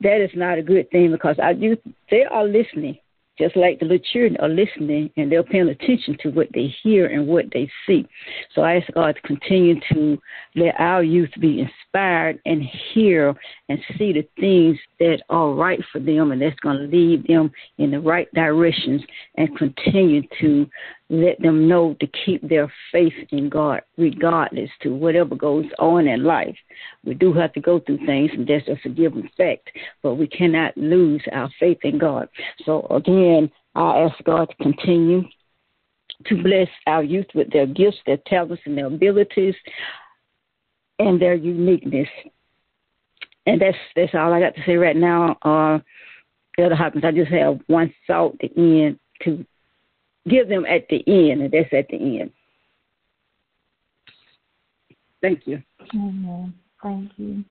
that 0.00 0.20
is 0.20 0.30
not 0.34 0.58
a 0.58 0.62
good 0.62 0.90
thing 0.90 1.12
because 1.12 1.36
our 1.38 1.52
youth 1.52 1.78
they 2.10 2.24
are 2.24 2.44
listening 2.44 2.98
just 3.40 3.56
like 3.56 3.80
the 3.80 3.86
little 3.86 4.04
children 4.12 4.36
are 4.40 4.48
listening 4.48 5.10
and 5.16 5.32
they're 5.32 5.42
paying 5.42 5.68
attention 5.68 6.16
to 6.20 6.28
what 6.30 6.48
they 6.54 6.72
hear 6.82 7.06
and 7.06 7.26
what 7.26 7.46
they 7.52 7.68
see. 7.86 8.06
So 8.54 8.62
I 8.62 8.76
ask 8.76 8.92
God 8.92 9.16
to 9.16 9.22
continue 9.22 9.80
to 9.92 10.18
let 10.54 10.78
our 10.78 11.02
youth 11.02 11.30
be 11.40 11.60
inspired 11.60 12.38
and 12.44 12.62
hear 12.92 13.34
and 13.68 13.78
see 13.96 14.12
the 14.12 14.28
things 14.38 14.78
that 14.98 15.22
are 15.30 15.54
right 15.54 15.80
for 15.90 16.00
them 16.00 16.32
and 16.32 16.42
that's 16.42 16.60
going 16.60 16.76
to 16.76 16.96
lead 16.96 17.26
them 17.26 17.50
in 17.78 17.90
the 17.90 18.00
right 18.00 18.32
directions 18.34 19.02
and 19.36 19.56
continue 19.56 20.22
to 20.40 20.68
let 21.10 21.40
them 21.42 21.68
know 21.68 21.96
to 21.98 22.06
keep 22.24 22.48
their 22.48 22.72
faith 22.92 23.12
in 23.30 23.48
God 23.48 23.82
regardless 23.98 24.70
to 24.82 24.94
whatever 24.94 25.34
goes 25.34 25.66
on 25.78 26.06
in 26.06 26.22
life. 26.22 26.56
We 27.04 27.14
do 27.14 27.32
have 27.32 27.52
to 27.54 27.60
go 27.60 27.80
through 27.80 28.06
things 28.06 28.30
and 28.32 28.46
that's 28.46 28.66
just 28.66 28.86
a 28.86 28.88
given 28.88 29.28
fact, 29.36 29.70
but 30.02 30.14
we 30.14 30.28
cannot 30.28 30.76
lose 30.76 31.22
our 31.32 31.50
faith 31.58 31.78
in 31.82 31.98
God. 31.98 32.28
So 32.64 32.86
again, 32.90 33.50
I 33.74 34.02
ask 34.02 34.22
God 34.24 34.50
to 34.50 34.62
continue 34.62 35.22
to 36.26 36.42
bless 36.42 36.68
our 36.86 37.02
youth 37.02 37.26
with 37.34 37.50
their 37.52 37.66
gifts, 37.66 37.98
their 38.06 38.18
talents, 38.26 38.62
and 38.66 38.78
their 38.78 38.86
abilities, 38.86 39.54
and 40.98 41.20
their 41.20 41.34
uniqueness. 41.34 42.08
And 43.46 43.60
that's 43.60 43.76
that's 43.96 44.14
all 44.14 44.32
I 44.32 44.40
got 44.40 44.54
to 44.54 44.62
say 44.64 44.76
right 44.76 44.96
now. 44.96 45.36
Uh, 45.42 45.78
Elder 46.58 46.76
Hopkins, 46.76 47.04
I 47.04 47.10
just 47.10 47.30
have 47.32 47.58
one 47.68 47.92
thought 48.06 48.38
to 48.40 48.48
end 48.56 48.98
to 49.22 49.44
give 50.28 50.48
them 50.48 50.66
at 50.66 50.86
the 50.88 51.02
end, 51.06 51.42
and 51.42 51.52
that's 51.52 51.72
at 51.72 51.88
the 51.88 52.20
end. 52.20 52.30
Thank 55.22 55.46
you. 55.46 55.62
Amen. 55.94 56.54
Thank 56.82 57.12
you. 57.16 57.44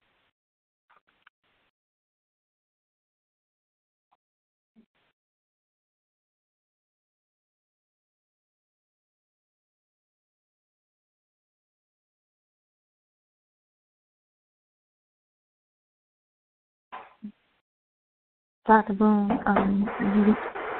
Dr. 18.66 18.94
Boone, 18.94 19.40
um, 19.48 19.90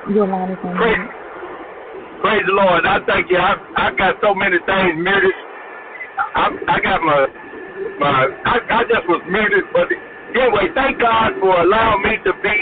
you, 0.08 0.14
your 0.14 0.28
line 0.28 0.52
is 0.52 0.58
on. 0.64 1.10
Praise 2.22 2.44
the 2.48 2.54
Lord. 2.56 2.86
I 2.88 3.00
thank 3.08 3.30
you. 3.30 3.38
I 3.38 3.56
I 3.78 3.92
got 3.96 4.18
so 4.24 4.36
many 4.36 4.58
things 4.66 4.96
muted. 4.98 5.38
I 6.36 6.50
I 6.68 6.78
got 6.82 7.00
my 7.04 7.22
my 8.00 8.16
I, 8.48 8.56
I 8.64 8.82
just 8.88 9.06
was 9.08 9.22
muted, 9.30 9.68
but 9.76 9.88
anyway, 10.34 10.72
thank 10.76 11.00
God 11.00 11.38
for 11.40 11.54
allowing 11.62 12.04
me 12.04 12.18
to 12.26 12.34
be 12.44 12.58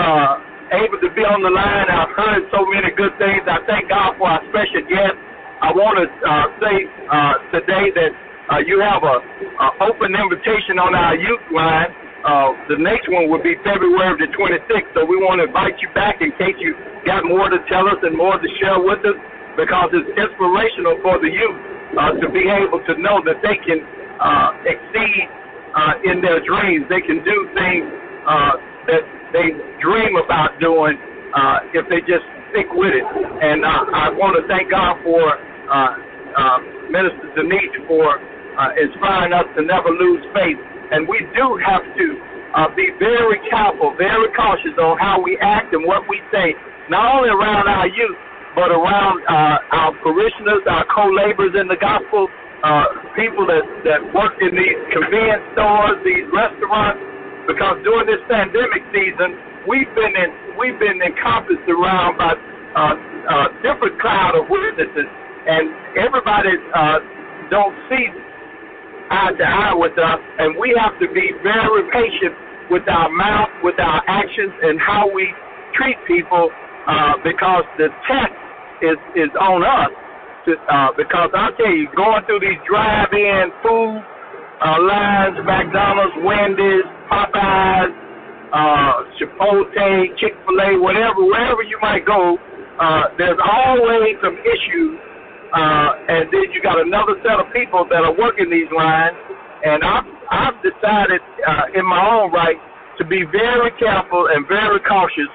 uh 0.00 0.32
able 0.74 0.98
to 1.00 1.10
be 1.14 1.22
on 1.22 1.40
the 1.44 1.52
line. 1.52 1.88
I've 1.88 2.12
heard 2.16 2.42
so 2.50 2.66
many 2.68 2.90
good 2.96 3.14
things. 3.20 3.44
I 3.46 3.60
thank 3.68 3.88
God 3.88 4.18
for 4.18 4.28
our 4.28 4.42
special 4.50 4.82
guest. 4.88 5.16
I 5.62 5.70
want 5.72 5.96
to 6.02 6.06
uh, 6.10 6.46
say 6.60 6.76
uh, 7.08 7.34
today 7.54 7.88
that 7.94 8.12
uh, 8.52 8.60
you 8.66 8.80
have 8.82 9.02
a, 9.04 9.16
a 9.22 9.68
open 9.88 10.12
invitation 10.16 10.76
on 10.78 10.94
our 10.94 11.16
youth 11.16 11.44
line 11.54 11.90
uh, 12.26 12.50
the 12.66 12.78
next 12.78 13.06
one 13.10 13.30
will 13.30 13.42
be 13.42 13.54
February 13.62 14.18
the 14.18 14.30
26th. 14.34 14.90
So 14.94 15.06
we 15.06 15.16
want 15.22 15.38
to 15.38 15.46
invite 15.46 15.78
you 15.78 15.88
back 15.94 16.18
in 16.18 16.34
case 16.34 16.58
you 16.58 16.74
got 17.06 17.22
more 17.24 17.46
to 17.48 17.58
tell 17.70 17.86
us 17.86 17.98
and 18.02 18.16
more 18.16 18.38
to 18.38 18.48
share 18.58 18.78
with 18.78 19.02
us 19.06 19.18
because 19.54 19.90
it's 19.94 20.10
inspirational 20.18 20.98
for 21.02 21.18
the 21.22 21.30
youth 21.30 21.58
uh, 21.94 22.14
to 22.18 22.26
be 22.30 22.46
able 22.50 22.82
to 22.86 22.94
know 22.98 23.22
that 23.22 23.38
they 23.42 23.58
can 23.62 23.82
uh, 24.18 24.50
exceed 24.66 25.26
uh, 25.74 25.94
in 26.10 26.20
their 26.20 26.42
dreams. 26.42 26.86
They 26.90 27.02
can 27.02 27.22
do 27.22 27.36
things 27.54 27.86
uh, 28.26 28.58
that 28.90 29.02
they 29.32 29.54
dream 29.78 30.18
about 30.18 30.58
doing 30.58 30.98
uh, 31.34 31.70
if 31.74 31.86
they 31.88 32.00
just 32.02 32.24
stick 32.50 32.66
with 32.72 32.94
it. 32.94 33.04
And 33.04 33.64
uh, 33.64 33.84
I 33.94 34.10
want 34.10 34.34
to 34.40 34.44
thank 34.48 34.70
God 34.70 34.98
for 35.04 35.22
uh, 35.22 35.92
uh, 36.34 36.58
Minister 36.90 37.28
Denise 37.36 37.76
for 37.86 38.16
uh, 38.16 38.74
inspiring 38.80 39.32
us 39.32 39.46
to 39.56 39.62
never 39.62 39.90
lose 39.90 40.24
faith. 40.34 40.58
And 40.90 41.08
we 41.08 41.20
do 41.36 41.60
have 41.64 41.84
to 41.84 42.06
uh, 42.56 42.68
be 42.74 42.88
very 42.98 43.38
careful, 43.50 43.94
very 43.96 44.32
cautious 44.32 44.72
on 44.80 44.98
how 44.98 45.20
we 45.20 45.36
act 45.40 45.72
and 45.74 45.84
what 45.84 46.08
we 46.08 46.20
say, 46.32 46.54
not 46.88 47.20
only 47.20 47.28
around 47.28 47.68
our 47.68 47.88
youth, 47.88 48.16
but 48.56 48.72
around 48.72 49.20
uh, 49.28 49.76
our 49.76 49.92
parishioners, 50.02 50.64
our 50.66 50.84
co-laborers 50.88 51.54
in 51.54 51.68
the 51.68 51.76
gospel, 51.76 52.28
uh, 52.64 52.84
people 53.14 53.46
that, 53.46 53.62
that 53.84 54.00
work 54.16 54.34
in 54.40 54.50
these 54.56 54.80
convenience 54.90 55.44
stores, 55.54 56.00
these 56.02 56.26
restaurants, 56.32 56.98
because 57.46 57.78
during 57.84 58.08
this 58.08 58.20
pandemic 58.26 58.82
season, 58.90 59.36
we've 59.68 59.88
been 59.94 60.16
in, 60.16 60.30
we've 60.58 60.78
been 60.80 60.98
encompassed 61.04 61.68
around 61.68 62.18
by 62.18 62.34
uh, 62.74 62.96
uh, 63.28 63.46
different 63.62 64.00
cloud 64.00 64.34
of 64.34 64.48
witnesses, 64.48 65.06
and 65.46 65.70
everybody 65.96 66.56
uh, 66.74 66.98
don't 67.52 67.76
see 67.88 68.10
eye 69.10 69.32
to 69.32 69.44
eye 69.44 69.74
with 69.74 69.96
us, 69.98 70.20
and 70.38 70.56
we 70.56 70.76
have 70.78 70.98
to 71.00 71.08
be 71.12 71.32
very 71.42 71.82
patient 71.92 72.34
with 72.70 72.84
our 72.88 73.08
mouth, 73.10 73.48
with 73.62 73.78
our 73.80 74.02
actions, 74.06 74.52
and 74.62 74.80
how 74.80 75.08
we 75.10 75.32
treat 75.74 75.96
people, 76.06 76.50
uh, 76.86 77.14
because 77.24 77.64
the 77.76 77.88
test 78.06 78.34
is 78.82 78.98
is 79.16 79.32
on 79.40 79.64
us. 79.64 79.92
To, 80.46 80.54
uh, 80.54 80.88
because 80.96 81.30
I 81.34 81.50
tell 81.56 81.72
you, 81.72 81.88
going 81.96 82.24
through 82.24 82.40
these 82.40 82.60
drive-in 82.68 83.50
food 83.62 84.00
uh, 84.64 84.78
lines, 84.80 85.36
McDonald's, 85.44 86.14
Wendy's, 86.24 86.86
Popeyes, 87.10 87.92
uh, 88.52 88.92
Chipotle, 89.18 90.08
Chick-fil-A, 90.16 90.80
whatever, 90.80 91.20
wherever 91.24 91.62
you 91.62 91.78
might 91.82 92.06
go, 92.06 92.38
uh, 92.80 93.02
there's 93.18 93.38
always 93.44 94.16
some 94.22 94.38
issues 94.40 94.96
uh, 95.52 95.90
and 96.08 96.28
then 96.32 96.46
you 96.52 96.60
got 96.62 96.80
another 96.80 97.16
set 97.24 97.40
of 97.40 97.48
people 97.52 97.86
that 97.88 98.04
are 98.04 98.14
working 98.14 98.50
these 98.50 98.70
lines. 98.74 99.16
And 99.64 99.82
I've, 99.82 100.06
I've 100.30 100.58
decided 100.62 101.20
uh, 101.46 101.78
in 101.78 101.84
my 101.84 101.98
own 101.98 102.30
right 102.32 102.56
to 102.98 103.04
be 103.04 103.24
very 103.24 103.70
careful 103.78 104.28
and 104.30 104.46
very 104.46 104.80
cautious 104.80 105.30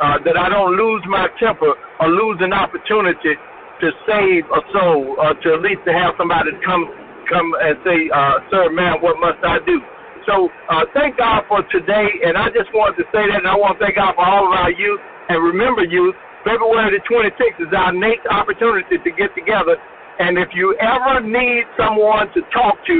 uh, 0.00 0.18
that 0.24 0.36
I 0.36 0.48
don't 0.48 0.74
lose 0.76 1.02
my 1.06 1.28
temper 1.38 1.74
or 2.00 2.06
lose 2.08 2.38
an 2.40 2.52
opportunity 2.52 3.34
to 3.80 3.88
save 4.06 4.44
a 4.50 4.62
soul 4.72 5.16
or 5.18 5.34
to 5.34 5.46
at 5.54 5.62
least 5.62 5.82
to 5.86 5.92
have 5.92 6.14
somebody 6.18 6.50
come 6.64 6.90
come 7.28 7.52
and 7.60 7.76
say, 7.84 8.08
uh, 8.08 8.40
sir, 8.50 8.72
man, 8.72 9.04
what 9.04 9.20
must 9.20 9.38
I 9.44 9.60
do? 9.68 9.84
So 10.24 10.48
uh, 10.68 10.84
thank 10.92 11.16
God 11.16 11.44
for 11.48 11.62
today. 11.68 12.08
And 12.24 12.36
I 12.36 12.48
just 12.48 12.72
wanted 12.72 12.96
to 13.00 13.06
say 13.12 13.24
that. 13.28 13.44
And 13.44 13.48
I 13.48 13.56
want 13.56 13.78
to 13.78 13.84
thank 13.84 13.96
God 13.96 14.16
for 14.16 14.24
all 14.24 14.48
of 14.48 14.52
our 14.56 14.72
youth. 14.72 15.00
And 15.28 15.44
remember, 15.44 15.84
youth, 15.84 16.16
February 16.48 16.96
the 16.96 17.04
26th 17.04 17.60
is 17.60 17.72
our 17.76 17.92
next 17.92 18.24
opportunity 18.32 18.96
to 18.96 19.10
get 19.12 19.28
together. 19.36 19.76
And 20.18 20.40
if 20.40 20.48
you 20.56 20.72
ever 20.80 21.20
need 21.20 21.68
someone 21.76 22.32
to 22.32 22.40
talk 22.56 22.80
to 22.88 22.98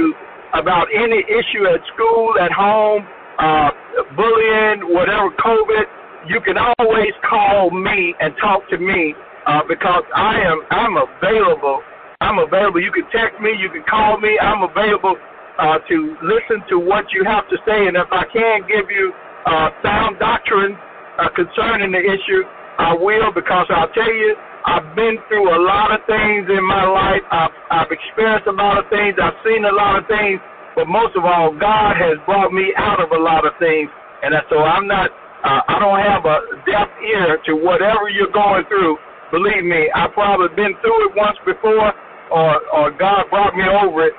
about 0.53 0.85
any 0.93 1.25
issue 1.25 1.65
at 1.65 1.81
school, 1.89 2.37
at 2.37 2.53
home, 2.53 3.01
uh, 3.41 3.73
bullying, 4.13 4.93
whatever, 4.93 5.33
COVID, 5.41 6.29
you 6.29 6.39
can 6.45 6.61
always 6.77 7.13
call 7.25 7.71
me 7.73 8.13
and 8.21 8.37
talk 8.37 8.69
to 8.69 8.77
me 8.77 9.15
uh, 9.47 9.65
because 9.67 10.05
I 10.13 10.37
am 10.45 10.61
I'm 10.69 10.95
available. 11.01 11.81
I'm 12.21 12.37
available. 12.37 12.83
You 12.83 12.91
can 12.93 13.09
text 13.09 13.41
me, 13.41 13.49
you 13.57 13.73
can 13.73 13.81
call 13.89 14.19
me. 14.21 14.37
I'm 14.37 14.61
available 14.61 15.17
uh, 15.57 15.79
to 15.89 15.97
listen 16.21 16.61
to 16.69 16.77
what 16.77 17.09
you 17.17 17.25
have 17.25 17.49
to 17.49 17.57
say, 17.65 17.87
and 17.87 17.97
if 17.97 18.11
I 18.11 18.29
can 18.29 18.61
give 18.69 18.93
you 18.93 19.11
uh, 19.49 19.69
sound 19.81 20.19
doctrine 20.19 20.77
uh, 21.17 21.33
concerning 21.33 21.91
the 21.91 22.03
issue, 22.03 22.43
I 22.79 22.95
will 22.95 23.35
because 23.35 23.67
I'll 23.75 23.91
tell 23.91 24.07
you, 24.07 24.39
I've 24.63 24.95
been 24.95 25.19
through 25.27 25.51
a 25.51 25.59
lot 25.59 25.91
of 25.91 25.99
things 26.07 26.47
in 26.47 26.63
my 26.63 26.87
life. 26.87 27.23
I've, 27.27 27.55
I've 27.69 27.91
experienced 27.91 28.47
a 28.47 28.55
lot 28.55 28.79
of 28.79 28.87
things. 28.87 29.19
I've 29.19 29.35
seen 29.43 29.67
a 29.67 29.75
lot 29.75 29.99
of 29.99 30.07
things. 30.07 30.39
But 30.79 30.87
most 30.87 31.19
of 31.19 31.27
all, 31.27 31.51
God 31.51 31.99
has 31.99 32.15
brought 32.23 32.55
me 32.55 32.71
out 32.79 33.03
of 33.03 33.11
a 33.11 33.19
lot 33.19 33.43
of 33.43 33.51
things. 33.59 33.91
And 34.23 34.31
so 34.47 34.63
I'm 34.63 34.87
not, 34.87 35.11
uh, 35.43 35.59
I 35.67 35.75
don't 35.75 35.99
have 35.99 36.23
a 36.23 36.39
deaf 36.63 36.87
ear 37.03 37.39
to 37.51 37.59
whatever 37.59 38.07
you're 38.07 38.31
going 38.31 38.63
through. 38.71 38.95
Believe 39.31 39.67
me, 39.67 39.91
I've 39.91 40.15
probably 40.15 40.47
been 40.55 40.71
through 40.79 41.11
it 41.11 41.19
once 41.19 41.37
before, 41.43 41.91
or, 42.31 42.51
or 42.71 42.91
God 42.95 43.27
brought 43.29 43.55
me 43.59 43.67
over 43.67 44.07
it 44.07 44.15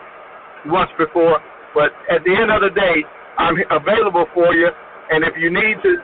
once 0.68 0.90
before. 1.00 1.40
But 1.72 1.96
at 2.12 2.24
the 2.28 2.36
end 2.36 2.52
of 2.52 2.61
the 2.61 2.76
day, 2.76 3.08
I'm 3.40 3.56
available 3.72 4.26
for 4.34 4.52
you. 4.52 4.68
And 5.11 5.24
if 5.24 5.32
you 5.40 5.48
need 5.48 5.80
to 5.82 5.96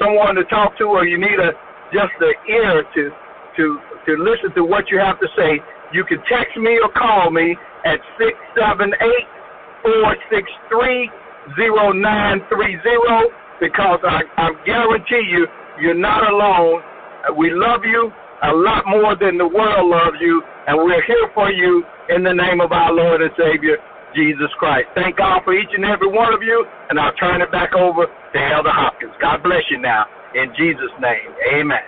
someone 0.00 0.34
to 0.34 0.44
talk 0.44 0.76
to, 0.78 0.84
or 0.84 1.06
you 1.06 1.18
need 1.18 1.38
a 1.38 1.52
just 1.92 2.12
the 2.18 2.32
ear 2.48 2.82
to 2.94 3.02
to 3.56 3.64
to 4.06 4.12
listen 4.18 4.50
to 4.56 4.64
what 4.64 4.90
you 4.90 4.98
have 4.98 5.20
to 5.20 5.28
say, 5.36 5.60
you 5.92 6.04
can 6.04 6.18
text 6.28 6.56
me 6.56 6.80
or 6.82 6.90
call 6.92 7.30
me 7.30 7.56
at 7.84 8.00
six 8.18 8.34
seven 8.58 8.92
eight 9.00 9.28
four 9.82 10.16
six 10.30 10.48
three 10.68 11.10
zero 11.54 11.92
nine 11.92 12.40
three 12.48 12.78
zero 12.82 13.28
because 13.60 14.00
I, 14.02 14.22
I 14.36 14.50
guarantee 14.66 15.22
you 15.30 15.46
you're 15.80 15.94
not 15.94 16.28
alone. 16.28 16.82
We 17.38 17.50
love 17.54 17.84
you 17.84 18.10
a 18.42 18.52
lot 18.52 18.82
more 18.86 19.14
than 19.14 19.38
the 19.38 19.46
world 19.46 19.88
loves 19.88 20.18
you, 20.20 20.42
and 20.66 20.76
we're 20.76 21.04
here 21.06 21.30
for 21.34 21.50
you 21.50 21.84
in 22.08 22.24
the 22.24 22.34
name 22.34 22.60
of 22.60 22.72
our 22.72 22.92
Lord 22.92 23.22
and 23.22 23.30
Savior, 23.38 23.78
Jesus 24.16 24.50
Christ. 24.58 24.88
Thank 24.94 25.16
God 25.16 25.42
for 25.44 25.54
each 25.54 25.70
and 25.72 25.84
every 25.84 26.08
one 26.08 26.34
of 26.34 26.42
you, 26.42 26.66
and 26.90 26.98
I'll 26.98 27.14
turn 27.14 27.40
it 27.40 27.52
back 27.52 27.74
over 27.74 28.06
to 28.06 28.38
Elder 28.38 28.74
Hopkins. 28.74 29.12
God 29.20 29.42
bless 29.44 29.62
you 29.70 29.78
now. 29.78 30.06
In 30.34 30.50
Jesus' 30.56 30.90
name, 31.00 31.34
amen. 31.52 31.78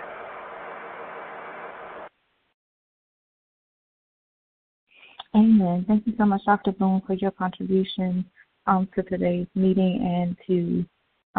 Amen. 5.35 5.83
Thank 5.87 6.05
you 6.05 6.13
so 6.17 6.25
much, 6.25 6.41
Dr. 6.45 6.71
Boone, 6.71 7.01
for 7.05 7.13
your 7.13 7.31
contribution 7.31 8.23
um, 8.67 8.87
to 8.95 9.03
today's 9.03 9.47
meeting 9.55 9.99
and 10.01 10.37
to 10.47 10.85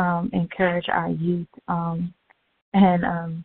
um, 0.00 0.30
encourage 0.32 0.88
our 0.88 1.10
youth. 1.10 1.46
Um, 1.68 2.12
and 2.74 3.04
um, 3.04 3.44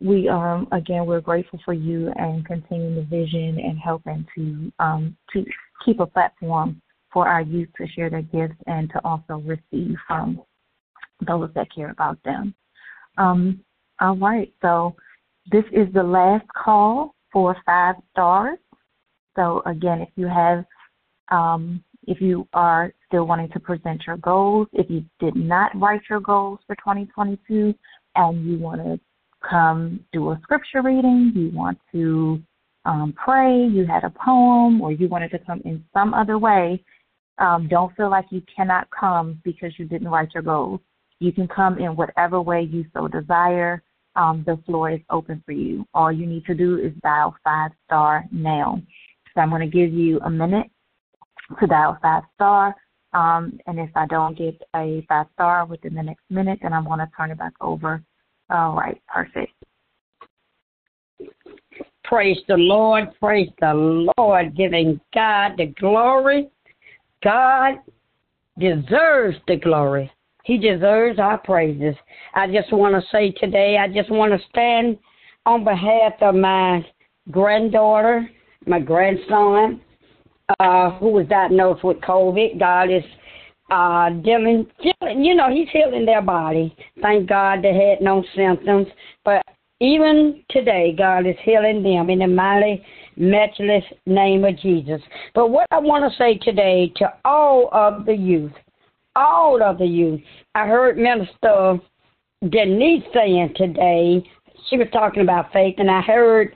we, 0.00 0.28
um, 0.28 0.68
again, 0.72 1.06
we're 1.06 1.20
grateful 1.20 1.58
for 1.64 1.72
you 1.74 2.12
and 2.16 2.44
continuing 2.44 2.96
the 2.96 3.02
vision 3.02 3.58
and 3.58 3.78
helping 3.78 4.26
to 4.36 4.72
um, 4.78 5.16
to 5.32 5.44
keep 5.84 6.00
a 6.00 6.06
platform 6.06 6.80
for 7.12 7.26
our 7.26 7.42
youth 7.42 7.68
to 7.78 7.86
share 7.88 8.10
their 8.10 8.22
gifts 8.22 8.60
and 8.66 8.90
to 8.90 9.00
also 9.04 9.42
receive 9.44 9.96
from 10.06 10.40
those 11.26 11.50
that 11.54 11.68
care 11.74 11.90
about 11.90 12.22
them. 12.24 12.54
Um, 13.18 13.60
all 14.00 14.16
right, 14.16 14.52
so 14.62 14.94
this 15.50 15.64
is 15.72 15.92
the 15.92 16.02
last 16.02 16.46
call 16.56 17.14
for 17.32 17.56
five 17.66 17.96
stars. 18.12 18.58
So 19.36 19.62
again, 19.66 20.00
if 20.00 20.08
you 20.16 20.26
have, 20.26 20.64
um, 21.30 21.82
if 22.06 22.20
you 22.20 22.46
are 22.52 22.92
still 23.06 23.26
wanting 23.26 23.48
to 23.50 23.60
present 23.60 24.02
your 24.06 24.16
goals, 24.18 24.68
if 24.72 24.90
you 24.90 25.04
did 25.20 25.36
not 25.36 25.70
write 25.78 26.02
your 26.10 26.20
goals 26.20 26.58
for 26.66 26.74
2022 26.76 27.74
and 28.16 28.46
you 28.46 28.58
want 28.58 28.82
to 28.82 29.00
come 29.48 30.00
do 30.12 30.30
a 30.30 30.40
scripture 30.42 30.82
reading, 30.82 31.32
you 31.34 31.50
want 31.56 31.78
to 31.92 32.40
um, 32.84 33.14
pray, 33.16 33.64
you 33.66 33.86
had 33.86 34.04
a 34.04 34.10
poem, 34.10 34.80
or 34.80 34.92
you 34.92 35.08
wanted 35.08 35.30
to 35.30 35.38
come 35.38 35.62
in 35.64 35.84
some 35.92 36.14
other 36.14 36.38
way, 36.38 36.82
um, 37.38 37.68
don't 37.68 37.94
feel 37.96 38.10
like 38.10 38.26
you 38.30 38.42
cannot 38.54 38.88
come 38.90 39.40
because 39.44 39.72
you 39.78 39.86
didn't 39.86 40.08
write 40.08 40.28
your 40.34 40.42
goals. 40.42 40.80
You 41.22 41.30
can 41.30 41.46
come 41.46 41.78
in 41.78 41.94
whatever 41.94 42.42
way 42.42 42.62
you 42.62 42.84
so 42.92 43.06
desire. 43.06 43.80
Um, 44.16 44.42
the 44.44 44.60
floor 44.66 44.90
is 44.90 45.00
open 45.08 45.40
for 45.46 45.52
you. 45.52 45.86
All 45.94 46.10
you 46.10 46.26
need 46.26 46.44
to 46.46 46.54
do 46.54 46.78
is 46.78 46.92
dial 47.00 47.36
five 47.44 47.70
star 47.86 48.24
now. 48.32 48.82
So 49.32 49.40
I'm 49.40 49.50
going 49.50 49.60
to 49.60 49.68
give 49.68 49.92
you 49.92 50.18
a 50.22 50.30
minute 50.30 50.66
to 51.60 51.66
dial 51.68 51.96
five 52.02 52.24
star. 52.34 52.74
Um, 53.12 53.60
and 53.68 53.78
if 53.78 53.90
I 53.94 54.06
don't 54.06 54.36
get 54.36 54.60
a 54.74 55.06
five 55.08 55.26
star 55.34 55.64
within 55.64 55.94
the 55.94 56.02
next 56.02 56.24
minute, 56.28 56.58
then 56.60 56.72
I'm 56.72 56.86
going 56.86 56.98
to 56.98 57.08
turn 57.16 57.30
it 57.30 57.38
back 57.38 57.52
over. 57.60 58.02
All 58.50 58.74
right, 58.74 59.00
perfect. 59.06 59.52
Praise 62.02 62.38
the 62.48 62.56
Lord, 62.56 63.10
praise 63.20 63.48
the 63.60 64.10
Lord, 64.18 64.56
giving 64.56 65.00
God 65.14 65.52
the 65.56 65.66
glory. 65.66 66.48
God 67.22 67.76
deserves 68.58 69.36
the 69.46 69.56
glory. 69.56 70.10
He 70.44 70.58
deserves 70.58 71.18
our 71.18 71.38
praises. 71.38 71.94
I 72.34 72.46
just 72.46 72.72
want 72.72 72.94
to 72.94 73.08
say 73.10 73.30
today, 73.30 73.78
I 73.78 73.88
just 73.88 74.10
want 74.10 74.32
to 74.32 74.48
stand 74.48 74.98
on 75.46 75.64
behalf 75.64 76.14
of 76.20 76.34
my 76.34 76.84
granddaughter, 77.30 78.28
my 78.66 78.80
grandson, 78.80 79.80
uh, 80.60 80.90
who 80.98 81.10
was 81.10 81.26
diagnosed 81.28 81.84
with 81.84 81.98
COVID. 81.98 82.58
God 82.58 82.90
is 82.90 83.04
uh, 83.70 84.10
dealing, 84.10 84.66
you 85.16 85.34
know, 85.34 85.50
He's 85.50 85.68
healing 85.72 86.04
their 86.04 86.22
body. 86.22 86.74
Thank 87.00 87.28
God 87.28 87.62
they 87.62 87.74
had 87.74 88.00
no 88.00 88.24
symptoms. 88.36 88.86
But 89.24 89.42
even 89.80 90.44
today, 90.50 90.94
God 90.96 91.26
is 91.26 91.36
healing 91.42 91.82
them 91.82 92.10
in 92.10 92.20
the 92.20 92.28
mighty, 92.28 92.84
matchless 93.16 93.84
name 94.06 94.44
of 94.44 94.58
Jesus. 94.58 95.00
But 95.34 95.48
what 95.48 95.66
I 95.70 95.78
want 95.78 96.10
to 96.10 96.18
say 96.18 96.38
today 96.38 96.92
to 96.96 97.12
all 97.24 97.68
of 97.72 98.04
the 98.06 98.14
youth, 98.14 98.52
all 99.16 99.62
of 99.62 99.78
the 99.78 99.86
youth. 99.86 100.20
I 100.54 100.66
heard 100.66 100.96
Minister 100.96 101.78
Denise 102.48 103.04
saying 103.14 103.54
today, 103.56 104.22
she 104.68 104.76
was 104.76 104.88
talking 104.92 105.22
about 105.22 105.52
faith, 105.52 105.76
and 105.78 105.90
I 105.90 106.00
heard 106.00 106.54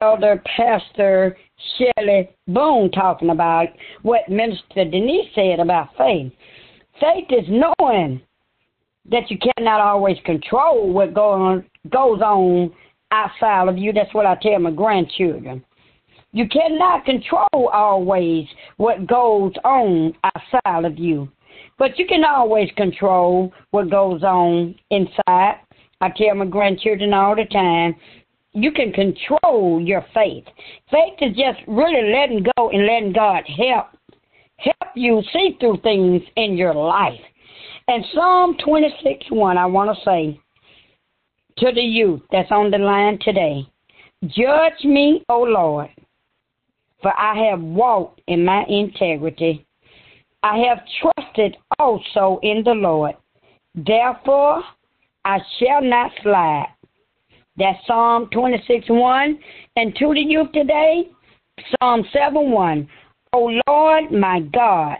Elder 0.00 0.42
Pastor 0.56 1.36
Shelley 1.76 2.30
Boone 2.46 2.90
talking 2.92 3.30
about 3.30 3.68
what 4.02 4.28
Minister 4.28 4.84
Denise 4.84 5.28
said 5.34 5.60
about 5.60 5.88
faith. 5.98 6.32
Faith 7.00 7.26
is 7.30 7.46
knowing 7.48 8.20
that 9.10 9.30
you 9.30 9.38
cannot 9.56 9.80
always 9.80 10.16
control 10.24 10.92
what 10.92 11.14
go 11.14 11.30
on, 11.30 11.64
goes 11.90 12.20
on 12.20 12.72
outside 13.10 13.68
of 13.68 13.76
you. 13.76 13.92
That's 13.92 14.14
what 14.14 14.26
I 14.26 14.36
tell 14.40 14.58
my 14.60 14.70
grandchildren. 14.70 15.64
You 16.32 16.48
cannot 16.48 17.04
control 17.04 17.68
always 17.72 18.46
what 18.76 19.06
goes 19.06 19.52
on 19.64 20.14
outside 20.24 20.84
of 20.84 20.98
you, 20.98 21.28
but 21.82 21.98
you 21.98 22.06
can 22.06 22.22
always 22.22 22.68
control 22.76 23.52
what 23.72 23.90
goes 23.90 24.22
on 24.22 24.72
inside. 24.90 25.56
I 26.00 26.10
tell 26.16 26.36
my 26.36 26.44
grandchildren 26.44 27.12
all 27.12 27.34
the 27.34 27.44
time, 27.46 27.96
you 28.52 28.70
can 28.70 28.92
control 28.92 29.82
your 29.84 30.06
faith. 30.14 30.44
Faith 30.92 31.14
is 31.20 31.36
just 31.36 31.58
really 31.66 32.08
letting 32.12 32.46
go 32.56 32.70
and 32.70 32.86
letting 32.86 33.12
God 33.12 33.42
help 33.48 33.86
help 34.58 34.92
you 34.94 35.22
see 35.32 35.56
through 35.58 35.78
things 35.82 36.22
in 36.36 36.56
your 36.56 36.72
life. 36.72 37.18
And 37.88 38.04
Psalm 38.14 38.56
26 38.64 39.26
1, 39.30 39.58
I 39.58 39.66
want 39.66 39.90
to 39.90 40.04
say 40.04 40.40
to 41.58 41.72
the 41.74 41.80
youth 41.80 42.20
that's 42.30 42.52
on 42.52 42.70
the 42.70 42.78
line 42.78 43.18
today 43.22 43.66
Judge 44.26 44.84
me, 44.84 45.24
O 45.28 45.40
Lord, 45.40 45.90
for 47.02 47.12
I 47.18 47.50
have 47.50 47.60
walked 47.60 48.20
in 48.28 48.44
my 48.44 48.64
integrity. 48.68 49.66
I 50.42 50.58
have 50.68 50.78
trusted 51.00 51.56
also 51.78 52.40
in 52.42 52.62
the 52.64 52.72
Lord. 52.72 53.14
Therefore, 53.74 54.62
I 55.24 55.38
shall 55.58 55.82
not 55.82 56.10
slide. 56.22 56.68
That's 57.56 57.78
Psalm 57.86 58.28
26 58.32 58.86
1. 58.88 59.38
And 59.76 59.94
to 59.96 60.14
the 60.14 60.20
youth 60.20 60.52
today, 60.52 61.10
Psalm 61.80 62.04
7 62.12 62.50
1. 62.50 62.88
O 63.34 63.60
Lord 63.66 64.10
my 64.10 64.40
God, 64.40 64.98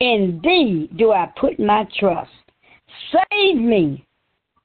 in 0.00 0.40
thee 0.42 0.90
do 0.96 1.12
I 1.12 1.30
put 1.38 1.60
my 1.60 1.86
trust. 1.98 2.30
Save 3.12 3.56
me. 3.56 4.04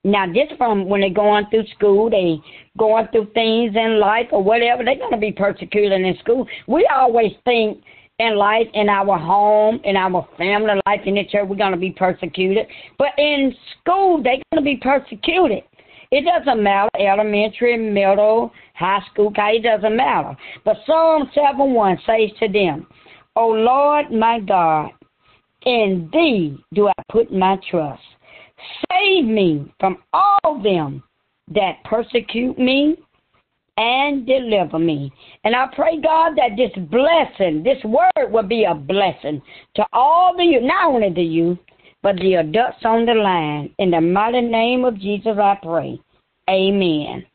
Now, 0.03 0.27
this 0.27 0.55
from 0.57 0.87
when 0.87 1.01
they're 1.01 1.09
going 1.09 1.47
through 1.49 1.65
school, 1.75 2.09
they 2.09 2.39
going 2.77 3.07
through 3.11 3.31
things 3.33 3.75
in 3.75 3.99
life 3.99 4.27
or 4.31 4.43
whatever, 4.43 4.83
they're 4.83 4.97
going 4.97 5.11
to 5.11 5.17
be 5.17 5.31
persecuted 5.31 5.99
in 5.99 6.17
school. 6.19 6.47
We 6.67 6.87
always 6.93 7.31
think 7.43 7.83
in 8.19 8.37
life, 8.37 8.67
in 8.73 8.87
our 8.89 9.17
home, 9.17 9.79
in 9.83 9.97
our 9.97 10.27
family 10.37 10.79
life, 10.85 11.01
in 11.05 11.15
the 11.15 11.25
church, 11.25 11.45
we're 11.47 11.55
going 11.55 11.71
to 11.71 11.77
be 11.77 11.91
persecuted. 11.91 12.65
But 12.97 13.09
in 13.17 13.53
school, 13.81 14.23
they're 14.23 14.41
going 14.51 14.57
to 14.57 14.61
be 14.61 14.77
persecuted. 14.77 15.63
It 16.11 16.23
doesn't 16.23 16.63
matter, 16.63 16.89
elementary, 16.99 17.77
middle, 17.77 18.51
high 18.75 19.01
school, 19.11 19.33
it 19.35 19.63
doesn't 19.63 19.95
matter. 19.95 20.37
But 20.63 20.77
Psalm 20.85 21.29
7 21.33 21.73
1 21.73 21.97
says 22.05 22.29
to 22.39 22.47
them, 22.47 22.87
O 23.35 23.47
Lord 23.47 24.11
my 24.11 24.39
God, 24.39 24.91
in 25.65 26.09
thee 26.13 26.57
do 26.73 26.87
I 26.87 26.93
put 27.11 27.33
my 27.33 27.57
trust. 27.69 28.01
Save 28.89 29.25
me 29.25 29.73
from 29.79 29.97
all 30.13 30.61
them 30.63 31.03
that 31.53 31.83
persecute 31.83 32.57
me 32.57 32.95
and 33.77 34.25
deliver 34.25 34.79
me. 34.79 35.11
And 35.43 35.55
I 35.55 35.67
pray, 35.75 35.99
God, 35.99 36.35
that 36.37 36.55
this 36.57 36.71
blessing, 36.89 37.63
this 37.63 37.83
word 37.83 38.31
will 38.31 38.47
be 38.47 38.63
a 38.63 38.73
blessing 38.73 39.41
to 39.75 39.85
all 39.91 40.35
the 40.35 40.43
you, 40.43 40.61
not 40.61 40.87
only 40.87 41.13
to 41.13 41.21
you, 41.21 41.57
but 42.01 42.15
the 42.17 42.35
adults 42.35 42.77
on 42.85 43.05
the 43.05 43.13
line. 43.13 43.73
In 43.79 43.91
the 43.91 44.01
mighty 44.01 44.41
name 44.41 44.85
of 44.85 44.99
Jesus, 44.99 45.37
I 45.37 45.57
pray. 45.61 45.99
Amen. 46.49 47.25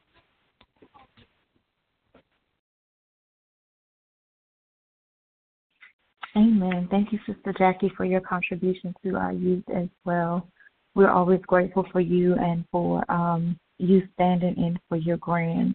Amen. 6.36 6.86
Thank 6.90 7.12
you, 7.12 7.18
Sister 7.26 7.52
Jackie, 7.58 7.92
for 7.96 8.04
your 8.04 8.20
contribution 8.20 8.94
to 9.02 9.16
our 9.16 9.32
youth 9.32 9.64
as 9.74 9.88
well. 10.04 10.46
We're 10.94 11.10
always 11.10 11.40
grateful 11.46 11.86
for 11.90 12.00
you 12.00 12.34
and 12.36 12.64
for 12.70 13.04
um, 13.10 13.58
you 13.78 14.02
standing 14.14 14.56
in 14.56 14.78
for 14.88 14.96
your 14.96 15.16
grand. 15.16 15.74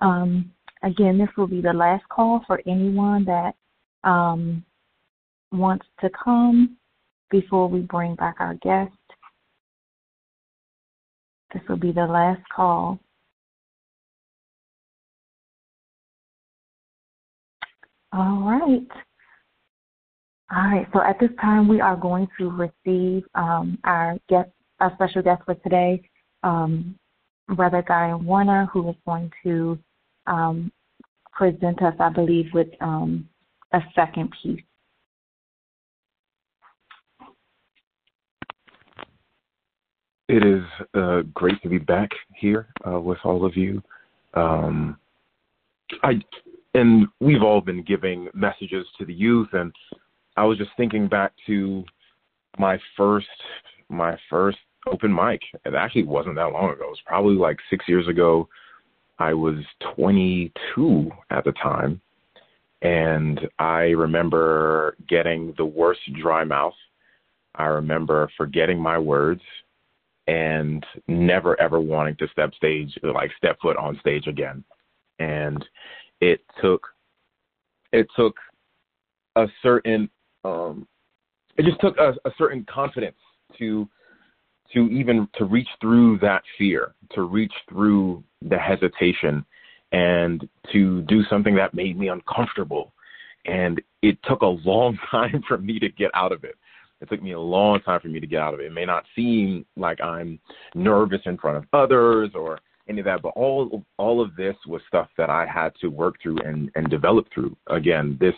Um, 0.00 0.52
again, 0.82 1.18
this 1.18 1.28
will 1.36 1.46
be 1.46 1.60
the 1.60 1.72
last 1.72 2.08
call 2.08 2.42
for 2.46 2.60
anyone 2.66 3.24
that 3.24 3.54
um, 4.04 4.64
wants 5.52 5.86
to 6.00 6.10
come 6.10 6.76
before 7.30 7.68
we 7.68 7.80
bring 7.80 8.14
back 8.14 8.36
our 8.38 8.54
guest. 8.54 8.92
This 11.52 11.62
will 11.68 11.76
be 11.76 11.92
the 11.92 12.06
last 12.06 12.42
call. 12.54 12.98
All 18.12 18.42
right. 18.42 18.88
All 20.50 20.70
right. 20.70 20.86
So 20.92 21.02
at 21.02 21.18
this 21.20 21.30
time, 21.40 21.68
we 21.68 21.80
are 21.80 21.96
going 21.96 22.28
to 22.38 22.50
receive 22.50 23.24
um, 23.34 23.78
our 23.84 24.18
guest, 24.28 24.50
our 24.80 24.92
special 24.94 25.22
guest 25.22 25.42
for 25.44 25.54
today, 25.56 26.08
um, 26.42 26.96
Brother 27.48 27.82
Gihon 27.86 28.24
Warner, 28.24 28.66
who 28.72 28.88
is 28.90 28.96
going 29.04 29.30
to 29.42 29.78
um, 30.26 30.72
present 31.32 31.82
us, 31.82 31.94
I 32.00 32.08
believe, 32.08 32.46
with 32.52 32.68
um, 32.80 33.28
a 33.72 33.80
second 33.94 34.32
piece. 34.42 34.62
It 40.28 40.44
is 40.44 40.64
uh, 40.94 41.22
great 41.34 41.62
to 41.62 41.68
be 41.68 41.78
back 41.78 42.10
here 42.34 42.68
uh, 42.86 43.00
with 43.00 43.18
all 43.24 43.44
of 43.44 43.56
you. 43.56 43.80
Um, 44.34 44.98
I 46.02 46.20
and 46.74 47.06
we've 47.20 47.42
all 47.42 47.60
been 47.60 47.82
giving 47.82 48.28
messages 48.34 48.86
to 48.98 49.06
the 49.06 49.14
youth, 49.14 49.48
and 49.52 49.72
I 50.36 50.44
was 50.44 50.58
just 50.58 50.70
thinking 50.76 51.06
back 51.08 51.32
to 51.46 51.84
my 52.58 52.78
first 52.96 53.26
my 53.88 54.16
first 54.28 54.58
open 54.90 55.14
mic. 55.14 55.40
It 55.64 55.74
actually 55.74 56.04
wasn't 56.04 56.36
that 56.36 56.52
long 56.52 56.70
ago. 56.70 56.84
It 56.84 56.90
was 56.90 57.02
probably 57.06 57.36
like 57.36 57.58
six 57.70 57.86
years 57.88 58.08
ago. 58.08 58.48
I 59.18 59.34
was 59.34 59.56
22 59.94 61.10
at 61.30 61.44
the 61.44 61.52
time, 61.52 62.00
and 62.82 63.40
I 63.58 63.80
remember 63.90 64.96
getting 65.08 65.54
the 65.56 65.64
worst 65.64 66.00
dry 66.20 66.44
mouth. 66.44 66.74
I 67.54 67.64
remember 67.64 68.30
forgetting 68.36 68.78
my 68.78 68.98
words 68.98 69.40
and 70.26 70.84
never 71.08 71.58
ever 71.60 71.80
wanting 71.80 72.16
to 72.16 72.28
step 72.28 72.52
stage 72.54 72.92
like 73.02 73.30
step 73.38 73.58
foot 73.62 73.76
on 73.76 73.98
stage 74.00 74.26
again. 74.26 74.64
And 75.18 75.64
it 76.20 76.40
took 76.60 76.86
it 77.92 78.06
took 78.16 78.36
a 79.36 79.46
certain 79.62 80.10
um 80.44 80.86
it 81.56 81.64
just 81.64 81.80
took 81.80 81.96
a, 81.98 82.14
a 82.24 82.32
certain 82.36 82.66
confidence 82.68 83.16
to 83.58 83.88
to 84.74 84.88
even 84.88 85.28
to 85.34 85.44
reach 85.44 85.68
through 85.80 86.18
that 86.18 86.42
fear, 86.58 86.94
to 87.12 87.22
reach 87.22 87.52
through 87.68 88.22
the 88.42 88.58
hesitation 88.58 89.44
and 89.92 90.48
to 90.72 91.02
do 91.02 91.24
something 91.24 91.54
that 91.54 91.74
made 91.74 91.98
me 91.98 92.08
uncomfortable. 92.08 92.92
And 93.46 93.80
it 94.02 94.18
took 94.24 94.42
a 94.42 94.46
long 94.46 94.98
time 95.10 95.42
for 95.46 95.58
me 95.58 95.78
to 95.78 95.88
get 95.88 96.10
out 96.14 96.32
of 96.32 96.44
it. 96.44 96.56
It 97.00 97.08
took 97.10 97.22
me 97.22 97.32
a 97.32 97.40
long 97.40 97.80
time 97.80 98.00
for 98.00 98.08
me 98.08 98.20
to 98.20 98.26
get 98.26 98.40
out 98.40 98.54
of 98.54 98.60
it. 98.60 98.66
It 98.66 98.72
may 98.72 98.86
not 98.86 99.04
seem 99.14 99.66
like 99.76 100.00
I'm 100.00 100.40
nervous 100.74 101.20
in 101.26 101.36
front 101.36 101.58
of 101.58 101.64
others 101.72 102.30
or 102.34 102.58
any 102.88 103.00
of 103.00 103.04
that, 103.04 103.22
but 103.22 103.32
all 103.36 103.84
all 103.98 104.22
of 104.22 104.34
this 104.36 104.56
was 104.66 104.80
stuff 104.88 105.08
that 105.18 105.28
I 105.28 105.44
had 105.44 105.72
to 105.80 105.88
work 105.88 106.16
through 106.22 106.38
and 106.38 106.70
and 106.74 106.88
develop 106.88 107.26
through. 107.34 107.56
Again, 107.68 108.16
this 108.20 108.34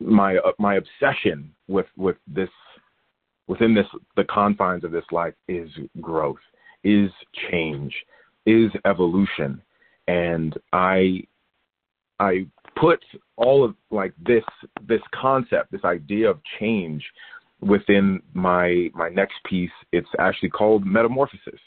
my 0.00 0.38
my 0.58 0.76
obsession 0.76 1.52
with 1.68 1.86
with 1.96 2.16
this 2.26 2.48
within 3.46 3.74
this 3.74 3.86
the 4.16 4.24
confines 4.24 4.84
of 4.84 4.92
this 4.92 5.04
life 5.10 5.34
is 5.48 5.68
growth, 6.00 6.36
is 6.84 7.10
change, 7.50 7.94
is 8.46 8.70
evolution, 8.84 9.60
and 10.08 10.56
I 10.72 11.24
I 12.18 12.46
put 12.76 13.02
all 13.36 13.64
of 13.64 13.74
like 13.90 14.14
this 14.24 14.44
this 14.86 15.02
concept, 15.14 15.72
this 15.72 15.84
idea 15.84 16.30
of 16.30 16.38
change 16.58 17.04
within 17.60 18.22
my 18.34 18.90
my 18.94 19.08
next 19.08 19.34
piece. 19.44 19.70
It's 19.92 20.08
actually 20.18 20.50
called 20.50 20.86
Metamorphosis, 20.86 21.60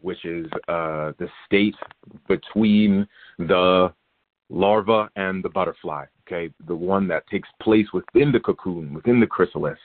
which 0.00 0.24
is 0.24 0.46
uh, 0.68 1.12
the 1.18 1.28
state 1.46 1.76
between 2.28 3.06
the 3.38 3.92
larva 4.48 5.10
and 5.16 5.42
the 5.42 5.48
butterfly. 5.48 6.04
Okay, 6.26 6.52
the 6.66 6.74
one 6.74 7.06
that 7.08 7.26
takes 7.28 7.48
place 7.62 7.86
within 7.92 8.32
the 8.32 8.40
cocoon, 8.40 8.94
within 8.94 9.20
the 9.20 9.26
chrysalis, 9.26 9.78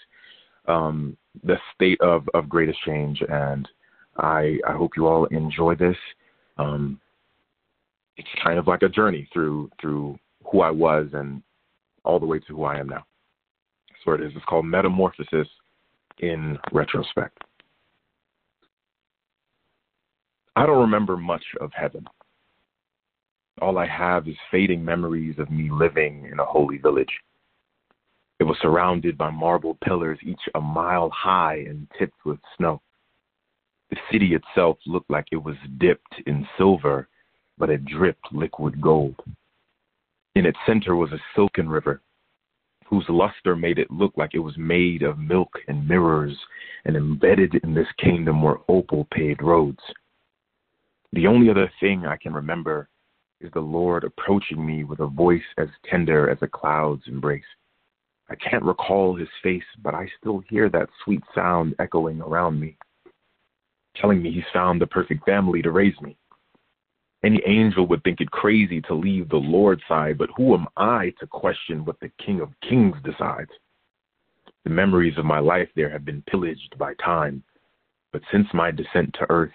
um, 0.67 1.17
the 1.43 1.57
state 1.73 1.99
of 2.01 2.27
of 2.33 2.49
greatest 2.49 2.79
change. 2.85 3.21
And 3.29 3.67
I 4.17 4.57
I 4.67 4.73
hope 4.73 4.91
you 4.95 5.07
all 5.07 5.25
enjoy 5.25 5.75
this. 5.75 5.97
Um, 6.57 6.99
it's 8.17 8.27
kind 8.43 8.59
of 8.59 8.67
like 8.67 8.81
a 8.81 8.89
journey 8.89 9.27
through 9.33 9.69
through 9.79 10.17
who 10.51 10.61
I 10.61 10.71
was 10.71 11.07
and 11.13 11.41
all 12.03 12.19
the 12.19 12.25
way 12.25 12.39
to 12.39 12.55
who 12.55 12.63
I 12.63 12.79
am 12.79 12.89
now. 12.89 13.05
So 14.03 14.11
it 14.13 14.21
is. 14.21 14.31
It's 14.35 14.45
called 14.45 14.65
Metamorphosis 14.65 15.47
in 16.19 16.57
retrospect. 16.71 17.37
I 20.55 20.65
don't 20.65 20.79
remember 20.79 21.17
much 21.17 21.43
of 21.61 21.71
heaven. 21.73 22.05
All 23.61 23.77
I 23.77 23.87
have 23.87 24.27
is 24.27 24.35
fading 24.49 24.83
memories 24.83 25.35
of 25.37 25.49
me 25.49 25.69
living 25.71 26.27
in 26.31 26.39
a 26.39 26.45
holy 26.45 26.77
village. 26.77 27.11
It 28.41 28.47
was 28.47 28.57
surrounded 28.59 29.19
by 29.19 29.29
marble 29.29 29.77
pillars, 29.83 30.17
each 30.23 30.41
a 30.55 30.59
mile 30.59 31.11
high 31.11 31.57
and 31.57 31.87
tipped 31.99 32.25
with 32.25 32.39
snow. 32.57 32.81
The 33.91 33.97
city 34.11 34.33
itself 34.33 34.79
looked 34.87 35.11
like 35.11 35.27
it 35.31 35.43
was 35.43 35.57
dipped 35.77 36.15
in 36.25 36.47
silver, 36.57 37.07
but 37.59 37.69
it 37.69 37.85
dripped 37.85 38.33
liquid 38.33 38.81
gold. 38.81 39.17
In 40.33 40.47
its 40.47 40.57
center 40.65 40.95
was 40.95 41.11
a 41.11 41.21
silken 41.35 41.69
river, 41.69 42.01
whose 42.87 43.05
luster 43.09 43.55
made 43.55 43.77
it 43.77 43.91
look 43.91 44.17
like 44.17 44.33
it 44.33 44.39
was 44.39 44.57
made 44.57 45.03
of 45.03 45.19
milk 45.19 45.59
and 45.67 45.87
mirrors, 45.87 46.35
and 46.85 46.95
embedded 46.95 47.53
in 47.63 47.75
this 47.75 47.91
kingdom 47.99 48.41
were 48.41 48.61
opal 48.67 49.07
paved 49.13 49.43
roads. 49.43 49.83
The 51.13 51.27
only 51.27 51.51
other 51.51 51.71
thing 51.79 52.07
I 52.07 52.17
can 52.17 52.33
remember 52.33 52.89
is 53.39 53.51
the 53.53 53.59
Lord 53.59 54.03
approaching 54.03 54.65
me 54.65 54.83
with 54.83 54.99
a 54.99 55.05
voice 55.05 55.45
as 55.59 55.67
tender 55.87 56.27
as 56.27 56.39
a 56.41 56.47
cloud's 56.47 57.03
embrace. 57.05 57.43
I 58.31 58.35
can't 58.35 58.63
recall 58.63 59.13
his 59.13 59.27
face, 59.43 59.61
but 59.83 59.93
I 59.93 60.07
still 60.17 60.41
hear 60.49 60.69
that 60.69 60.87
sweet 61.03 61.21
sound 61.35 61.75
echoing 61.79 62.21
around 62.21 62.61
me, 62.61 62.77
telling 63.97 64.23
me 64.23 64.31
he's 64.31 64.43
found 64.53 64.79
the 64.79 64.87
perfect 64.87 65.25
family 65.25 65.61
to 65.61 65.71
raise 65.71 65.99
me. 65.99 66.15
Any 67.25 67.41
angel 67.45 67.85
would 67.87 68.01
think 68.05 68.21
it 68.21 68.31
crazy 68.31 68.79
to 68.83 68.93
leave 68.93 69.27
the 69.27 69.35
Lord's 69.35 69.81
side, 69.85 70.17
but 70.17 70.29
who 70.37 70.53
am 70.53 70.65
I 70.77 71.13
to 71.19 71.27
question 71.27 71.83
what 71.83 71.99
the 71.99 72.09
King 72.25 72.39
of 72.39 72.53
Kings 72.67 72.95
decides? 73.03 73.51
The 74.63 74.69
memories 74.69 75.17
of 75.17 75.25
my 75.25 75.39
life 75.39 75.67
there 75.75 75.89
have 75.89 76.05
been 76.05 76.23
pillaged 76.23 76.77
by 76.77 76.93
time, 77.03 77.43
but 78.13 78.21
since 78.31 78.47
my 78.53 78.71
descent 78.71 79.13
to 79.15 79.29
earth, 79.29 79.51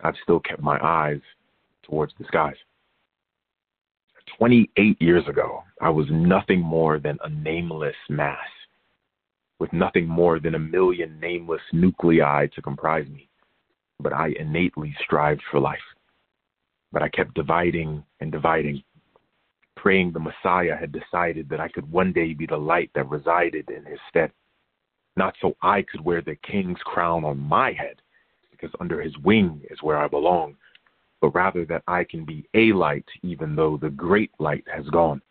I've 0.00 0.16
still 0.24 0.40
kept 0.40 0.60
my 0.60 0.78
eyes 0.82 1.20
towards 1.84 2.14
the 2.18 2.24
skies. 2.24 2.56
28 4.38 5.00
years 5.00 5.26
ago, 5.28 5.62
I 5.80 5.90
was 5.90 6.06
nothing 6.10 6.60
more 6.60 6.98
than 6.98 7.18
a 7.22 7.28
nameless 7.28 7.96
mass, 8.08 8.38
with 9.58 9.72
nothing 9.72 10.06
more 10.06 10.40
than 10.40 10.54
a 10.54 10.58
million 10.58 11.18
nameless 11.20 11.62
nuclei 11.72 12.46
to 12.54 12.62
comprise 12.62 13.08
me. 13.08 13.28
But 14.00 14.12
I 14.12 14.34
innately 14.38 14.94
strived 15.04 15.42
for 15.50 15.60
life. 15.60 15.78
But 16.92 17.02
I 17.02 17.08
kept 17.08 17.34
dividing 17.34 18.04
and 18.20 18.32
dividing, 18.32 18.82
praying 19.76 20.12
the 20.12 20.20
Messiah 20.20 20.76
had 20.76 20.92
decided 20.92 21.48
that 21.48 21.60
I 21.60 21.68
could 21.68 21.90
one 21.90 22.12
day 22.12 22.34
be 22.34 22.46
the 22.46 22.56
light 22.56 22.90
that 22.94 23.08
resided 23.08 23.70
in 23.70 23.84
his 23.84 23.98
stead. 24.08 24.32
Not 25.16 25.34
so 25.40 25.56
I 25.62 25.82
could 25.82 26.04
wear 26.04 26.22
the 26.22 26.36
king's 26.36 26.80
crown 26.84 27.24
on 27.24 27.38
my 27.38 27.72
head, 27.72 28.00
because 28.50 28.70
under 28.80 29.00
his 29.00 29.16
wing 29.18 29.62
is 29.70 29.82
where 29.82 29.98
I 29.98 30.08
belong, 30.08 30.56
but 31.22 31.34
rather 31.34 31.64
that 31.64 31.82
I 31.88 32.04
can 32.04 32.26
be 32.26 32.46
a 32.52 32.72
light 32.72 33.06
even 33.22 33.56
though 33.56 33.78
the 33.78 33.88
great 33.88 34.32
light 34.38 34.64
has 34.70 34.84
gone. 34.88 35.22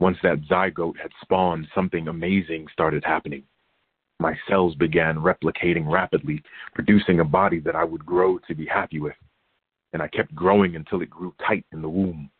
Once 0.00 0.18
that 0.22 0.42
zygote 0.50 0.98
had 1.00 1.10
spawned, 1.22 1.66
something 1.74 2.08
amazing 2.08 2.66
started 2.70 3.02
happening. 3.04 3.44
My 4.20 4.36
cells 4.48 4.74
began 4.74 5.16
replicating 5.16 5.90
rapidly, 5.90 6.42
producing 6.74 7.20
a 7.20 7.24
body 7.24 7.60
that 7.60 7.74
I 7.74 7.84
would 7.84 8.04
grow 8.04 8.38
to 8.46 8.54
be 8.54 8.66
happy 8.66 9.00
with. 9.00 9.16
And 9.94 10.02
I 10.02 10.08
kept 10.08 10.34
growing 10.34 10.76
until 10.76 11.00
it 11.00 11.08
grew 11.08 11.34
tight 11.46 11.64
in 11.72 11.80
the 11.80 11.88
womb. 11.88 12.30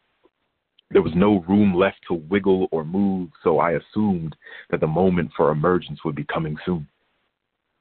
There 0.91 1.03
was 1.03 1.15
no 1.15 1.45
room 1.49 1.75
left 1.75 1.99
to 2.09 2.15
wiggle 2.15 2.69
or 2.71 2.85
move, 2.85 3.31
so 3.43 3.59
I 3.59 3.73
assumed 3.73 4.37
that 4.71 4.81
the 4.81 4.87
moment 4.87 5.31
for 5.35 5.51
emergence 5.51 6.01
would 6.05 6.15
be 6.15 6.25
coming 6.25 6.59
soon 6.67 6.87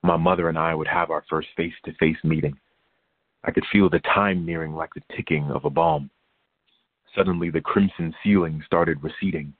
my 0.05 0.17
mother 0.17 0.49
and 0.49 0.57
I 0.57 0.73
would 0.73 0.87
have 0.87 1.09
our 1.09 1.23
first 1.29 1.49
face 1.57 1.73
to 1.83 1.93
face 1.95 2.17
meeting. 2.23 2.57
I 3.45 3.51
could 3.51 3.65
feel 3.71 3.89
the 3.89 3.99
time 3.99 4.45
nearing 4.45 4.73
like 4.73 4.93
the 4.93 5.15
ticking 5.15 5.51
of 5.51 5.65
a 5.65 5.69
bomb. 5.69 6.09
Suddenly, 7.15 7.49
the 7.49 7.61
crimson 7.61 8.13
ceiling 8.23 8.61
started 8.65 9.03
receding. 9.03 9.53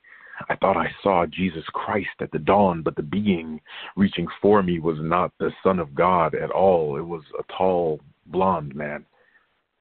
I 0.50 0.56
thought 0.56 0.76
I 0.76 0.90
saw 1.02 1.24
Jesus 1.24 1.64
Christ 1.72 2.10
at 2.20 2.30
the 2.30 2.38
dawn, 2.38 2.82
but 2.82 2.96
the 2.96 3.02
being 3.02 3.60
reaching 3.96 4.26
for 4.42 4.62
me 4.62 4.80
was 4.80 4.98
not 5.00 5.32
the 5.38 5.50
Son 5.62 5.78
of 5.78 5.94
God 5.94 6.34
at 6.34 6.50
all. 6.50 6.98
It 6.98 7.06
was 7.06 7.22
a 7.38 7.52
tall, 7.56 8.00
blond 8.26 8.74
man 8.74 9.06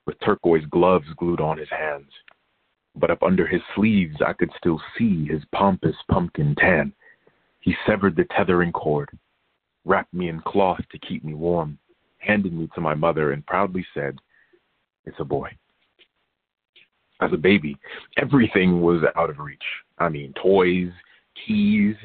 with 0.06 0.20
turquoise 0.20 0.66
gloves 0.70 1.08
glued 1.18 1.42
on 1.42 1.58
his 1.58 1.70
hands. 1.70 2.10
But 2.96 3.12
up 3.12 3.24
under 3.24 3.46
his 3.46 3.62
sleeves, 3.76 4.16
I 4.26 4.34
could 4.34 4.52
still 4.58 4.82
see 4.98 5.26
his 5.26 5.42
pompous 5.54 5.96
pumpkin 6.10 6.56
tan. 6.56 6.94
He 7.60 7.76
severed 7.86 8.16
the 8.16 8.26
tethering 8.36 8.72
cord 8.72 9.10
wrapped 9.86 10.14
me 10.14 10.30
in 10.30 10.42
cloth 10.42 10.82
to 10.92 11.00
keep 11.00 11.24
me 11.24 11.34
warm, 11.34 11.78
handed 12.26 12.54
me 12.54 12.70
to 12.76 12.82
my 12.82 12.96
mother, 12.96 13.32
and 13.32 13.46
proudly 13.46 13.86
said, 13.94 14.18
It's 15.06 15.20
a 15.20 15.26
boy. 15.26 15.50
As 17.22 17.32
a 17.34 17.38
baby, 17.38 17.78
everything 18.18 18.82
was 18.82 19.02
out 19.16 19.30
of 19.30 19.40
reach. 19.40 19.64
I 19.98 20.10
mean, 20.10 20.34
toys, 20.42 20.92
keys, 21.46 21.96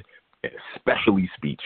especially 0.77 1.29
speech. 1.37 1.63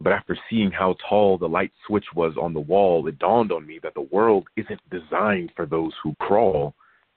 But 0.00 0.14
after 0.14 0.36
seeing 0.48 0.70
how 0.70 0.96
tall 1.08 1.36
the 1.36 1.48
light 1.48 1.72
switch 1.86 2.06
was 2.14 2.34
on 2.40 2.54
the 2.54 2.60
wall, 2.60 3.06
it 3.06 3.18
dawned 3.18 3.52
on 3.52 3.66
me 3.66 3.78
that 3.82 3.92
the 3.94 4.08
world 4.10 4.48
isn't 4.56 4.80
designed 4.90 5.52
for 5.54 5.66
those 5.66 5.92
who 6.02 6.14
crawl, 6.20 6.74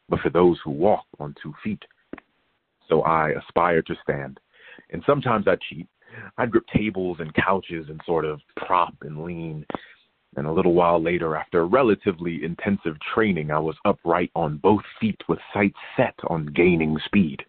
but 0.10 0.20
for 0.20 0.30
those 0.30 0.60
who 0.66 0.72
walk 0.72 1.06
on 1.20 1.34
two 1.42 1.54
feet. 1.64 1.82
So 2.90 3.02
I 3.04 3.30
aspire 3.32 3.82
to 3.84 3.96
stand. 4.04 4.40
And 4.92 5.02
sometimes 5.06 5.48
I 5.48 5.56
cheat, 5.70 5.88
I'd 6.38 6.52
grip 6.52 6.66
tables 6.76 7.18
and 7.20 7.34
couches 7.34 7.86
and 7.90 8.02
sort 8.06 8.26
of 8.26 8.42
prop 8.58 8.94
and 9.02 9.24
lean. 9.24 9.66
And 10.36 10.48
a 10.48 10.52
little 10.52 10.74
while 10.74 11.02
later, 11.02 11.36
after 11.36 11.68
relatively 11.68 12.44
intensive 12.44 12.96
training, 13.14 13.52
I 13.52 13.60
was 13.60 13.76
upright 13.86 14.32
on 14.36 14.58
both 14.58 14.82
feet 15.00 15.22
with 15.28 15.40
sights 15.54 15.78
set 15.96 16.16
on 16.28 16.48
gaining 16.48 16.98
speed. 17.06 17.44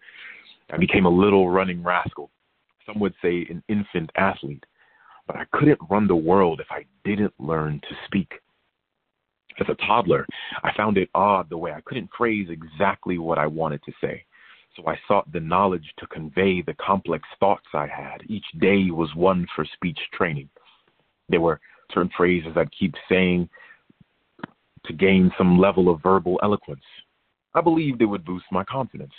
I 0.71 0.77
became 0.77 1.05
a 1.05 1.09
little 1.09 1.49
running 1.49 1.83
rascal. 1.83 2.29
Some 2.85 2.99
would 2.99 3.13
say 3.21 3.47
an 3.49 3.63
infant 3.67 4.11
athlete. 4.15 4.63
But 5.27 5.37
I 5.37 5.45
couldn't 5.53 5.79
run 5.89 6.07
the 6.07 6.15
world 6.15 6.59
if 6.59 6.67
I 6.69 6.85
didn't 7.03 7.33
learn 7.39 7.81
to 7.89 7.95
speak. 8.05 8.31
As 9.59 9.67
a 9.69 9.85
toddler, 9.87 10.25
I 10.63 10.71
found 10.75 10.97
it 10.97 11.09
odd 11.15 11.49
the 11.49 11.57
way 11.57 11.71
I 11.71 11.81
couldn't 11.85 12.09
phrase 12.15 12.49
exactly 12.49 13.17
what 13.17 13.39
I 13.39 13.47
wanted 13.47 13.81
to 13.83 13.93
say. 14.01 14.23
So 14.75 14.83
I 14.87 14.99
sought 15.07 15.31
the 15.31 15.39
knowledge 15.39 15.93
to 15.99 16.07
convey 16.07 16.61
the 16.61 16.75
complex 16.75 17.27
thoughts 17.39 17.65
I 17.73 17.87
had. 17.87 18.21
Each 18.27 18.45
day 18.59 18.91
was 18.91 19.09
one 19.15 19.47
for 19.55 19.65
speech 19.73 19.99
training. 20.13 20.49
There 21.29 21.41
were 21.41 21.61
certain 21.93 22.11
phrases 22.15 22.53
I'd 22.55 22.71
keep 22.77 22.93
saying 23.09 23.49
to 24.85 24.93
gain 24.93 25.31
some 25.37 25.59
level 25.59 25.89
of 25.89 26.01
verbal 26.01 26.39
eloquence. 26.43 26.83
I 27.53 27.61
believed 27.61 28.01
it 28.01 28.05
would 28.05 28.25
boost 28.25 28.45
my 28.51 28.63
confidence, 28.65 29.13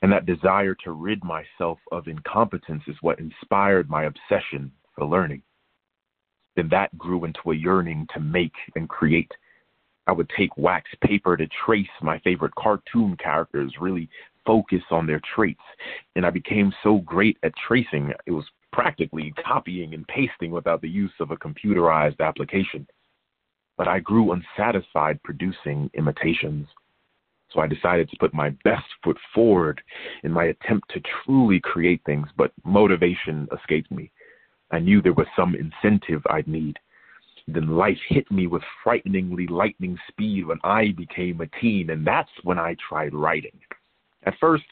and 0.00 0.10
that 0.10 0.26
desire 0.26 0.74
to 0.84 0.92
rid 0.92 1.22
myself 1.22 1.78
of 1.92 2.08
incompetence 2.08 2.82
is 2.86 2.96
what 3.02 3.18
inspired 3.18 3.88
my 3.88 4.04
obsession 4.04 4.72
for 4.96 5.04
learning. 5.04 5.42
Then 6.56 6.68
that 6.70 6.96
grew 6.98 7.24
into 7.24 7.50
a 7.50 7.54
yearning 7.54 8.06
to 8.14 8.20
make 8.20 8.54
and 8.76 8.88
create. 8.88 9.30
I 10.06 10.12
would 10.12 10.30
take 10.36 10.56
wax 10.56 10.90
paper 11.02 11.36
to 11.36 11.46
trace 11.64 11.86
my 12.02 12.18
favorite 12.20 12.54
cartoon 12.56 13.16
characters, 13.22 13.72
really 13.80 14.08
focus 14.44 14.82
on 14.90 15.06
their 15.06 15.20
traits. 15.34 15.60
And 16.16 16.26
I 16.26 16.30
became 16.30 16.72
so 16.82 16.98
great 16.98 17.38
at 17.42 17.52
tracing, 17.66 18.12
it 18.26 18.32
was 18.32 18.44
practically 18.72 19.32
copying 19.44 19.94
and 19.94 20.06
pasting 20.08 20.50
without 20.50 20.80
the 20.80 20.88
use 20.88 21.12
of 21.20 21.30
a 21.30 21.36
computerized 21.36 22.20
application. 22.20 22.86
But 23.76 23.88
I 23.88 24.00
grew 24.00 24.32
unsatisfied 24.32 25.22
producing 25.22 25.90
imitations. 25.94 26.66
So 27.52 27.60
I 27.60 27.66
decided 27.66 28.08
to 28.10 28.16
put 28.18 28.32
my 28.32 28.50
best 28.64 28.86
foot 29.04 29.18
forward 29.34 29.82
in 30.24 30.32
my 30.32 30.44
attempt 30.44 30.90
to 30.90 31.02
truly 31.24 31.60
create 31.60 32.00
things, 32.06 32.28
but 32.36 32.52
motivation 32.64 33.46
escaped 33.56 33.90
me. 33.90 34.10
I 34.70 34.78
knew 34.78 35.02
there 35.02 35.12
was 35.12 35.26
some 35.36 35.54
incentive 35.54 36.22
I'd 36.30 36.48
need. 36.48 36.78
Then 37.46 37.76
life 37.76 37.98
hit 38.08 38.30
me 38.30 38.46
with 38.46 38.62
frighteningly 38.82 39.46
lightning 39.48 39.98
speed 40.08 40.46
when 40.46 40.58
I 40.64 40.92
became 40.96 41.40
a 41.40 41.60
teen, 41.60 41.90
and 41.90 42.06
that's 42.06 42.30
when 42.42 42.58
I 42.58 42.76
tried 42.88 43.12
writing. 43.12 43.58
At 44.24 44.38
first, 44.40 44.64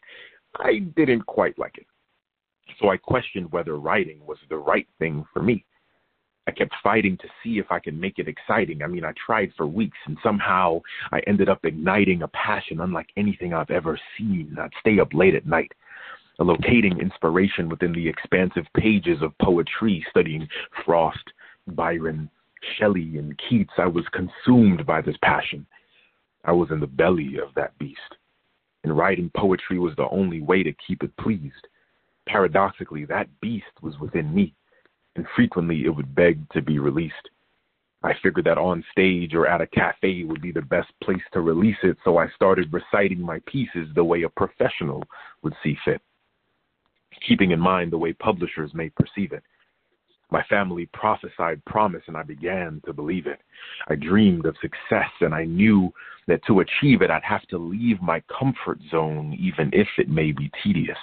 I 0.57 0.79
didn't 0.97 1.27
quite 1.27 1.59
like 1.59 1.77
it. 1.77 1.87
So 2.81 2.89
I 2.89 2.97
questioned 2.97 3.53
whether 3.53 3.77
writing 3.77 4.21
was 4.27 4.39
the 4.49 4.57
right 4.57 4.89
thing 4.99 5.25
for 5.33 5.43
me. 5.43 5.65
I 6.47 6.53
kept 6.53 6.75
fighting 6.83 7.17
to 7.19 7.29
see 7.43 7.59
if 7.59 7.67
I 7.71 7.79
could 7.79 7.99
make 7.99 8.19
it 8.19 8.27
exciting. 8.27 8.83
I 8.83 8.87
mean, 8.87 9.05
I 9.05 9.13
tried 9.25 9.53
for 9.57 9.67
weeks, 9.67 9.99
and 10.07 10.17
somehow 10.23 10.81
I 11.13 11.21
ended 11.27 11.49
up 11.49 11.65
igniting 11.65 12.23
a 12.23 12.29
passion 12.29 12.81
unlike 12.81 13.09
anything 13.17 13.53
I've 13.53 13.71
ever 13.71 14.01
seen. 14.17 14.57
I'd 14.59 14.71
stay 14.81 14.99
up 14.99 15.13
late 15.13 15.35
at 15.35 15.47
night, 15.47 15.71
locating 16.39 16.99
inspiration 16.99 17.69
within 17.69 17.93
the 17.93 18.09
expansive 18.09 18.65
pages 18.75 19.21
of 19.23 19.37
poetry, 19.39 20.05
studying 20.09 20.49
Frost, 20.85 21.25
Byron, 21.69 22.31
Shelley, 22.79 23.19
and 23.19 23.39
Keats. 23.49 23.75
I 23.77 23.87
was 23.87 24.05
consumed 24.13 24.87
by 24.87 25.03
this 25.03 25.17
passion. 25.23 25.67
I 26.45 26.53
was 26.53 26.71
in 26.71 26.81
the 26.81 26.87
belly 26.87 27.37
of 27.37 27.55
that 27.55 27.79
beast 27.79 28.01
and 28.85 28.97
writing 28.97 29.31
poetry 29.37 29.79
was 29.79 29.95
the 29.97 30.09
only 30.11 30.41
way 30.41 30.63
to 30.63 30.73
keep 30.87 31.03
it 31.03 31.17
pleased. 31.19 31.69
Paradoxically, 32.27 33.05
that 33.07 33.29
beast 33.41 33.67
was 33.83 33.99
within 33.99 34.35
me, 34.35 34.55
and 35.17 35.27
frequently 35.35 35.85
it 35.85 35.91
would 35.91 36.15
beg 36.15 36.49
to 36.51 36.63
be 36.63 36.79
released. 36.79 37.29
I 38.03 38.15
figured 38.23 38.47
that 38.47 38.57
on 38.57 38.85
stage 38.91 39.35
or 39.35 39.47
at 39.47 39.61
a 39.61 39.67
cafe 39.67 40.25
would 40.25 40.41
be 40.41 40.53
the 40.53 40.63
best 40.63 40.91
place 41.03 41.23
to 41.33 41.41
release 41.41 41.77
it, 41.83 41.99
so 42.05 42.17
I 42.17 42.29
started 42.31 42.73
reciting 42.73 43.21
my 43.21 43.41
pieces 43.47 43.89
the 43.95 44.05
way 44.05 44.23
a 44.23 44.29
professional 44.29 45.03
would 45.43 45.55
see 45.63 45.77
fit, 45.85 46.01
keeping 47.27 47.51
in 47.51 47.61
mind 47.61 47.93
the 47.93 47.99
way 47.99 48.13
publishers 48.15 48.73
may 48.73 48.89
perceive 48.91 49.33
it. 49.33 49.43
My 50.31 50.43
family 50.45 50.87
prophesied 50.95 51.63
promise, 51.65 52.03
and 52.07 52.17
I 52.17 52.23
began 52.23 52.81
to 52.87 52.93
believe 52.93 53.27
it. 53.27 53.41
I 53.89 53.97
dreamed 53.97 54.47
of 54.47 54.57
success, 54.63 55.11
and 55.21 55.35
I 55.35 55.45
knew 55.45 55.93
that 56.29 56.45
to 56.47 56.61
achieve 56.61 57.03
it, 57.03 57.11
I'd 57.11 57.25
have 57.25 57.47
to 57.49 57.59
leave 57.59 58.01
my 58.01 58.23
comfort 58.39 58.79
zone, 58.91 59.37
even 59.39 59.71
if 59.73 59.89
it 59.99 60.09
may 60.09 60.33
be 60.33 60.51
tedious. 60.63 60.99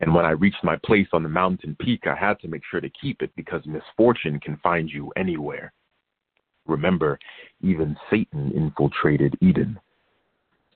And 0.00 0.14
when 0.14 0.24
I 0.24 0.30
reached 0.30 0.62
my 0.62 0.76
place 0.76 1.08
on 1.12 1.22
the 1.22 1.28
mountain 1.28 1.76
peak, 1.80 2.06
I 2.06 2.14
had 2.14 2.38
to 2.40 2.48
make 2.48 2.62
sure 2.70 2.80
to 2.80 2.90
keep 2.90 3.22
it 3.22 3.30
because 3.36 3.62
misfortune 3.66 4.38
can 4.38 4.56
find 4.58 4.88
you 4.90 5.12
anywhere. 5.16 5.72
Remember, 6.66 7.18
even 7.62 7.96
Satan 8.10 8.52
infiltrated 8.52 9.34
Eden. 9.40 9.80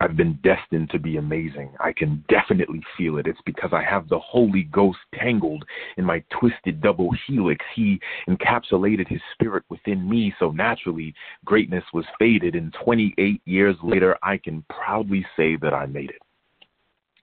I've 0.01 0.17
been 0.17 0.37
destined 0.43 0.91
to 0.91 0.99
be 0.99 1.19
amazing. 1.19 1.71
I 1.79 1.93
can 1.93 2.25
definitely 2.29 2.83
feel 2.99 3.19
it. 3.19 3.29
It's 3.29 3.39
because 3.47 3.71
I 3.73 3.85
have 3.85 4.09
the 4.09 4.19
Holy 4.19 4.65
Ghost 4.65 4.99
tangled 5.15 5.65
in 5.97 6.05
my 6.05 6.25
twisted 6.41 6.81
double 6.81 7.11
helix. 7.29 7.65
He 7.77 8.01
encapsulated 8.29 9.07
his 9.07 9.21
spirit 9.33 9.63
within 9.69 10.09
me, 10.11 10.35
so 10.41 10.51
naturally, 10.51 11.15
greatness 11.45 11.85
was 11.93 12.05
faded. 12.19 12.57
And 12.57 12.75
28 12.85 13.43
years 13.45 13.77
later, 13.85 14.19
I 14.25 14.39
can 14.39 14.65
proudly 14.69 15.25
say 15.37 15.55
that 15.63 15.73
I 15.73 15.87
made 15.87 16.11
it. 16.11 16.23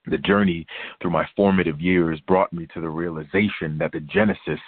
The 0.09 0.17
journey 0.17 0.65
through 1.01 1.11
my 1.11 1.25
formative 1.35 1.79
years 1.79 2.19
brought 2.21 2.51
me 2.51 2.67
to 2.73 2.81
the 2.81 2.89
realization 2.89 3.77
that 3.77 3.91
the 3.91 3.99
genesis 3.99 4.59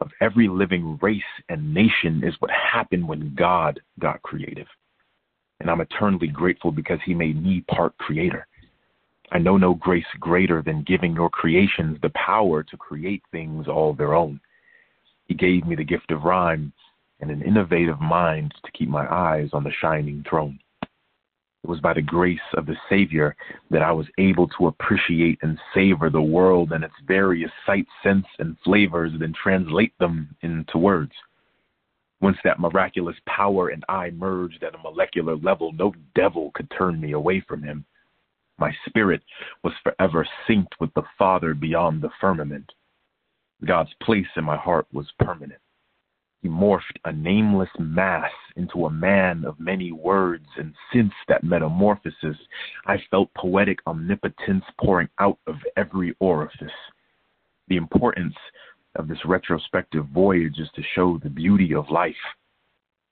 of 0.00 0.10
every 0.20 0.48
living 0.48 0.98
race 1.02 1.22
and 1.48 1.74
nation 1.74 2.22
is 2.24 2.34
what 2.38 2.50
happened 2.50 3.06
when 3.06 3.34
God 3.34 3.80
got 3.98 4.22
creative. 4.22 4.66
And 5.60 5.70
I'm 5.70 5.80
eternally 5.80 6.28
grateful 6.28 6.70
because 6.70 6.98
He 7.04 7.14
made 7.14 7.42
me 7.42 7.62
part 7.68 7.96
creator. 7.98 8.46
I 9.32 9.38
know 9.38 9.56
no 9.56 9.74
grace 9.74 10.06
greater 10.20 10.62
than 10.62 10.84
giving 10.84 11.14
your 11.14 11.30
creations 11.30 11.98
the 12.00 12.10
power 12.10 12.62
to 12.62 12.76
create 12.76 13.22
things 13.32 13.66
all 13.68 13.92
their 13.92 14.14
own. 14.14 14.40
He 15.26 15.34
gave 15.34 15.66
me 15.66 15.74
the 15.74 15.84
gift 15.84 16.10
of 16.10 16.22
rhyme 16.22 16.72
and 17.20 17.30
an 17.30 17.42
innovative 17.42 18.00
mind 18.00 18.54
to 18.64 18.70
keep 18.72 18.88
my 18.88 19.06
eyes 19.12 19.50
on 19.52 19.64
the 19.64 19.72
shining 19.80 20.24
throne. 20.28 20.58
It 21.66 21.70
was 21.70 21.80
by 21.80 21.94
the 21.94 22.00
grace 22.02 22.38
of 22.54 22.64
the 22.66 22.76
Savior 22.88 23.34
that 23.70 23.82
I 23.82 23.90
was 23.90 24.06
able 24.18 24.46
to 24.50 24.68
appreciate 24.68 25.40
and 25.42 25.58
savor 25.74 26.10
the 26.10 26.22
world 26.22 26.70
and 26.70 26.84
its 26.84 26.94
various 27.08 27.50
sights, 27.66 27.90
scents, 28.04 28.28
and 28.38 28.56
flavors, 28.60 29.10
and 29.10 29.20
then 29.20 29.32
translate 29.32 29.92
them 29.98 30.36
into 30.42 30.78
words. 30.78 31.10
Once 32.20 32.36
that 32.44 32.60
miraculous 32.60 33.16
power 33.26 33.70
and 33.70 33.82
I 33.88 34.10
merged 34.10 34.62
at 34.62 34.76
a 34.76 34.78
molecular 34.78 35.34
level, 35.38 35.72
no 35.72 35.92
devil 36.14 36.52
could 36.54 36.70
turn 36.70 37.00
me 37.00 37.14
away 37.14 37.40
from 37.40 37.64
him. 37.64 37.84
My 38.58 38.72
spirit 38.86 39.24
was 39.64 39.72
forever 39.82 40.24
synced 40.48 40.78
with 40.78 40.94
the 40.94 41.02
Father 41.18 41.52
beyond 41.52 42.00
the 42.00 42.10
firmament. 42.20 42.70
God's 43.64 43.92
place 44.02 44.28
in 44.36 44.44
my 44.44 44.56
heart 44.56 44.86
was 44.92 45.10
permanent. 45.18 45.60
He 46.42 46.48
morphed 46.48 46.98
a 47.04 47.12
nameless 47.12 47.70
mass 47.78 48.30
into 48.56 48.86
a 48.86 48.90
man 48.90 49.44
of 49.44 49.58
many 49.58 49.90
words, 49.92 50.46
and 50.56 50.74
since 50.92 51.12
that 51.28 51.42
metamorphosis, 51.42 52.36
I 52.86 52.98
felt 53.10 53.34
poetic 53.34 53.80
omnipotence 53.86 54.64
pouring 54.78 55.08
out 55.18 55.38
of 55.46 55.56
every 55.76 56.14
orifice. 56.20 56.70
The 57.68 57.76
importance 57.76 58.36
of 58.94 59.08
this 59.08 59.24
retrospective 59.24 60.06
voyage 60.06 60.58
is 60.58 60.68
to 60.76 60.82
show 60.94 61.18
the 61.18 61.30
beauty 61.30 61.74
of 61.74 61.90
life 61.90 62.14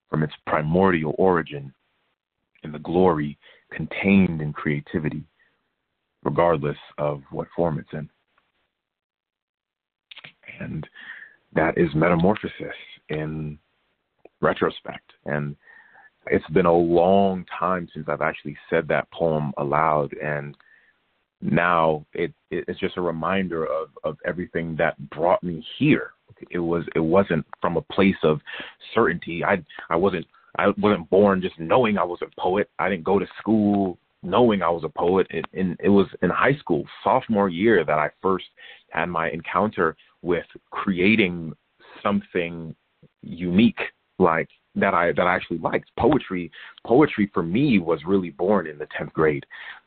from 0.08 0.22
its 0.22 0.34
primordial 0.46 1.14
origin 1.18 1.72
and 2.62 2.72
the 2.72 2.78
glory 2.78 3.36
contained 3.72 4.40
in 4.40 4.52
creativity, 4.52 5.24
regardless 6.22 6.78
of 6.98 7.22
what 7.30 7.48
form 7.56 7.78
it's 7.78 7.92
in. 7.92 8.08
And 10.60 10.86
that 11.54 11.76
is 11.76 11.94
metamorphosis 11.94 12.76
in 13.08 13.58
retrospect. 14.40 15.12
And 15.26 15.56
it's 16.26 16.48
been 16.50 16.66
a 16.66 16.72
long 16.72 17.44
time 17.58 17.88
since 17.92 18.08
I've 18.08 18.22
actually 18.22 18.56
said 18.70 18.88
that 18.88 19.10
poem 19.10 19.52
aloud. 19.58 20.12
And 20.22 20.56
now 21.40 22.06
it, 22.14 22.32
it 22.50 22.64
it's 22.68 22.80
just 22.80 22.96
a 22.96 23.02
reminder 23.02 23.64
of, 23.64 23.90
of 24.04 24.16
everything 24.24 24.76
that 24.76 25.10
brought 25.10 25.42
me 25.42 25.64
here. 25.78 26.12
It 26.50 26.58
was 26.58 26.84
it 26.94 27.00
wasn't 27.00 27.46
from 27.60 27.76
a 27.76 27.82
place 27.82 28.16
of 28.22 28.40
certainty. 28.94 29.44
I 29.44 29.62
I 29.90 29.96
wasn't 29.96 30.26
I 30.58 30.68
wasn't 30.78 31.10
born 31.10 31.42
just 31.42 31.58
knowing 31.58 31.98
I 31.98 32.04
was 32.04 32.20
a 32.22 32.40
poet. 32.40 32.70
I 32.78 32.88
didn't 32.88 33.04
go 33.04 33.18
to 33.18 33.26
school 33.38 33.98
knowing 34.22 34.62
I 34.62 34.70
was 34.70 34.84
a 34.84 34.88
poet. 34.88 35.26
It, 35.30 35.44
and 35.52 35.76
it 35.82 35.88
was 35.90 36.06
in 36.22 36.30
high 36.30 36.56
school, 36.56 36.84
sophomore 37.02 37.48
year, 37.48 37.84
that 37.84 37.98
I 37.98 38.10
first 38.22 38.46
had 38.90 39.06
my 39.06 39.30
encounter 39.30 39.96
with 40.22 40.46
creating 40.70 41.52
something 42.02 42.74
unique 43.24 43.80
like 44.18 44.48
that 44.76 44.94
I 44.94 45.12
that 45.12 45.26
I 45.26 45.34
actually 45.34 45.58
liked. 45.58 45.90
Poetry 45.98 46.50
poetry 46.86 47.30
for 47.32 47.42
me 47.42 47.78
was 47.78 48.00
really 48.06 48.30
born 48.30 48.66
in 48.66 48.78
the 48.78 48.86
tenth 48.96 49.12
grade. 49.12 49.46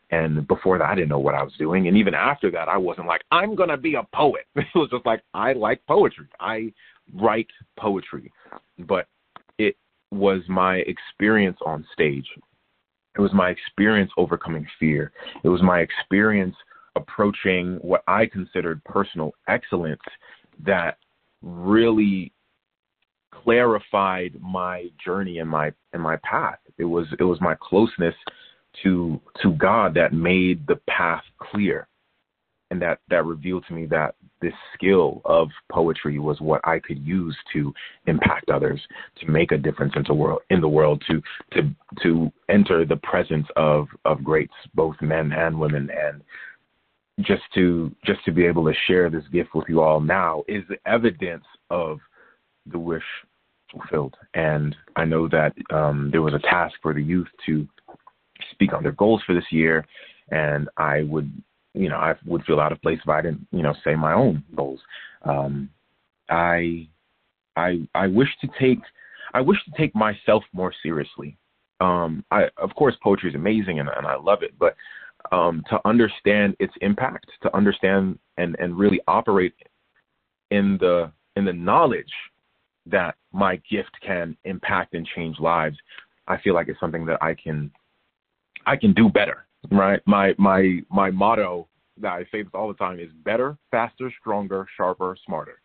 And 0.10 0.48
before 0.48 0.78
that 0.78 0.90
I 0.90 0.96
didn't 0.96 1.10
know 1.10 1.20
what 1.20 1.36
I 1.36 1.44
was 1.44 1.54
doing. 1.58 1.88
And 1.88 1.98
even 1.98 2.14
after 2.14 2.50
that 2.52 2.70
I 2.70 2.78
wasn't 2.78 3.08
like, 3.08 3.22
I'm 3.32 3.56
gonna 3.56 3.78
be 3.78 3.96
a 3.96 4.08
poet. 4.14 4.46
It 4.56 4.66
was 4.76 4.90
just 4.90 5.06
like 5.06 5.22
I 5.34 5.54
like 5.54 5.86
poetry. 5.88 6.28
I 6.40 6.72
write 7.16 7.48
poetry. 7.78 8.32
But 8.80 9.08
it 9.58 9.76
was 10.12 10.42
my 10.48 10.78
experience 10.78 11.58
on 11.66 11.86
stage. 11.94 12.28
It 13.18 13.22
was 13.22 13.34
my 13.34 13.50
experience 13.50 14.12
overcoming 14.16 14.68
fear. 14.80 15.12
It 15.44 15.50
was 15.50 15.62
my 15.62 15.80
experience 15.80 16.56
approaching 16.96 17.78
what 17.82 18.04
I 18.08 18.26
considered 18.26 18.84
personal 18.84 19.34
excellence 19.48 20.02
that 20.66 20.98
really 21.42 22.32
clarified 23.44 24.34
my 24.42 24.88
journey 25.04 25.40
and 25.40 25.50
my 25.50 25.72
and 25.94 26.02
my 26.02 26.18
path. 26.18 26.60
It 26.78 26.86
was 26.86 27.08
it 27.20 27.24
was 27.24 27.40
my 27.42 27.56
closeness 27.60 28.16
to 28.84 29.20
to 29.42 29.54
God 29.54 29.94
that 29.96 30.14
made 30.14 30.66
the 30.68 30.80
path 30.88 31.24
clear. 31.40 31.88
And 32.70 32.82
that, 32.82 33.00
that 33.10 33.24
revealed 33.24 33.64
to 33.70 33.74
me 33.74 33.86
that 33.86 34.16
this 34.42 34.54
skill 34.74 35.22
of 35.24 35.48
poetry 35.72 36.20
was 36.20 36.42
what 36.42 36.60
I 36.66 36.80
could 36.80 37.00
use 37.00 37.36
to 37.54 37.74
impact 38.08 38.50
others, 38.50 38.82
to 39.22 39.32
make 39.32 39.54
a 39.54 39.58
difference 39.58 39.94
in 39.96 40.04
the 40.06 40.14
world 40.14 40.42
in 40.50 40.60
the 40.60 40.68
world, 40.68 41.02
to 41.08 41.22
to 41.54 41.70
to 42.04 42.32
enter 42.50 42.86
the 42.86 42.98
presence 42.98 43.48
of, 43.56 43.88
of 44.04 44.24
greats, 44.24 44.54
both 44.76 44.96
men 45.02 45.32
and 45.32 45.58
women, 45.58 45.90
and 45.90 46.22
just 47.22 47.44
to 47.56 47.96
just 48.06 48.24
to 48.26 48.32
be 48.32 48.46
able 48.46 48.66
to 48.66 48.74
share 48.86 49.10
this 49.10 49.24
gift 49.32 49.56
with 49.56 49.66
you 49.70 49.82
all 49.82 50.02
now 50.02 50.44
is 50.48 50.64
evidence 50.86 51.46
of 51.70 52.00
the 52.72 52.80
wish 52.80 53.04
fulfilled. 53.72 54.16
And 54.34 54.76
I 54.96 55.06
know 55.06 55.28
that 55.30 55.54
um, 55.72 56.10
there 56.12 56.22
was 56.22 56.34
a 56.34 56.40
task 56.40 56.76
for 56.82 56.94
the 56.94 57.04
youth 57.04 57.28
to 57.46 57.68
speak 58.52 58.74
on 58.74 58.84
their 58.84 58.92
goals 58.94 59.22
for 59.26 59.34
this 59.34 59.52
year, 59.52 59.86
and 60.32 60.70
I 60.78 61.04
would, 61.04 61.32
you 61.74 61.90
know, 61.90 61.98
I 61.98 62.16
would 62.26 62.44
feel 62.46 62.60
out 62.60 62.72
of 62.72 62.82
place 62.82 63.00
if 63.04 63.10
I 63.10 63.22
didn't, 63.22 63.48
you 63.52 63.64
know, 63.64 63.74
say 63.84 63.96
my 63.96 64.14
own 64.14 64.44
goals. 64.56 64.80
Um, 65.24 65.70
I, 66.30 66.88
I, 67.56 67.88
I 67.96 68.08
wish 68.08 68.30
to 68.42 68.50
take, 68.60 68.80
I 69.34 69.42
wish 69.42 69.58
to 69.66 69.72
take 69.78 69.96
myself 69.96 70.44
more 70.54 70.74
seriously. 70.84 71.38
Um, 71.80 72.24
I, 72.32 72.46
of 72.58 72.74
course, 72.76 72.96
poetry 73.04 73.30
is 73.30 73.36
amazing 73.36 73.80
and, 73.80 73.90
and 73.96 74.08
I 74.08 74.16
love 74.16 74.42
it, 74.42 74.54
but 74.58 74.76
um, 75.32 75.64
to 75.70 75.80
understand 75.86 76.56
its 76.60 76.74
impact, 76.82 77.28
to 77.44 77.56
understand 77.56 78.18
and, 78.38 78.56
and 78.60 78.78
really 78.78 79.00
operate 79.08 79.54
in 80.52 80.78
the 80.80 81.12
in 81.36 81.46
the 81.46 81.54
knowledge 81.54 82.12
that 82.92 83.16
my 83.32 83.58
gift 83.70 83.92
can 84.06 84.36
impact 84.46 84.94
and 84.94 85.08
change 85.16 85.40
lives, 85.40 85.78
I 86.28 86.38
feel 86.42 86.54
like 86.54 86.68
it's 86.68 86.80
something 86.80 87.06
that 87.06 87.22
I 87.22 87.34
can 87.34 87.72
I 88.66 88.76
can 88.76 88.94
do 88.94 89.10
better. 89.10 89.46
Right. 89.72 90.02
My 90.06 90.34
my 90.38 90.80
my 90.90 91.12
motto 91.12 91.68
that 92.00 92.14
I 92.14 92.24
say 92.32 92.44
this 92.44 92.52
all 92.54 92.68
the 92.68 92.76
time 92.76 93.00
is 93.00 93.10
better, 93.24 93.58
faster, 93.72 94.12
stronger, 94.20 94.68
sharper, 94.76 95.18
smarter. 95.26 95.60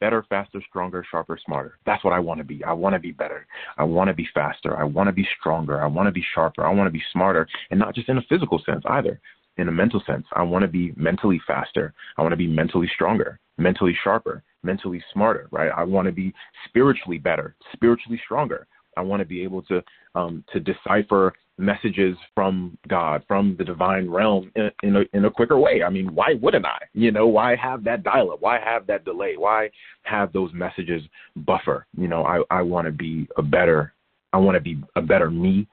Better, 0.00 0.24
faster, 0.28 0.60
stronger, 0.68 1.04
sharper, 1.08 1.38
smarter. 1.46 1.78
That's 1.86 2.02
what 2.04 2.12
I 2.12 2.18
want 2.18 2.38
to 2.38 2.44
be. 2.44 2.62
I 2.64 2.72
want 2.72 2.94
to 2.94 2.98
be 2.98 3.12
better. 3.12 3.46
I 3.78 3.84
want 3.84 4.08
to 4.08 4.14
be 4.14 4.26
faster. 4.34 4.76
I 4.76 4.84
want 4.84 5.08
to 5.08 5.12
be 5.12 5.26
stronger. 5.38 5.82
I 5.82 5.86
want 5.86 6.08
to 6.08 6.12
be 6.12 6.24
sharper. 6.34 6.66
I 6.66 6.72
want 6.72 6.88
to 6.88 6.92
be 6.92 7.02
smarter. 7.12 7.46
And 7.70 7.78
not 7.78 7.94
just 7.94 8.08
in 8.08 8.18
a 8.18 8.22
physical 8.28 8.60
sense 8.66 8.82
either. 8.86 9.20
In 9.56 9.68
a 9.68 9.72
mental 9.72 10.02
sense, 10.04 10.26
I 10.32 10.42
want 10.42 10.62
to 10.62 10.68
be 10.68 10.92
mentally 10.96 11.40
faster. 11.46 11.94
I 12.18 12.22
want 12.22 12.32
to 12.32 12.36
be 12.36 12.48
mentally 12.48 12.90
stronger, 12.92 13.38
mentally 13.58 13.96
sharper, 14.02 14.42
mentally 14.62 15.02
smarter, 15.12 15.48
right? 15.50 15.70
I 15.76 15.84
want 15.84 16.06
to 16.06 16.12
be 16.12 16.32
spiritually 16.68 17.18
better, 17.18 17.54
spiritually 17.72 18.20
stronger. 18.24 18.66
I 18.96 19.00
want 19.00 19.20
to 19.20 19.26
be 19.26 19.42
able 19.42 19.62
to 19.62 19.82
um, 20.14 20.44
to 20.52 20.60
decipher 20.60 21.32
messages 21.58 22.16
from 22.34 22.76
God, 22.88 23.22
from 23.28 23.54
the 23.58 23.64
divine 23.64 24.10
realm 24.10 24.50
in, 24.56 24.70
in, 24.82 24.96
a, 24.96 25.02
in 25.12 25.24
a 25.24 25.30
quicker 25.30 25.58
way. 25.58 25.82
I 25.84 25.90
mean, 25.90 26.14
why 26.14 26.34
wouldn't 26.40 26.66
I? 26.66 26.78
You 26.92 27.12
know, 27.12 27.26
why 27.26 27.54
have 27.56 27.84
that 27.84 28.02
dial 28.02 28.32
up? 28.32 28.40
Why 28.40 28.58
have 28.58 28.86
that 28.88 29.04
delay? 29.04 29.36
Why 29.36 29.70
have 30.02 30.32
those 30.32 30.52
messages 30.52 31.02
buffer? 31.36 31.86
You 31.96 32.08
know, 32.08 32.24
I, 32.24 32.42
I 32.50 32.62
want 32.62 32.86
to 32.86 32.92
be 32.92 33.28
a 33.36 33.42
better, 33.42 33.92
I 34.32 34.38
want 34.38 34.56
to 34.56 34.60
be 34.60 34.82
a 34.96 35.02
better 35.02 35.30
me 35.30 35.68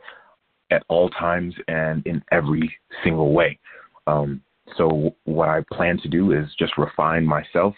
at 0.70 0.84
all 0.88 1.10
times 1.10 1.54
and 1.68 2.06
in 2.06 2.24
every 2.32 2.72
single 3.04 3.34
way. 3.34 3.60
Um, 4.08 4.42
so 4.78 5.16
what 5.26 5.50
I 5.50 5.64
plan 5.72 5.98
to 6.00 6.10
do 6.10 6.32
is 6.32 6.48
just 6.58 6.78
refine 6.78 7.26
myself 7.26 7.76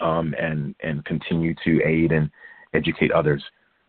um, 0.00 0.34
and 0.38 0.74
and 0.82 1.04
continue 1.04 1.54
to 1.64 1.80
aid 1.84 2.12
and 2.12 2.30
educate 2.74 3.12
others. 3.12 3.42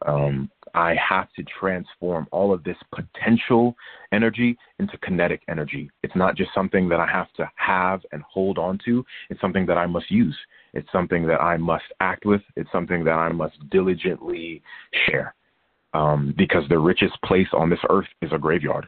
Um, 0.05 0.49
I 0.73 0.95
have 0.95 1.31
to 1.33 1.43
transform 1.59 2.27
all 2.31 2.53
of 2.53 2.63
this 2.63 2.77
potential 2.93 3.75
energy 4.11 4.57
into 4.79 4.97
kinetic 4.97 5.41
energy. 5.49 5.91
It's 6.01 6.15
not 6.15 6.35
just 6.35 6.51
something 6.55 6.89
that 6.89 6.99
I 6.99 7.05
have 7.07 7.31
to 7.33 7.49
have 7.55 8.01
and 8.11 8.23
hold 8.23 8.57
on 8.57 8.79
to. 8.85 9.05
It's 9.29 9.41
something 9.41 9.65
that 9.67 9.77
I 9.77 9.85
must 9.85 10.09
use. 10.09 10.37
It's 10.73 10.91
something 10.91 11.27
that 11.27 11.41
I 11.41 11.57
must 11.57 11.83
act 11.99 12.25
with. 12.25 12.41
It's 12.55 12.71
something 12.71 13.03
that 13.03 13.11
I 13.11 13.31
must 13.31 13.57
diligently 13.69 14.61
share. 15.05 15.35
Um, 15.93 16.33
because 16.37 16.63
the 16.69 16.79
richest 16.79 17.21
place 17.25 17.49
on 17.51 17.69
this 17.69 17.79
earth 17.89 18.07
is 18.21 18.31
a 18.31 18.37
graveyard. 18.37 18.87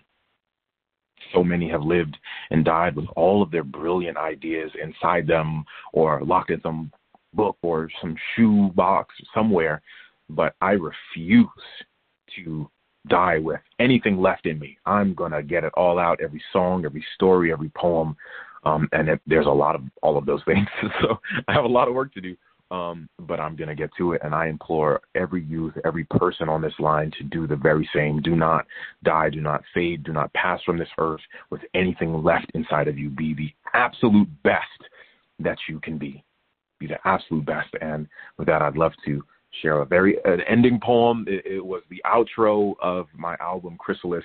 So 1.34 1.44
many 1.44 1.70
have 1.70 1.82
lived 1.82 2.18
and 2.52 2.64
died 2.64 2.96
with 2.96 3.08
all 3.16 3.42
of 3.42 3.52
their 3.52 3.64
brilliant 3.64 4.18
ideas 4.18 4.72
inside 4.82 5.28
them 5.28 5.66
or 5.92 6.24
locked 6.24 6.52
in 6.52 6.62
some 6.62 6.92
book 7.34 7.58
or 7.62 7.90
some 8.02 8.16
shoe 8.36 8.72
box 8.76 9.14
somewhere 9.34 9.82
but 10.30 10.56
I 10.62 10.72
refuse 10.72 11.48
to 12.36 12.70
die 13.08 13.38
with 13.38 13.60
anything 13.80 14.22
left 14.22 14.46
in 14.46 14.60
me. 14.60 14.78
I'm 14.86 15.14
gonna 15.14 15.44
get 15.44 15.64
it 15.64 15.74
all 15.76 16.00
out, 16.00 16.22
every 16.22 16.42
song, 16.52 16.86
every 16.86 17.06
story, 17.16 17.52
every 17.52 17.70
poem, 17.70 18.16
um, 18.64 18.88
and 18.94 19.10
it, 19.10 19.22
there's 19.28 19.46
a 19.46 19.50
lot 19.50 19.76
of 19.76 19.82
all 20.02 20.18
of 20.18 20.26
those 20.26 20.42
things. 20.46 20.68
so 21.02 21.20
I 21.48 21.54
have 21.54 21.66
a 21.66 21.68
lot 21.68 21.88
of 21.88 21.94
work 21.94 22.14
to 22.14 22.22
do, 22.22 22.36
um, 22.72 23.08
but 23.20 23.40
I'm 23.40 23.56
gonna 23.56 23.76
get 23.76 23.92
to 23.98 24.14
it. 24.14 24.22
And 24.24 24.34
I 24.34 24.48
implore 24.48 25.02
every 25.16 25.44
youth, 25.44 25.74
every 25.86 26.06
person 26.06 26.50
on 26.50 26.62
this 26.62 26.74
line 26.80 27.12
to 27.18 27.24
do 27.24 27.48
the 27.48 27.56
very 27.56 27.88
same. 27.94 28.22
Do 28.22 28.36
not 28.36 28.66
die, 29.04 29.30
do 29.30 29.42
not 29.42 29.64
fade, 29.74 30.04
do 30.04 30.14
not 30.14 30.34
pass 30.34 30.62
from 30.64 30.78
this 30.78 30.90
earth 30.98 31.22
with 31.50 31.62
anything 31.74 32.24
left 32.24 32.52
inside 32.54 32.88
of 32.88 32.98
you. 32.98 33.10
Be 33.10 33.34
the 33.34 33.52
absolute 33.74 34.28
best 34.44 34.66
that 35.40 35.58
you 35.68 35.80
can 35.80 35.98
be. 35.98 36.24
Be 36.80 36.88
the 36.88 37.08
absolute 37.08 37.46
best. 37.46 37.70
And 37.82 38.08
with 38.38 38.48
that, 38.48 38.62
I'd 38.62 38.78
love 38.78 38.94
to 39.06 39.24
share 39.62 39.82
a 39.82 39.86
very 39.86 40.18
an 40.26 40.42
ending 40.50 40.80
poem. 40.82 41.26
It, 41.28 41.46
it 41.46 41.66
was 41.66 41.84
the 41.90 42.02
outro 42.06 42.74
of 42.82 43.08
my 43.16 43.36
album 43.40 43.78
Chrysalis. 43.78 44.24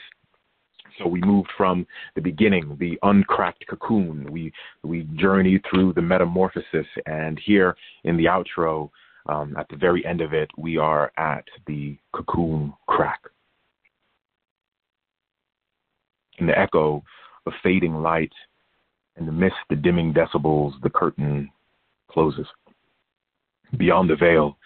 So 0.98 1.06
we 1.06 1.20
moved 1.20 1.50
from 1.56 1.86
the 2.14 2.20
beginning, 2.20 2.76
the 2.80 2.98
uncracked 3.02 3.66
cocoon. 3.68 4.30
We 4.30 4.52
we 4.82 5.08
journeyed 5.16 5.64
through 5.68 5.92
the 5.92 6.02
metamorphosis, 6.02 6.86
and 7.06 7.38
here 7.44 7.76
in 8.04 8.16
the 8.16 8.24
outro, 8.24 8.90
um, 9.26 9.56
at 9.58 9.68
the 9.68 9.76
very 9.76 10.04
end 10.06 10.20
of 10.20 10.32
it, 10.32 10.50
we 10.56 10.76
are 10.76 11.12
at 11.16 11.44
the 11.66 11.96
cocoon 12.12 12.72
crack. 12.86 13.20
In 16.38 16.46
the 16.46 16.58
echo 16.58 17.02
of 17.46 17.52
fading 17.62 17.94
light, 17.94 18.32
in 19.16 19.26
the 19.26 19.32
mist, 19.32 19.56
the 19.68 19.76
dimming 19.76 20.14
decibels, 20.14 20.72
the 20.82 20.90
curtain 20.90 21.50
closes. 22.10 22.46
Beyond 23.76 24.08
the 24.08 24.16
veil, 24.16 24.56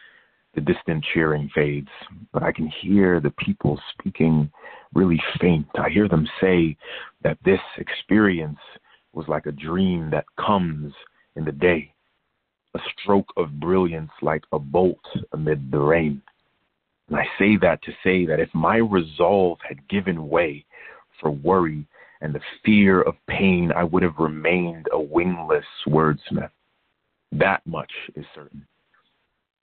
the 0.55 0.61
distant 0.61 1.05
cheering 1.13 1.51
fades, 1.55 1.89
but 2.33 2.43
I 2.43 2.53
can 2.53 2.71
hear 2.83 3.21
the 3.21 3.33
people 3.39 3.81
speaking 3.93 4.51
really 4.95 5.21
faint. 5.41 5.67
I 5.79 5.89
hear 5.89 6.09
them 6.09 6.29
say 6.41 6.77
that 7.23 7.39
this 7.45 7.61
experience 7.79 8.59
was 9.13 9.27
like 9.29 9.47
a 9.47 9.53
dream 9.53 10.11
that 10.11 10.25
comes 10.39 10.93
in 11.37 11.45
the 11.45 11.53
day, 11.53 11.93
a 12.75 12.79
stroke 12.99 13.33
of 13.37 13.61
brilliance 13.61 14.11
like 14.21 14.45
a 14.53 14.59
bolt 14.59 15.05
amid 15.33 15.71
the 15.71 15.79
rain. 15.79 16.23
And 17.09 17.17
I 17.17 17.27
say 17.39 17.57
that 17.61 17.83
to 17.83 17.93
say 18.03 18.27
that 18.27 18.41
if 18.41 18.49
my 18.55 18.77
resolve 18.77 19.59
had 19.67 19.89
given 19.89 20.29
way 20.29 20.65
for 21.21 21.31
worry 21.31 21.87
and 22.21 22.35
the 22.35 22.41
fear 22.65 23.03
of 23.03 23.15
pain, 23.29 23.73
I 23.75 23.85
would 23.85 24.03
have 24.03 24.19
remained 24.19 24.87
a 24.93 25.01
wingless 25.01 25.65
wordsmith. 25.87 26.51
That 27.33 27.67
much 27.67 27.91
is 28.15 28.25
certain. 28.35 28.67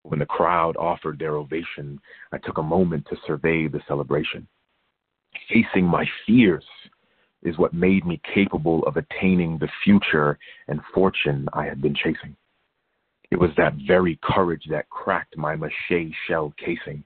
When 0.04 0.20
the 0.20 0.26
crowd 0.26 0.76
offered 0.78 1.20
their 1.20 1.36
ovation, 1.36 2.00
I 2.32 2.38
took 2.38 2.58
a 2.58 2.64
moment 2.64 3.06
to 3.10 3.18
survey 3.26 3.68
the 3.68 3.82
celebration. 3.88 4.48
Facing 5.50 5.86
my 5.86 6.06
fears 6.26 6.66
is 7.44 7.58
what 7.58 7.74
made 7.74 8.06
me 8.06 8.22
capable 8.34 8.84
of 8.84 8.98
attaining 8.98 9.58
the 9.58 9.70
future 9.84 10.38
and 10.68 10.82
fortune 10.94 11.48
I 11.54 11.66
had 11.66 11.82
been 11.82 11.96
chasing. 11.96 12.36
It 13.32 13.40
was 13.40 13.52
that 13.58 13.76
very 13.88 14.20
courage 14.24 14.66
that 14.70 14.90
cracked 14.90 15.38
my 15.38 15.56
mache 15.56 16.14
shell 16.28 16.54
casing. 16.58 17.04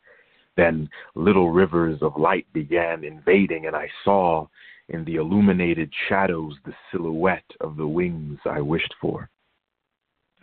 Then 0.55 0.89
little 1.15 1.51
rivers 1.51 2.01
of 2.01 2.17
light 2.17 2.47
began 2.53 3.03
invading, 3.03 3.65
and 3.67 3.75
I 3.75 3.89
saw 4.03 4.47
in 4.89 5.03
the 5.05 5.15
illuminated 5.15 5.91
shadows 6.07 6.55
the 6.65 6.73
silhouette 6.91 7.49
of 7.59 7.75
the 7.77 7.87
wings 7.87 8.39
I 8.45 8.61
wished 8.61 8.93
for. 9.01 9.29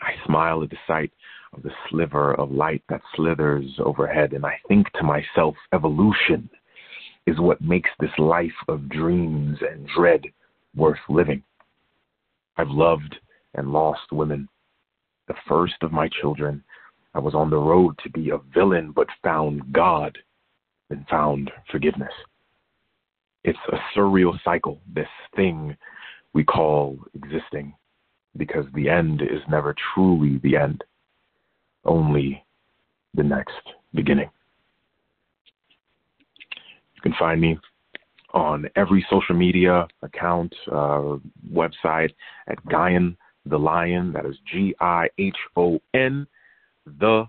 I 0.03 0.13
smile 0.27 0.63
at 0.63 0.71
the 0.71 0.79
sight 0.87 1.13
of 1.53 1.63
the 1.63 1.73
sliver 1.89 2.35
of 2.35 2.51
light 2.51 2.83
that 2.89 3.03
slithers 3.15 3.79
overhead, 3.79 4.33
and 4.33 4.45
I 4.45 4.59
think 4.69 4.91
to 4.93 5.03
myself, 5.03 5.57
evolution 5.73 6.49
is 7.27 7.39
what 7.39 7.61
makes 7.61 7.91
this 7.99 8.11
life 8.19 8.51
of 8.69 8.89
dreams 8.89 9.59
and 9.61 9.87
dread 9.97 10.23
worth 10.75 10.99
living. 11.09 11.43
I've 12.57 12.71
loved 12.71 13.17
and 13.55 13.73
lost 13.73 14.13
women. 14.13 14.49
The 15.29 15.35
first 15.49 15.75
of 15.83 15.93
my 15.93 16.09
children, 16.21 16.63
I 17.15 17.19
was 17.19 17.35
on 17.35 17.51
the 17.51 17.57
road 17.57 17.99
to 18.03 18.11
be 18.11 18.31
a 18.31 18.39
villain, 18.55 18.93
but 18.93 19.07
found 19.23 19.73
God 19.73 20.17
and 20.91 21.07
found 21.09 21.51
forgiveness. 21.71 22.13
It's 23.45 23.59
a 23.73 23.99
surreal 23.99 24.39
cycle, 24.45 24.81
this 24.93 25.09
thing 25.35 25.77
we 26.33 26.45
call 26.45 26.99
existing, 27.15 27.75
because 28.37 28.67
the 28.75 28.89
end 28.89 29.23
is 29.23 29.41
never 29.49 29.75
truly 29.95 30.39
the 30.43 30.57
end 30.57 30.85
only 31.85 32.45
the 33.15 33.23
next 33.23 33.63
beginning. 33.95 34.31
You 37.03 37.11
can 37.11 37.19
find 37.19 37.41
me 37.41 37.59
on 38.35 38.69
every 38.77 39.05
social 39.11 39.35
media 39.35 39.89
account, 40.03 40.55
uh, 40.71 41.17
website 41.53 42.13
at 42.47 42.65
Gihon 42.69 43.17
the 43.47 43.59
Lion. 43.59 44.13
That 44.13 44.27
is 44.27 44.37
G 44.51 44.75
I 44.81 45.09
H 45.19 45.37
O 45.57 45.81
N, 45.95 46.27
the 46.99 47.27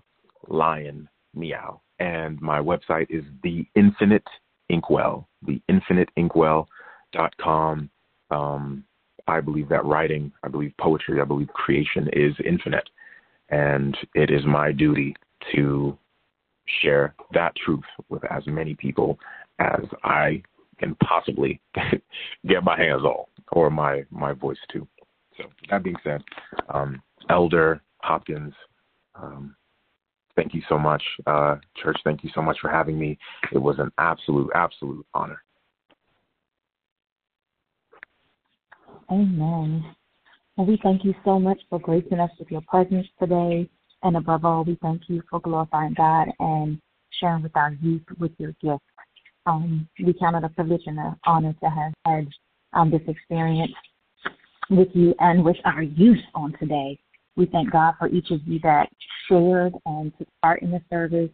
Lion 0.48 1.08
Meow. 1.34 1.80
And 1.98 2.40
my 2.40 2.58
website 2.58 3.06
is 3.08 3.24
The 3.42 3.66
Infinite 3.76 4.26
Inkwell, 4.68 5.26
the 5.46 5.60
Infinite 5.68 6.10
Inkwell.com. 6.16 7.90
Um, 8.30 8.84
I 9.26 9.40
believe 9.40 9.68
that 9.68 9.84
writing, 9.84 10.32
I 10.42 10.48
believe 10.48 10.74
poetry, 10.78 11.20
I 11.20 11.24
believe 11.24 11.48
creation 11.48 12.08
is 12.12 12.34
infinite. 12.44 12.88
And 13.50 13.96
it 14.14 14.30
is 14.30 14.44
my 14.44 14.72
duty 14.72 15.14
to 15.54 15.96
share 16.80 17.14
that 17.32 17.54
truth 17.56 17.84
with 18.08 18.24
as 18.30 18.46
many 18.46 18.74
people 18.74 19.18
as 19.62 19.84
I 20.02 20.42
can 20.78 20.96
possibly 20.96 21.60
get 22.46 22.64
my 22.64 22.76
hands 22.76 23.02
on 23.02 23.24
or 23.52 23.70
my, 23.70 24.02
my 24.10 24.32
voice 24.32 24.58
to. 24.72 24.86
So, 25.36 25.44
that 25.70 25.82
being 25.82 25.96
said, 26.04 26.22
um, 26.68 27.00
Elder 27.30 27.80
Hopkins, 28.02 28.52
um, 29.14 29.54
thank 30.36 30.52
you 30.52 30.62
so 30.68 30.78
much. 30.78 31.02
Uh, 31.26 31.56
Church, 31.82 31.98
thank 32.04 32.22
you 32.24 32.30
so 32.34 32.42
much 32.42 32.58
for 32.60 32.68
having 32.68 32.98
me. 32.98 33.18
It 33.52 33.58
was 33.58 33.76
an 33.78 33.90
absolute, 33.98 34.50
absolute 34.54 35.06
honor. 35.14 35.42
Amen. 39.10 39.84
And 40.58 40.66
we 40.66 40.78
thank 40.82 41.04
you 41.04 41.14
so 41.24 41.38
much 41.38 41.58
for 41.70 41.78
gracing 41.78 42.20
us 42.20 42.30
with 42.38 42.50
your 42.50 42.62
presence 42.62 43.06
today. 43.18 43.68
And 44.02 44.16
above 44.16 44.44
all, 44.44 44.64
we 44.64 44.78
thank 44.82 45.02
you 45.08 45.22
for 45.30 45.40
glorifying 45.40 45.94
God 45.94 46.28
and 46.40 46.80
sharing 47.20 47.42
with 47.42 47.56
our 47.56 47.72
youth 47.80 48.02
with 48.18 48.32
your 48.38 48.52
gift. 48.62 48.82
Um, 49.46 49.88
we 50.04 50.12
count 50.12 50.36
it 50.36 50.44
a 50.44 50.48
privilege 50.48 50.82
and 50.86 50.98
an 50.98 51.16
honor 51.26 51.54
to 51.62 51.68
have 51.68 51.92
had 52.04 52.28
um, 52.72 52.90
this 52.90 53.02
experience 53.06 53.72
with 54.70 54.88
you 54.94 55.14
and 55.18 55.44
with 55.44 55.56
our 55.64 55.82
youth 55.82 56.22
on 56.34 56.54
today. 56.58 56.98
We 57.36 57.46
thank 57.46 57.72
God 57.72 57.94
for 57.98 58.08
each 58.08 58.30
of 58.30 58.40
you 58.46 58.60
that 58.62 58.88
shared 59.28 59.74
and 59.86 60.12
took 60.18 60.28
part 60.42 60.62
in 60.62 60.70
the 60.70 60.80
service. 60.90 61.30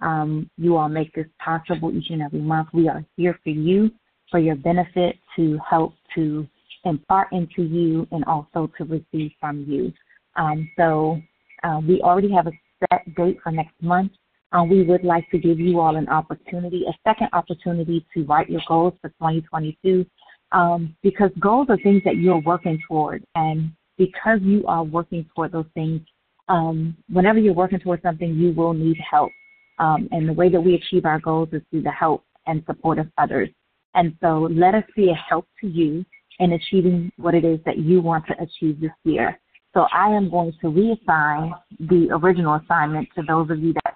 Um, 0.00 0.50
you 0.56 0.76
all 0.76 0.88
make 0.88 1.14
this 1.14 1.26
possible 1.38 1.92
each 1.96 2.10
and 2.10 2.22
every 2.22 2.40
month. 2.40 2.68
We 2.72 2.88
are 2.88 3.04
here 3.16 3.38
for 3.44 3.50
you, 3.50 3.90
for 4.30 4.40
your 4.40 4.56
benefit, 4.56 5.16
to 5.36 5.58
help 5.68 5.94
to 6.14 6.46
impart 6.84 7.32
into 7.32 7.62
you 7.62 8.08
and 8.10 8.24
also 8.24 8.70
to 8.78 8.84
receive 8.84 9.32
from 9.38 9.64
you. 9.68 9.92
Um, 10.36 10.68
so 10.76 11.20
uh, 11.62 11.80
we 11.86 12.00
already 12.00 12.32
have 12.32 12.46
a 12.46 12.52
set 12.80 13.14
date 13.14 13.38
for 13.42 13.52
next 13.52 13.74
month. 13.80 14.12
Um, 14.52 14.68
we 14.68 14.82
would 14.82 15.04
like 15.04 15.28
to 15.30 15.38
give 15.38 15.58
you 15.58 15.80
all 15.80 15.96
an 15.96 16.08
opportunity, 16.08 16.84
a 16.88 16.92
second 17.08 17.28
opportunity 17.32 18.06
to 18.14 18.24
write 18.24 18.50
your 18.50 18.60
goals 18.68 18.94
for 19.00 19.08
2022, 19.10 20.04
um, 20.52 20.94
because 21.02 21.30
goals 21.40 21.66
are 21.70 21.78
things 21.78 22.02
that 22.04 22.16
you're 22.16 22.40
working 22.40 22.78
toward, 22.86 23.24
and 23.34 23.72
because 23.96 24.40
you 24.42 24.64
are 24.66 24.84
working 24.84 25.26
toward 25.34 25.52
those 25.52 25.66
things, 25.74 26.00
um, 26.48 26.96
whenever 27.10 27.38
you're 27.38 27.54
working 27.54 27.78
toward 27.78 28.02
something, 28.02 28.34
you 28.34 28.52
will 28.52 28.74
need 28.74 28.98
help. 29.10 29.30
Um, 29.78 30.08
and 30.12 30.28
the 30.28 30.32
way 30.32 30.48
that 30.50 30.60
we 30.60 30.74
achieve 30.74 31.06
our 31.06 31.18
goals 31.18 31.48
is 31.52 31.62
through 31.70 31.82
the 31.82 31.90
help 31.90 32.24
and 32.46 32.62
support 32.66 32.98
of 32.98 33.08
others. 33.16 33.48
And 33.94 34.14
so 34.20 34.48
let 34.50 34.74
us 34.74 34.84
be 34.96 35.10
a 35.10 35.14
help 35.14 35.46
to 35.60 35.66
you 35.66 36.04
in 36.38 36.52
achieving 36.52 37.10
what 37.16 37.34
it 37.34 37.44
is 37.44 37.58
that 37.64 37.78
you 37.78 38.00
want 38.00 38.26
to 38.26 38.34
achieve 38.42 38.80
this 38.80 38.92
year. 39.04 39.38
So 39.74 39.86
I 39.92 40.08
am 40.08 40.30
going 40.30 40.52
to 40.60 40.66
reassign 40.66 41.52
the 41.80 42.08
original 42.12 42.60
assignment 42.62 43.08
to 43.14 43.22
those 43.22 43.50
of 43.50 43.58
you 43.60 43.72
that 43.84 43.94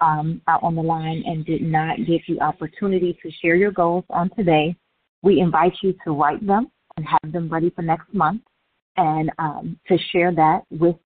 um, 0.00 0.40
are 0.46 0.62
on 0.62 0.74
the 0.74 0.82
line 0.82 1.22
and 1.26 1.44
did 1.44 1.62
not 1.62 1.98
get 2.06 2.20
the 2.28 2.40
opportunity 2.40 3.18
to 3.22 3.30
share 3.42 3.54
your 3.54 3.72
goals 3.72 4.04
on 4.10 4.30
today. 4.36 4.76
We 5.22 5.40
invite 5.40 5.74
you 5.82 5.94
to 6.04 6.12
write 6.12 6.46
them 6.46 6.70
and 6.96 7.06
have 7.06 7.32
them 7.32 7.48
ready 7.48 7.70
for 7.70 7.82
next 7.82 8.12
month 8.12 8.42
and 8.96 9.30
um, 9.38 9.78
to 9.88 9.96
share 10.12 10.34
that 10.34 10.62
with 10.70 10.96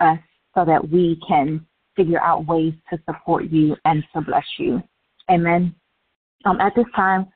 us 0.00 0.18
so 0.54 0.64
that 0.64 0.88
we 0.90 1.20
can 1.26 1.66
figure 1.96 2.20
out 2.20 2.46
ways 2.46 2.74
to 2.90 2.98
support 3.06 3.44
you 3.50 3.76
and 3.84 4.04
to 4.14 4.20
bless 4.20 4.44
you. 4.58 4.82
Amen. 5.30 5.74
Um, 6.44 6.60
at 6.60 6.74
this 6.76 6.86
time, 6.94 7.26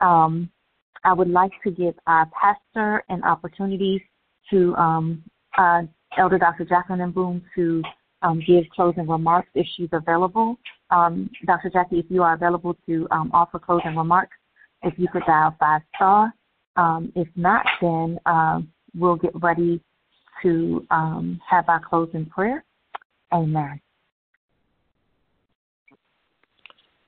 um, 0.00 0.50
I 1.04 1.12
would 1.12 1.30
like 1.30 1.52
to 1.62 1.70
give 1.70 1.94
our 2.06 2.28
pastor 2.40 3.04
an 3.08 3.22
opportunity 3.22 4.02
to 4.50 4.74
um, 4.76 5.22
uh, 5.56 5.82
Elder 6.18 6.38
Dr. 6.38 6.64
Jacqueline 6.64 7.00
and 7.00 7.14
Boone 7.14 7.44
to 7.54 7.82
um, 8.22 8.42
give 8.46 8.64
closing 8.74 9.06
remarks 9.06 9.48
if 9.54 9.66
she's 9.76 9.88
available. 9.92 10.58
Um, 10.90 11.30
Dr. 11.46 11.70
Jackie, 11.70 11.98
if 11.98 12.06
you 12.08 12.22
are 12.22 12.34
available 12.34 12.76
to 12.86 13.06
um, 13.10 13.30
offer 13.32 13.58
closing 13.58 13.96
remarks, 13.96 14.36
if 14.82 14.94
you 14.98 15.08
could 15.08 15.22
dial 15.26 15.54
five 15.58 15.82
star. 15.94 16.32
Um, 16.76 17.12
if 17.14 17.28
not, 17.36 17.64
then 17.80 18.18
uh, 18.26 18.60
we'll 18.94 19.16
get 19.16 19.32
ready 19.42 19.80
to 20.42 20.86
um, 20.90 21.40
have 21.48 21.68
our 21.68 21.80
closing 21.80 22.26
prayer. 22.26 22.64
Amen. 23.32 23.80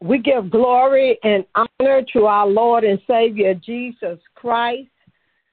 We 0.01 0.19
give 0.19 0.51
glory 0.51 1.19
and 1.25 1.45
honor 1.55 2.03
to 2.13 2.27
our 2.27 2.47
Lord 2.47 2.85
and 2.85 3.01
Savior 3.07 3.55
Jesus 3.55 4.19
Christ. 4.35 4.89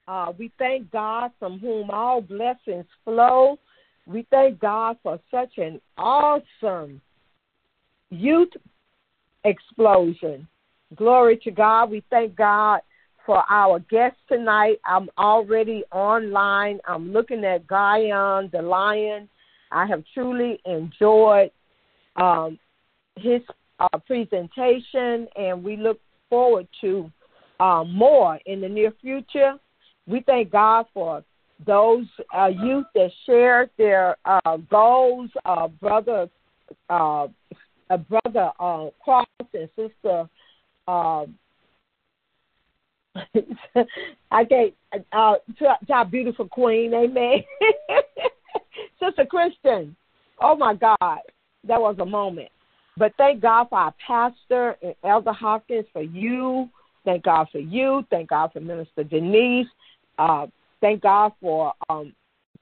Uh, 0.08 0.34
we 0.38 0.52
thank 0.60 0.92
God 0.92 1.32
from 1.40 1.60
whom 1.60 1.90
all 1.90 2.22
blessings 2.22 2.86
flow. 3.04 3.58
We 4.08 4.26
thank 4.30 4.60
God 4.60 4.98
for 5.02 5.20
such 5.32 5.58
an 5.58 5.82
awesome 5.98 7.02
youth 8.10 8.52
explosion. 9.44 10.48
Glory 10.96 11.38
to 11.44 11.52
God. 11.52 11.90
We 11.90 12.04
thank 12.10 12.36
God 12.36 12.82
for 13.26 13.44
our 13.50 13.80
guest 13.80 14.16
tonight. 14.28 14.80
I'm 14.86 15.10
already 15.18 15.84
online. 15.92 16.80
I'm 16.88 17.12
looking 17.12 17.44
at 17.44 17.68
Gihon 17.68 18.50
the 18.52 18.62
Lion. 18.62 19.28
I 19.72 19.88
have 19.88 20.04
truly 20.14 20.60
enjoyed 20.66 21.50
um, 22.16 22.60
his 23.16 23.42
uh, 23.80 23.98
presentation, 24.06 25.28
and 25.36 25.64
we 25.64 25.76
look 25.78 26.00
forward 26.30 26.68
to 26.82 27.12
uh, 27.60 27.84
more 27.84 28.40
in 28.46 28.62
the 28.62 28.70
near 28.70 28.94
future. 29.02 29.54
We 30.08 30.22
thank 30.22 30.52
God 30.52 30.86
for 30.94 31.24
those 31.66 32.06
uh, 32.36 32.48
youth 32.48 32.86
that 32.96 33.12
shared 33.26 33.70
their 33.78 34.18
uh, 34.26 34.58
goals, 34.70 35.30
uh, 35.46 35.68
brother, 35.68 36.30
uh, 36.90 37.28
brother 38.10 38.52
uh, 38.60 38.88
Cross 39.04 39.28
and 39.54 39.70
sister. 39.76 40.30
Uh, 40.88 41.26
I 44.32 44.46
can't. 44.46 44.74
Uh, 45.12 45.36
to, 45.60 45.94
our 45.94 46.06
beautiful 46.06 46.48
queen, 46.48 46.94
amen. 46.94 47.44
sister 49.00 49.26
Christian, 49.26 49.96
oh 50.42 50.56
my 50.56 50.74
God, 50.74 51.20
that 51.68 51.80
was 51.80 51.96
a 52.00 52.06
moment. 52.06 52.50
But 52.98 53.14
thank 53.18 53.42
God 53.42 53.68
for 53.70 53.80
our 53.80 53.94
pastor 54.06 54.78
and 54.82 54.96
Elder 55.04 55.34
Hopkins 55.34 55.86
for 55.92 56.02
you. 56.02 56.70
Thank 57.04 57.24
God 57.24 57.48
for 57.52 57.60
you. 57.60 58.06
Thank 58.10 58.30
God 58.30 58.52
for 58.54 58.62
Minister 58.62 59.04
Denise. 59.04 59.68
Uh, 60.18 60.48
thank 60.82 61.02
God 61.02 61.34
for 61.42 61.74
um, 61.90 62.14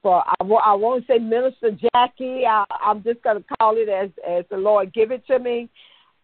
for 0.02 0.22
I, 0.26 0.44
I 0.44 0.74
won't 0.74 1.06
say 1.06 1.18
Minister 1.18 1.70
Jackie. 1.70 2.44
I, 2.46 2.64
I'm 2.84 3.02
just 3.02 3.22
going 3.22 3.42
to 3.42 3.56
call 3.58 3.76
it 3.76 3.88
as 3.88 4.10
as 4.28 4.44
the 4.50 4.56
Lord 4.56 4.92
give 4.92 5.10
it 5.10 5.26
to 5.26 5.38
me. 5.38 5.68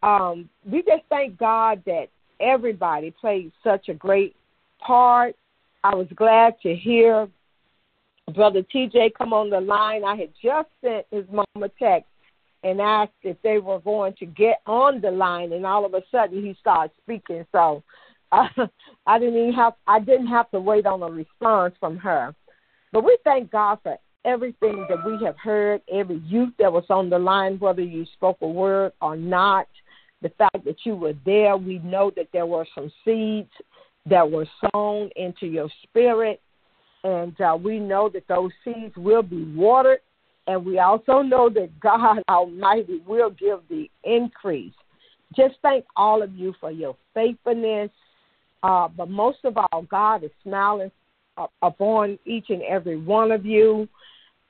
Um, 0.02 0.48
we 0.64 0.82
just 0.82 1.02
thank 1.08 1.38
God 1.38 1.82
that 1.86 2.06
everybody 2.40 3.10
played 3.10 3.52
such 3.62 3.88
a 3.88 3.94
great 3.94 4.34
part. 4.80 5.36
I 5.84 5.94
was 5.94 6.08
glad 6.14 6.54
to 6.62 6.74
hear 6.74 7.28
Brother 8.34 8.62
TJ 8.74 9.12
come 9.16 9.32
on 9.32 9.50
the 9.50 9.60
line. 9.60 10.04
I 10.04 10.16
had 10.16 10.30
just 10.42 10.68
sent 10.82 11.06
his 11.10 11.24
mom 11.30 11.62
a 11.62 11.68
text 11.68 12.08
and 12.62 12.80
asked 12.80 13.12
if 13.22 13.36
they 13.42 13.58
were 13.58 13.80
going 13.80 14.14
to 14.18 14.26
get 14.26 14.60
on 14.66 15.00
the 15.00 15.10
line, 15.10 15.52
and 15.52 15.64
all 15.64 15.84
of 15.84 15.94
a 15.94 16.02
sudden 16.10 16.44
he 16.44 16.54
started 16.60 16.92
speaking. 17.02 17.46
So 17.52 17.82
uh, 18.32 18.48
I 19.06 19.18
didn't 19.18 19.36
even 19.36 19.52
have 19.54 19.74
I 19.86 20.00
didn't 20.00 20.28
have 20.28 20.50
to 20.50 20.60
wait 20.60 20.86
on 20.86 21.02
a 21.02 21.10
response 21.10 21.74
from 21.80 21.96
her. 21.98 22.34
But 22.92 23.04
we 23.04 23.16
thank 23.24 23.50
God 23.50 23.78
for 23.82 23.96
everything 24.24 24.86
that 24.88 25.04
we 25.04 25.24
have 25.24 25.38
heard, 25.38 25.80
every 25.92 26.18
youth 26.26 26.52
that 26.58 26.72
was 26.72 26.84
on 26.90 27.08
the 27.08 27.18
line, 27.18 27.58
whether 27.58 27.82
you 27.82 28.04
spoke 28.14 28.38
a 28.42 28.48
word 28.48 28.92
or 29.00 29.16
not. 29.16 29.68
The 30.22 30.30
fact 30.30 30.64
that 30.66 30.76
you 30.84 30.96
were 30.96 31.14
there, 31.24 31.56
we 31.56 31.78
know 31.78 32.12
that 32.16 32.28
there 32.32 32.44
were 32.44 32.66
some 32.74 32.92
seeds 33.04 33.48
that 34.06 34.30
were 34.30 34.46
sown 34.74 35.08
into 35.16 35.46
your 35.46 35.70
spirit, 35.84 36.42
and 37.04 37.40
uh, 37.40 37.56
we 37.58 37.78
know 37.78 38.10
that 38.10 38.28
those 38.28 38.50
seeds 38.64 38.94
will 38.96 39.22
be 39.22 39.44
watered 39.54 40.00
and 40.50 40.64
we 40.64 40.78
also 40.78 41.22
know 41.22 41.48
that 41.48 41.70
God 41.80 42.22
Almighty 42.28 43.00
will 43.06 43.30
give 43.30 43.60
the 43.68 43.88
increase. 44.04 44.74
Just 45.36 45.54
thank 45.62 45.84
all 45.96 46.22
of 46.22 46.34
you 46.34 46.54
for 46.60 46.72
your 46.72 46.96
faithfulness. 47.14 47.90
Uh, 48.62 48.88
but 48.88 49.08
most 49.08 49.38
of 49.44 49.56
all, 49.56 49.82
God 49.82 50.24
is 50.24 50.30
smiling 50.42 50.90
upon 51.62 52.18
each 52.26 52.46
and 52.50 52.62
every 52.62 52.96
one 52.96 53.32
of 53.32 53.46
you. 53.46 53.88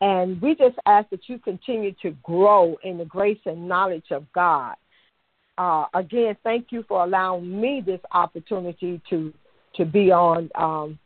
And 0.00 0.40
we 0.40 0.54
just 0.54 0.76
ask 0.86 1.10
that 1.10 1.28
you 1.28 1.38
continue 1.38 1.94
to 2.02 2.10
grow 2.22 2.76
in 2.82 2.98
the 2.98 3.04
grace 3.04 3.38
and 3.44 3.68
knowledge 3.68 4.10
of 4.10 4.24
God. 4.32 4.74
Uh, 5.58 5.84
again, 5.94 6.36
thank 6.42 6.68
you 6.70 6.84
for 6.88 7.04
allowing 7.04 7.60
me 7.60 7.82
this 7.84 8.00
opportunity 8.12 9.00
to 9.10 9.32
to 9.76 9.84
be 9.84 10.10
on 10.10 10.50
um, 10.54 10.98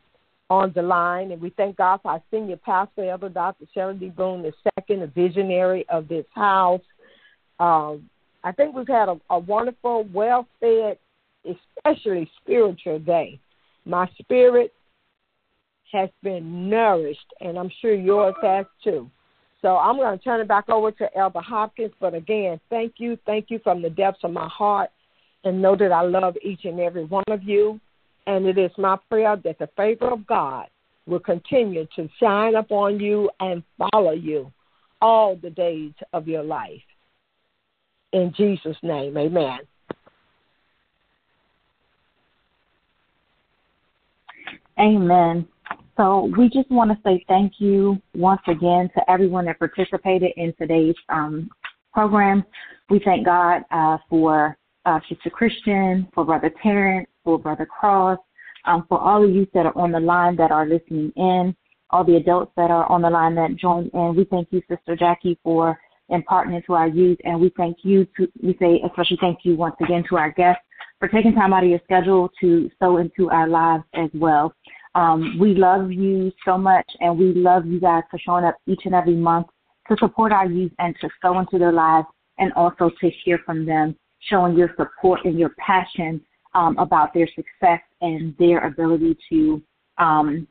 on 0.49 0.71
the 0.75 0.81
line, 0.81 1.31
and 1.31 1.41
we 1.41 1.49
thank 1.51 1.75
God 1.75 1.99
for 2.01 2.11
our 2.11 2.23
senior 2.31 2.57
pastor, 2.57 3.09
Elder 3.09 3.29
Dr. 3.29 3.65
Shelley 3.73 3.95
D. 3.95 4.09
Boone, 4.09 4.43
the 4.43 4.53
second, 4.75 5.01
a 5.01 5.07
visionary 5.07 5.85
of 5.89 6.07
this 6.07 6.25
house. 6.33 6.81
Um, 7.59 8.09
I 8.43 8.51
think 8.51 8.75
we've 8.75 8.87
had 8.87 9.09
a, 9.09 9.19
a 9.29 9.39
wonderful, 9.39 10.07
well 10.13 10.47
fed, 10.59 10.99
especially 11.45 12.29
spiritual 12.41 12.99
day. 12.99 13.39
My 13.85 14.09
spirit 14.19 14.73
has 15.91 16.09
been 16.23 16.69
nourished, 16.69 17.33
and 17.41 17.57
I'm 17.57 17.71
sure 17.81 17.93
yours 17.93 18.35
has 18.41 18.65
too. 18.83 19.09
So 19.61 19.77
I'm 19.77 19.97
going 19.97 20.17
to 20.17 20.23
turn 20.23 20.41
it 20.41 20.47
back 20.47 20.69
over 20.69 20.91
to 20.91 21.17
Elder 21.17 21.41
Hopkins. 21.41 21.93
But 21.99 22.13
again, 22.13 22.59
thank 22.69 22.95
you, 22.97 23.17
thank 23.25 23.49
you 23.49 23.59
from 23.63 23.81
the 23.81 23.89
depths 23.89 24.23
of 24.23 24.31
my 24.31 24.47
heart, 24.47 24.89
and 25.43 25.61
know 25.61 25.75
that 25.75 25.91
I 25.91 26.01
love 26.01 26.35
each 26.43 26.65
and 26.65 26.79
every 26.79 27.05
one 27.05 27.23
of 27.27 27.43
you. 27.43 27.79
And 28.27 28.45
it 28.45 28.57
is 28.57 28.71
my 28.77 28.97
prayer 29.09 29.35
that 29.43 29.59
the 29.59 29.69
favor 29.77 30.11
of 30.11 30.25
God 30.25 30.67
will 31.05 31.19
continue 31.19 31.87
to 31.95 32.09
shine 32.19 32.55
upon 32.55 32.99
you 32.99 33.29
and 33.39 33.63
follow 33.77 34.11
you 34.11 34.51
all 35.01 35.35
the 35.35 35.51
days 35.51 35.93
of 36.13 36.27
your 36.27 36.43
life. 36.43 36.81
In 38.11 38.33
Jesus' 38.35 38.77
name, 38.81 39.17
amen. 39.17 39.59
Amen. 44.79 45.47
So 45.97 46.29
we 46.37 46.49
just 46.49 46.69
want 46.69 46.91
to 46.91 46.97
say 47.03 47.23
thank 47.27 47.53
you 47.59 48.01
once 48.13 48.41
again 48.47 48.89
to 48.95 49.09
everyone 49.09 49.45
that 49.45 49.59
participated 49.59 50.31
in 50.35 50.53
today's 50.59 50.95
um, 51.07 51.49
program. 51.93 52.43
We 52.89 52.99
thank 53.03 53.25
God 53.25 53.61
uh, 53.71 53.97
for 54.09 54.57
uh, 54.85 54.99
Sister 55.07 55.29
Christian, 55.29 56.07
for 56.13 56.25
Brother 56.25 56.51
Terrence, 56.61 57.07
for 57.23 57.39
Brother 57.39 57.65
Cross, 57.65 58.19
um, 58.65 58.85
for 58.89 58.99
all 58.99 59.23
of 59.23 59.33
you 59.33 59.47
that 59.53 59.65
are 59.65 59.77
on 59.77 59.91
the 59.91 59.99
line 59.99 60.35
that 60.35 60.51
are 60.51 60.67
listening 60.67 61.13
in, 61.15 61.55
all 61.91 62.03
the 62.03 62.17
adults 62.17 62.51
that 62.57 62.69
are 62.69 62.91
on 62.91 63.01
the 63.01 63.09
line 63.09 63.35
that 63.35 63.55
joined 63.55 63.91
in. 63.93 64.15
We 64.15 64.25
thank 64.25 64.49
you, 64.51 64.61
Sister 64.69 64.97
Jackie, 64.97 65.39
for 65.43 65.77
imparting 66.09 66.61
to 66.67 66.73
our 66.73 66.87
youth, 66.87 67.17
and 67.23 67.39
we 67.39 67.51
thank 67.55 67.77
you 67.83 68.05
to 68.17 68.27
we 68.43 68.55
say 68.59 68.81
especially 68.85 69.17
thank 69.21 69.39
you 69.43 69.55
once 69.55 69.75
again 69.81 70.03
to 70.09 70.17
our 70.17 70.31
guests 70.31 70.61
for 71.05 71.11
taking 71.11 71.35
time 71.35 71.53
out 71.53 71.63
of 71.63 71.69
your 71.69 71.79
schedule 71.83 72.31
to 72.41 72.69
sow 72.79 72.97
into 72.97 73.29
our 73.29 73.47
lives 73.47 73.83
as 73.93 74.09
well. 74.15 74.53
Um, 74.95 75.37
we 75.39 75.53
love 75.53 75.91
you 75.91 76.31
so 76.43 76.57
much, 76.57 76.89
and 76.99 77.17
we 77.19 77.33
love 77.33 77.65
you 77.67 77.79
guys 77.79 78.03
for 78.09 78.17
showing 78.17 78.43
up 78.43 78.57
each 78.65 78.81
and 78.85 78.95
every 78.95 79.15
month 79.15 79.47
to 79.87 79.95
support 79.99 80.31
our 80.31 80.47
youth 80.47 80.71
and 80.79 80.95
to 81.01 81.09
sow 81.21 81.37
into 81.37 81.59
their 81.59 81.73
lives 81.73 82.07
and 82.39 82.51
also 82.53 82.89
to 83.01 83.11
hear 83.23 83.39
from 83.45 83.65
them 83.65 83.95
showing 84.19 84.57
your 84.57 84.69
support 84.77 85.19
and 85.25 85.37
your 85.37 85.51
passion 85.59 86.19
um, 86.55 86.75
about 86.79 87.13
their 87.13 87.27
success 87.35 87.81
and 88.01 88.33
their 88.39 88.65
ability 88.65 89.15
to, 89.29 89.61
um, 89.99 90.47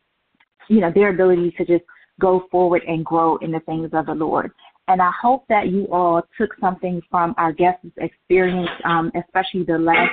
you 0.68 0.80
know, 0.80 0.92
their 0.94 1.08
ability 1.08 1.52
to 1.58 1.64
just 1.64 1.84
go 2.20 2.46
forward 2.48 2.82
and 2.86 3.04
grow 3.04 3.38
in 3.38 3.50
the 3.50 3.60
things 3.60 3.90
of 3.92 4.06
the 4.06 4.14
Lord. 4.14 4.52
And 4.86 5.02
I 5.02 5.10
hope 5.20 5.46
that 5.48 5.68
you 5.68 5.88
all 5.90 6.22
took 6.38 6.50
something 6.60 7.00
from 7.10 7.34
our 7.38 7.52
guest's 7.52 7.90
experience, 7.96 8.70
um, 8.84 9.10
especially 9.16 9.64
the 9.64 9.78
last 9.78 10.12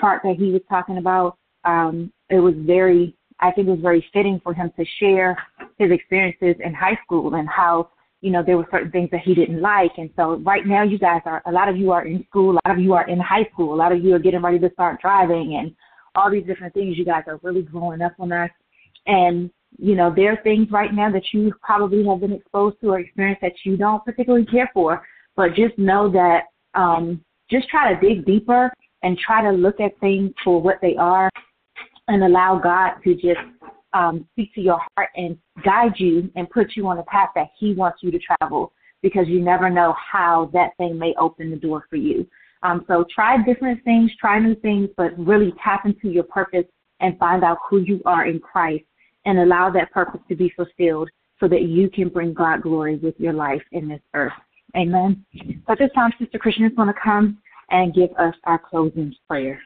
part 0.00 0.22
that 0.24 0.36
he 0.38 0.52
was 0.52 0.62
talking 0.68 0.98
about. 0.98 1.36
Um, 1.64 2.12
it 2.30 2.40
was 2.40 2.54
very, 2.58 3.16
I 3.40 3.50
think 3.52 3.68
it 3.68 3.72
was 3.72 3.80
very 3.80 4.04
fitting 4.12 4.40
for 4.42 4.54
him 4.54 4.72
to 4.78 4.84
share 4.98 5.36
his 5.78 5.90
experiences 5.90 6.56
in 6.64 6.74
high 6.74 6.98
school 7.04 7.34
and 7.34 7.48
how 7.48 7.90
you 8.20 8.30
know, 8.30 8.42
there 8.42 8.56
were 8.56 8.66
certain 8.70 8.90
things 8.90 9.08
that 9.12 9.20
he 9.20 9.34
didn't 9.34 9.60
like. 9.60 9.92
And 9.96 10.10
so 10.16 10.36
right 10.38 10.66
now 10.66 10.82
you 10.82 10.98
guys 10.98 11.20
are, 11.24 11.42
a 11.46 11.52
lot 11.52 11.68
of 11.68 11.76
you 11.76 11.92
are 11.92 12.06
in 12.06 12.24
school, 12.28 12.52
a 12.52 12.60
lot 12.66 12.76
of 12.76 12.78
you 12.78 12.92
are 12.94 13.08
in 13.08 13.20
high 13.20 13.48
school, 13.52 13.74
a 13.74 13.76
lot 13.76 13.92
of 13.92 14.02
you 14.02 14.14
are 14.14 14.18
getting 14.18 14.42
ready 14.42 14.58
to 14.58 14.70
start 14.72 15.00
driving 15.00 15.56
and 15.60 15.74
all 16.14 16.30
these 16.30 16.46
different 16.46 16.74
things. 16.74 16.98
You 16.98 17.04
guys 17.04 17.24
are 17.26 17.38
really 17.42 17.62
growing 17.62 18.02
up 18.02 18.14
on 18.18 18.32
us. 18.32 18.50
And, 19.06 19.50
you 19.78 19.94
know, 19.94 20.12
there 20.14 20.32
are 20.32 20.42
things 20.42 20.68
right 20.70 20.92
now 20.92 21.12
that 21.12 21.32
you 21.32 21.52
probably 21.62 22.04
have 22.06 22.20
been 22.20 22.32
exposed 22.32 22.80
to 22.80 22.88
or 22.90 23.00
experienced 23.00 23.42
that 23.42 23.52
you 23.64 23.76
don't 23.76 24.04
particularly 24.04 24.46
care 24.46 24.70
for. 24.74 25.06
But 25.36 25.54
just 25.54 25.78
know 25.78 26.10
that, 26.10 26.44
um, 26.74 27.24
just 27.48 27.68
try 27.68 27.94
to 27.94 28.00
dig 28.00 28.26
deeper 28.26 28.72
and 29.02 29.18
try 29.18 29.42
to 29.42 29.50
look 29.50 29.80
at 29.80 29.98
things 30.00 30.32
for 30.44 30.60
what 30.60 30.78
they 30.82 30.96
are 30.96 31.30
and 32.08 32.24
allow 32.24 32.58
God 32.58 32.94
to 33.04 33.14
just 33.14 33.40
um, 33.92 34.26
speak 34.32 34.54
to 34.54 34.60
your 34.60 34.80
heart 34.96 35.10
and 35.16 35.36
guide 35.64 35.94
you 35.96 36.30
and 36.36 36.48
put 36.50 36.76
you 36.76 36.86
on 36.86 36.98
a 36.98 37.02
path 37.04 37.30
that 37.34 37.48
He 37.58 37.74
wants 37.74 37.98
you 38.02 38.10
to 38.10 38.18
travel 38.18 38.72
because 39.02 39.28
you 39.28 39.40
never 39.40 39.70
know 39.70 39.94
how 39.94 40.50
that 40.52 40.76
thing 40.76 40.98
may 40.98 41.14
open 41.20 41.50
the 41.50 41.56
door 41.56 41.84
for 41.88 41.96
you. 41.96 42.26
Um, 42.62 42.84
so 42.88 43.04
try 43.14 43.36
different 43.44 43.82
things, 43.84 44.10
try 44.20 44.38
new 44.40 44.56
things, 44.56 44.88
but 44.96 45.16
really 45.18 45.52
tap 45.62 45.86
into 45.86 46.08
your 46.08 46.24
purpose 46.24 46.64
and 47.00 47.16
find 47.18 47.44
out 47.44 47.58
who 47.68 47.78
you 47.78 48.02
are 48.04 48.26
in 48.26 48.40
Christ 48.40 48.84
and 49.24 49.38
allow 49.38 49.70
that 49.70 49.92
purpose 49.92 50.20
to 50.28 50.34
be 50.34 50.52
fulfilled 50.56 51.08
so 51.38 51.46
that 51.46 51.62
you 51.62 51.88
can 51.88 52.08
bring 52.08 52.34
God 52.34 52.62
glory 52.62 52.96
with 52.96 53.14
your 53.18 53.32
life 53.32 53.62
in 53.70 53.88
this 53.88 54.00
earth. 54.14 54.32
Amen. 54.76 55.24
So 55.66 55.72
at 55.72 55.78
this 55.78 55.90
time, 55.94 56.12
Sister 56.18 56.38
Christian 56.38 56.64
is 56.64 56.72
going 56.74 56.88
to 56.88 57.00
come 57.02 57.38
and 57.70 57.94
give 57.94 58.10
us 58.18 58.34
our 58.44 58.58
closing 58.58 59.14
prayer. 59.28 59.60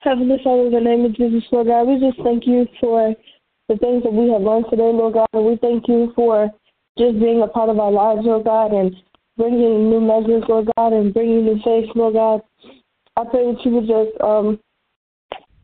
Heavenly 0.00 0.38
Father, 0.42 0.66
in 0.66 0.72
the 0.72 0.80
name 0.80 1.04
of 1.04 1.14
Jesus, 1.14 1.44
Lord 1.52 1.66
God, 1.66 1.84
we 1.84 2.00
just 2.00 2.22
thank 2.22 2.46
you 2.46 2.66
for 2.80 3.14
the 3.68 3.76
things 3.76 4.02
that 4.02 4.12
we 4.12 4.30
have 4.30 4.42
learned 4.42 4.66
today, 4.70 4.90
Lord 4.90 5.14
God, 5.14 5.28
and 5.32 5.44
we 5.44 5.56
thank 5.56 5.86
you 5.88 6.12
for 6.16 6.50
just 6.98 7.20
being 7.20 7.42
a 7.42 7.46
part 7.46 7.68
of 7.68 7.78
our 7.78 7.92
lives, 7.92 8.22
Lord 8.24 8.44
God, 8.44 8.72
and 8.72 8.94
bringing 9.36 9.90
new 9.90 10.00
measures, 10.00 10.42
Lord 10.48 10.70
God, 10.76 10.92
and 10.92 11.12
bringing 11.12 11.44
new 11.44 11.60
faith, 11.62 11.88
Lord 11.94 12.14
God. 12.14 12.40
I 13.16 13.24
pray 13.30 13.52
that 13.52 13.64
you 13.64 13.72
would 13.72 13.86
just 13.86 14.20
um, 14.22 14.58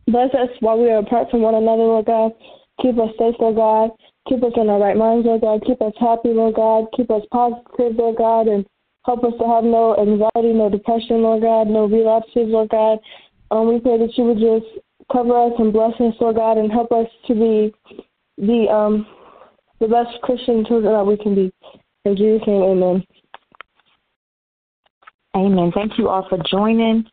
bless 0.06 0.34
us 0.34 0.50
while 0.60 0.78
we 0.78 0.90
are 0.90 0.98
apart 0.98 1.30
from 1.30 1.42
one 1.42 1.54
another, 1.54 1.82
Lord 1.82 2.06
God. 2.06 2.32
Keep 2.82 2.98
us 2.98 3.10
safe, 3.18 3.34
Lord 3.40 3.56
God. 3.56 3.90
Keep 4.28 4.42
us 4.44 4.52
in 4.56 4.68
our 4.68 4.80
right 4.80 4.96
minds, 4.96 5.26
Lord 5.26 5.40
God. 5.40 5.62
Keep 5.66 5.80
us 5.80 5.94
happy, 5.98 6.28
Lord 6.28 6.54
God. 6.54 6.86
Keep 6.96 7.10
us 7.10 7.22
positive, 7.32 7.96
Lord 7.96 8.16
God, 8.16 8.48
and 8.48 8.66
help 9.06 9.22
us 9.24 9.32
to 9.38 9.46
have 9.46 9.64
no 9.64 9.96
anxiety, 9.96 10.52
no 10.52 10.68
depression, 10.68 11.22
Lord 11.22 11.42
God, 11.42 11.68
no 11.68 11.86
relapses, 11.86 12.48
Lord 12.48 12.68
God. 12.70 12.98
Um, 13.52 13.68
we 13.68 13.80
pray 13.80 13.98
that 13.98 14.18
you 14.18 14.24
would 14.24 14.38
just 14.38 14.84
cover 15.10 15.46
us 15.46 15.52
and 15.58 15.72
bless 15.72 15.94
us, 16.00 16.14
Lord 16.20 16.36
God, 16.36 16.58
and 16.58 16.70
help 16.70 16.90
us 16.90 17.06
to 17.28 17.34
be 17.34 17.74
the 18.36 18.68
um 18.68 19.06
the 19.80 19.86
best 19.86 20.20
Christian 20.22 20.64
children 20.66 20.92
that 20.92 21.06
we 21.06 21.16
can 21.16 21.34
be. 21.34 21.52
In 22.04 22.16
Jesus' 22.16 22.46
name, 22.46 22.62
amen. 22.62 23.04
Amen. 25.36 25.70
Thank 25.74 25.98
you 25.98 26.08
all 26.08 26.26
for 26.28 26.38
joining. 26.50 27.04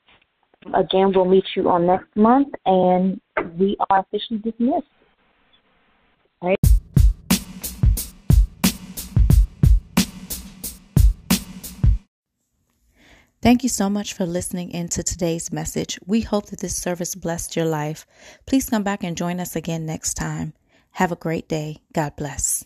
Again, 0.73 1.11
we'll 1.13 1.25
meet 1.25 1.43
you 1.55 1.69
on 1.69 1.85
next 1.85 2.15
month, 2.15 2.47
and 2.65 3.19
we 3.59 3.77
are 3.89 3.99
officially 3.99 4.39
dismissed. 4.39 4.87
Thank 13.43 13.61
you 13.61 13.67
so 13.67 13.89
much 13.89 14.13
for 14.13 14.25
listening 14.25 14.71
in 14.71 14.87
to 14.87 15.03
today's 15.03 15.51
message. 15.51 15.99
We 16.05 16.21
hope 16.21 16.45
that 16.45 16.61
this 16.61 16.77
service 16.77 17.13
blessed 17.13 17.57
your 17.57 17.65
life. 17.65 18.05
Please 18.45 18.69
come 18.69 18.83
back 18.83 19.03
and 19.03 19.17
join 19.17 19.41
us 19.41 19.53
again 19.53 19.85
next 19.85 20.13
time. 20.13 20.53
Have 20.91 21.11
a 21.11 21.17
great 21.17 21.49
day. 21.49 21.81
God 21.91 22.15
bless. 22.15 22.63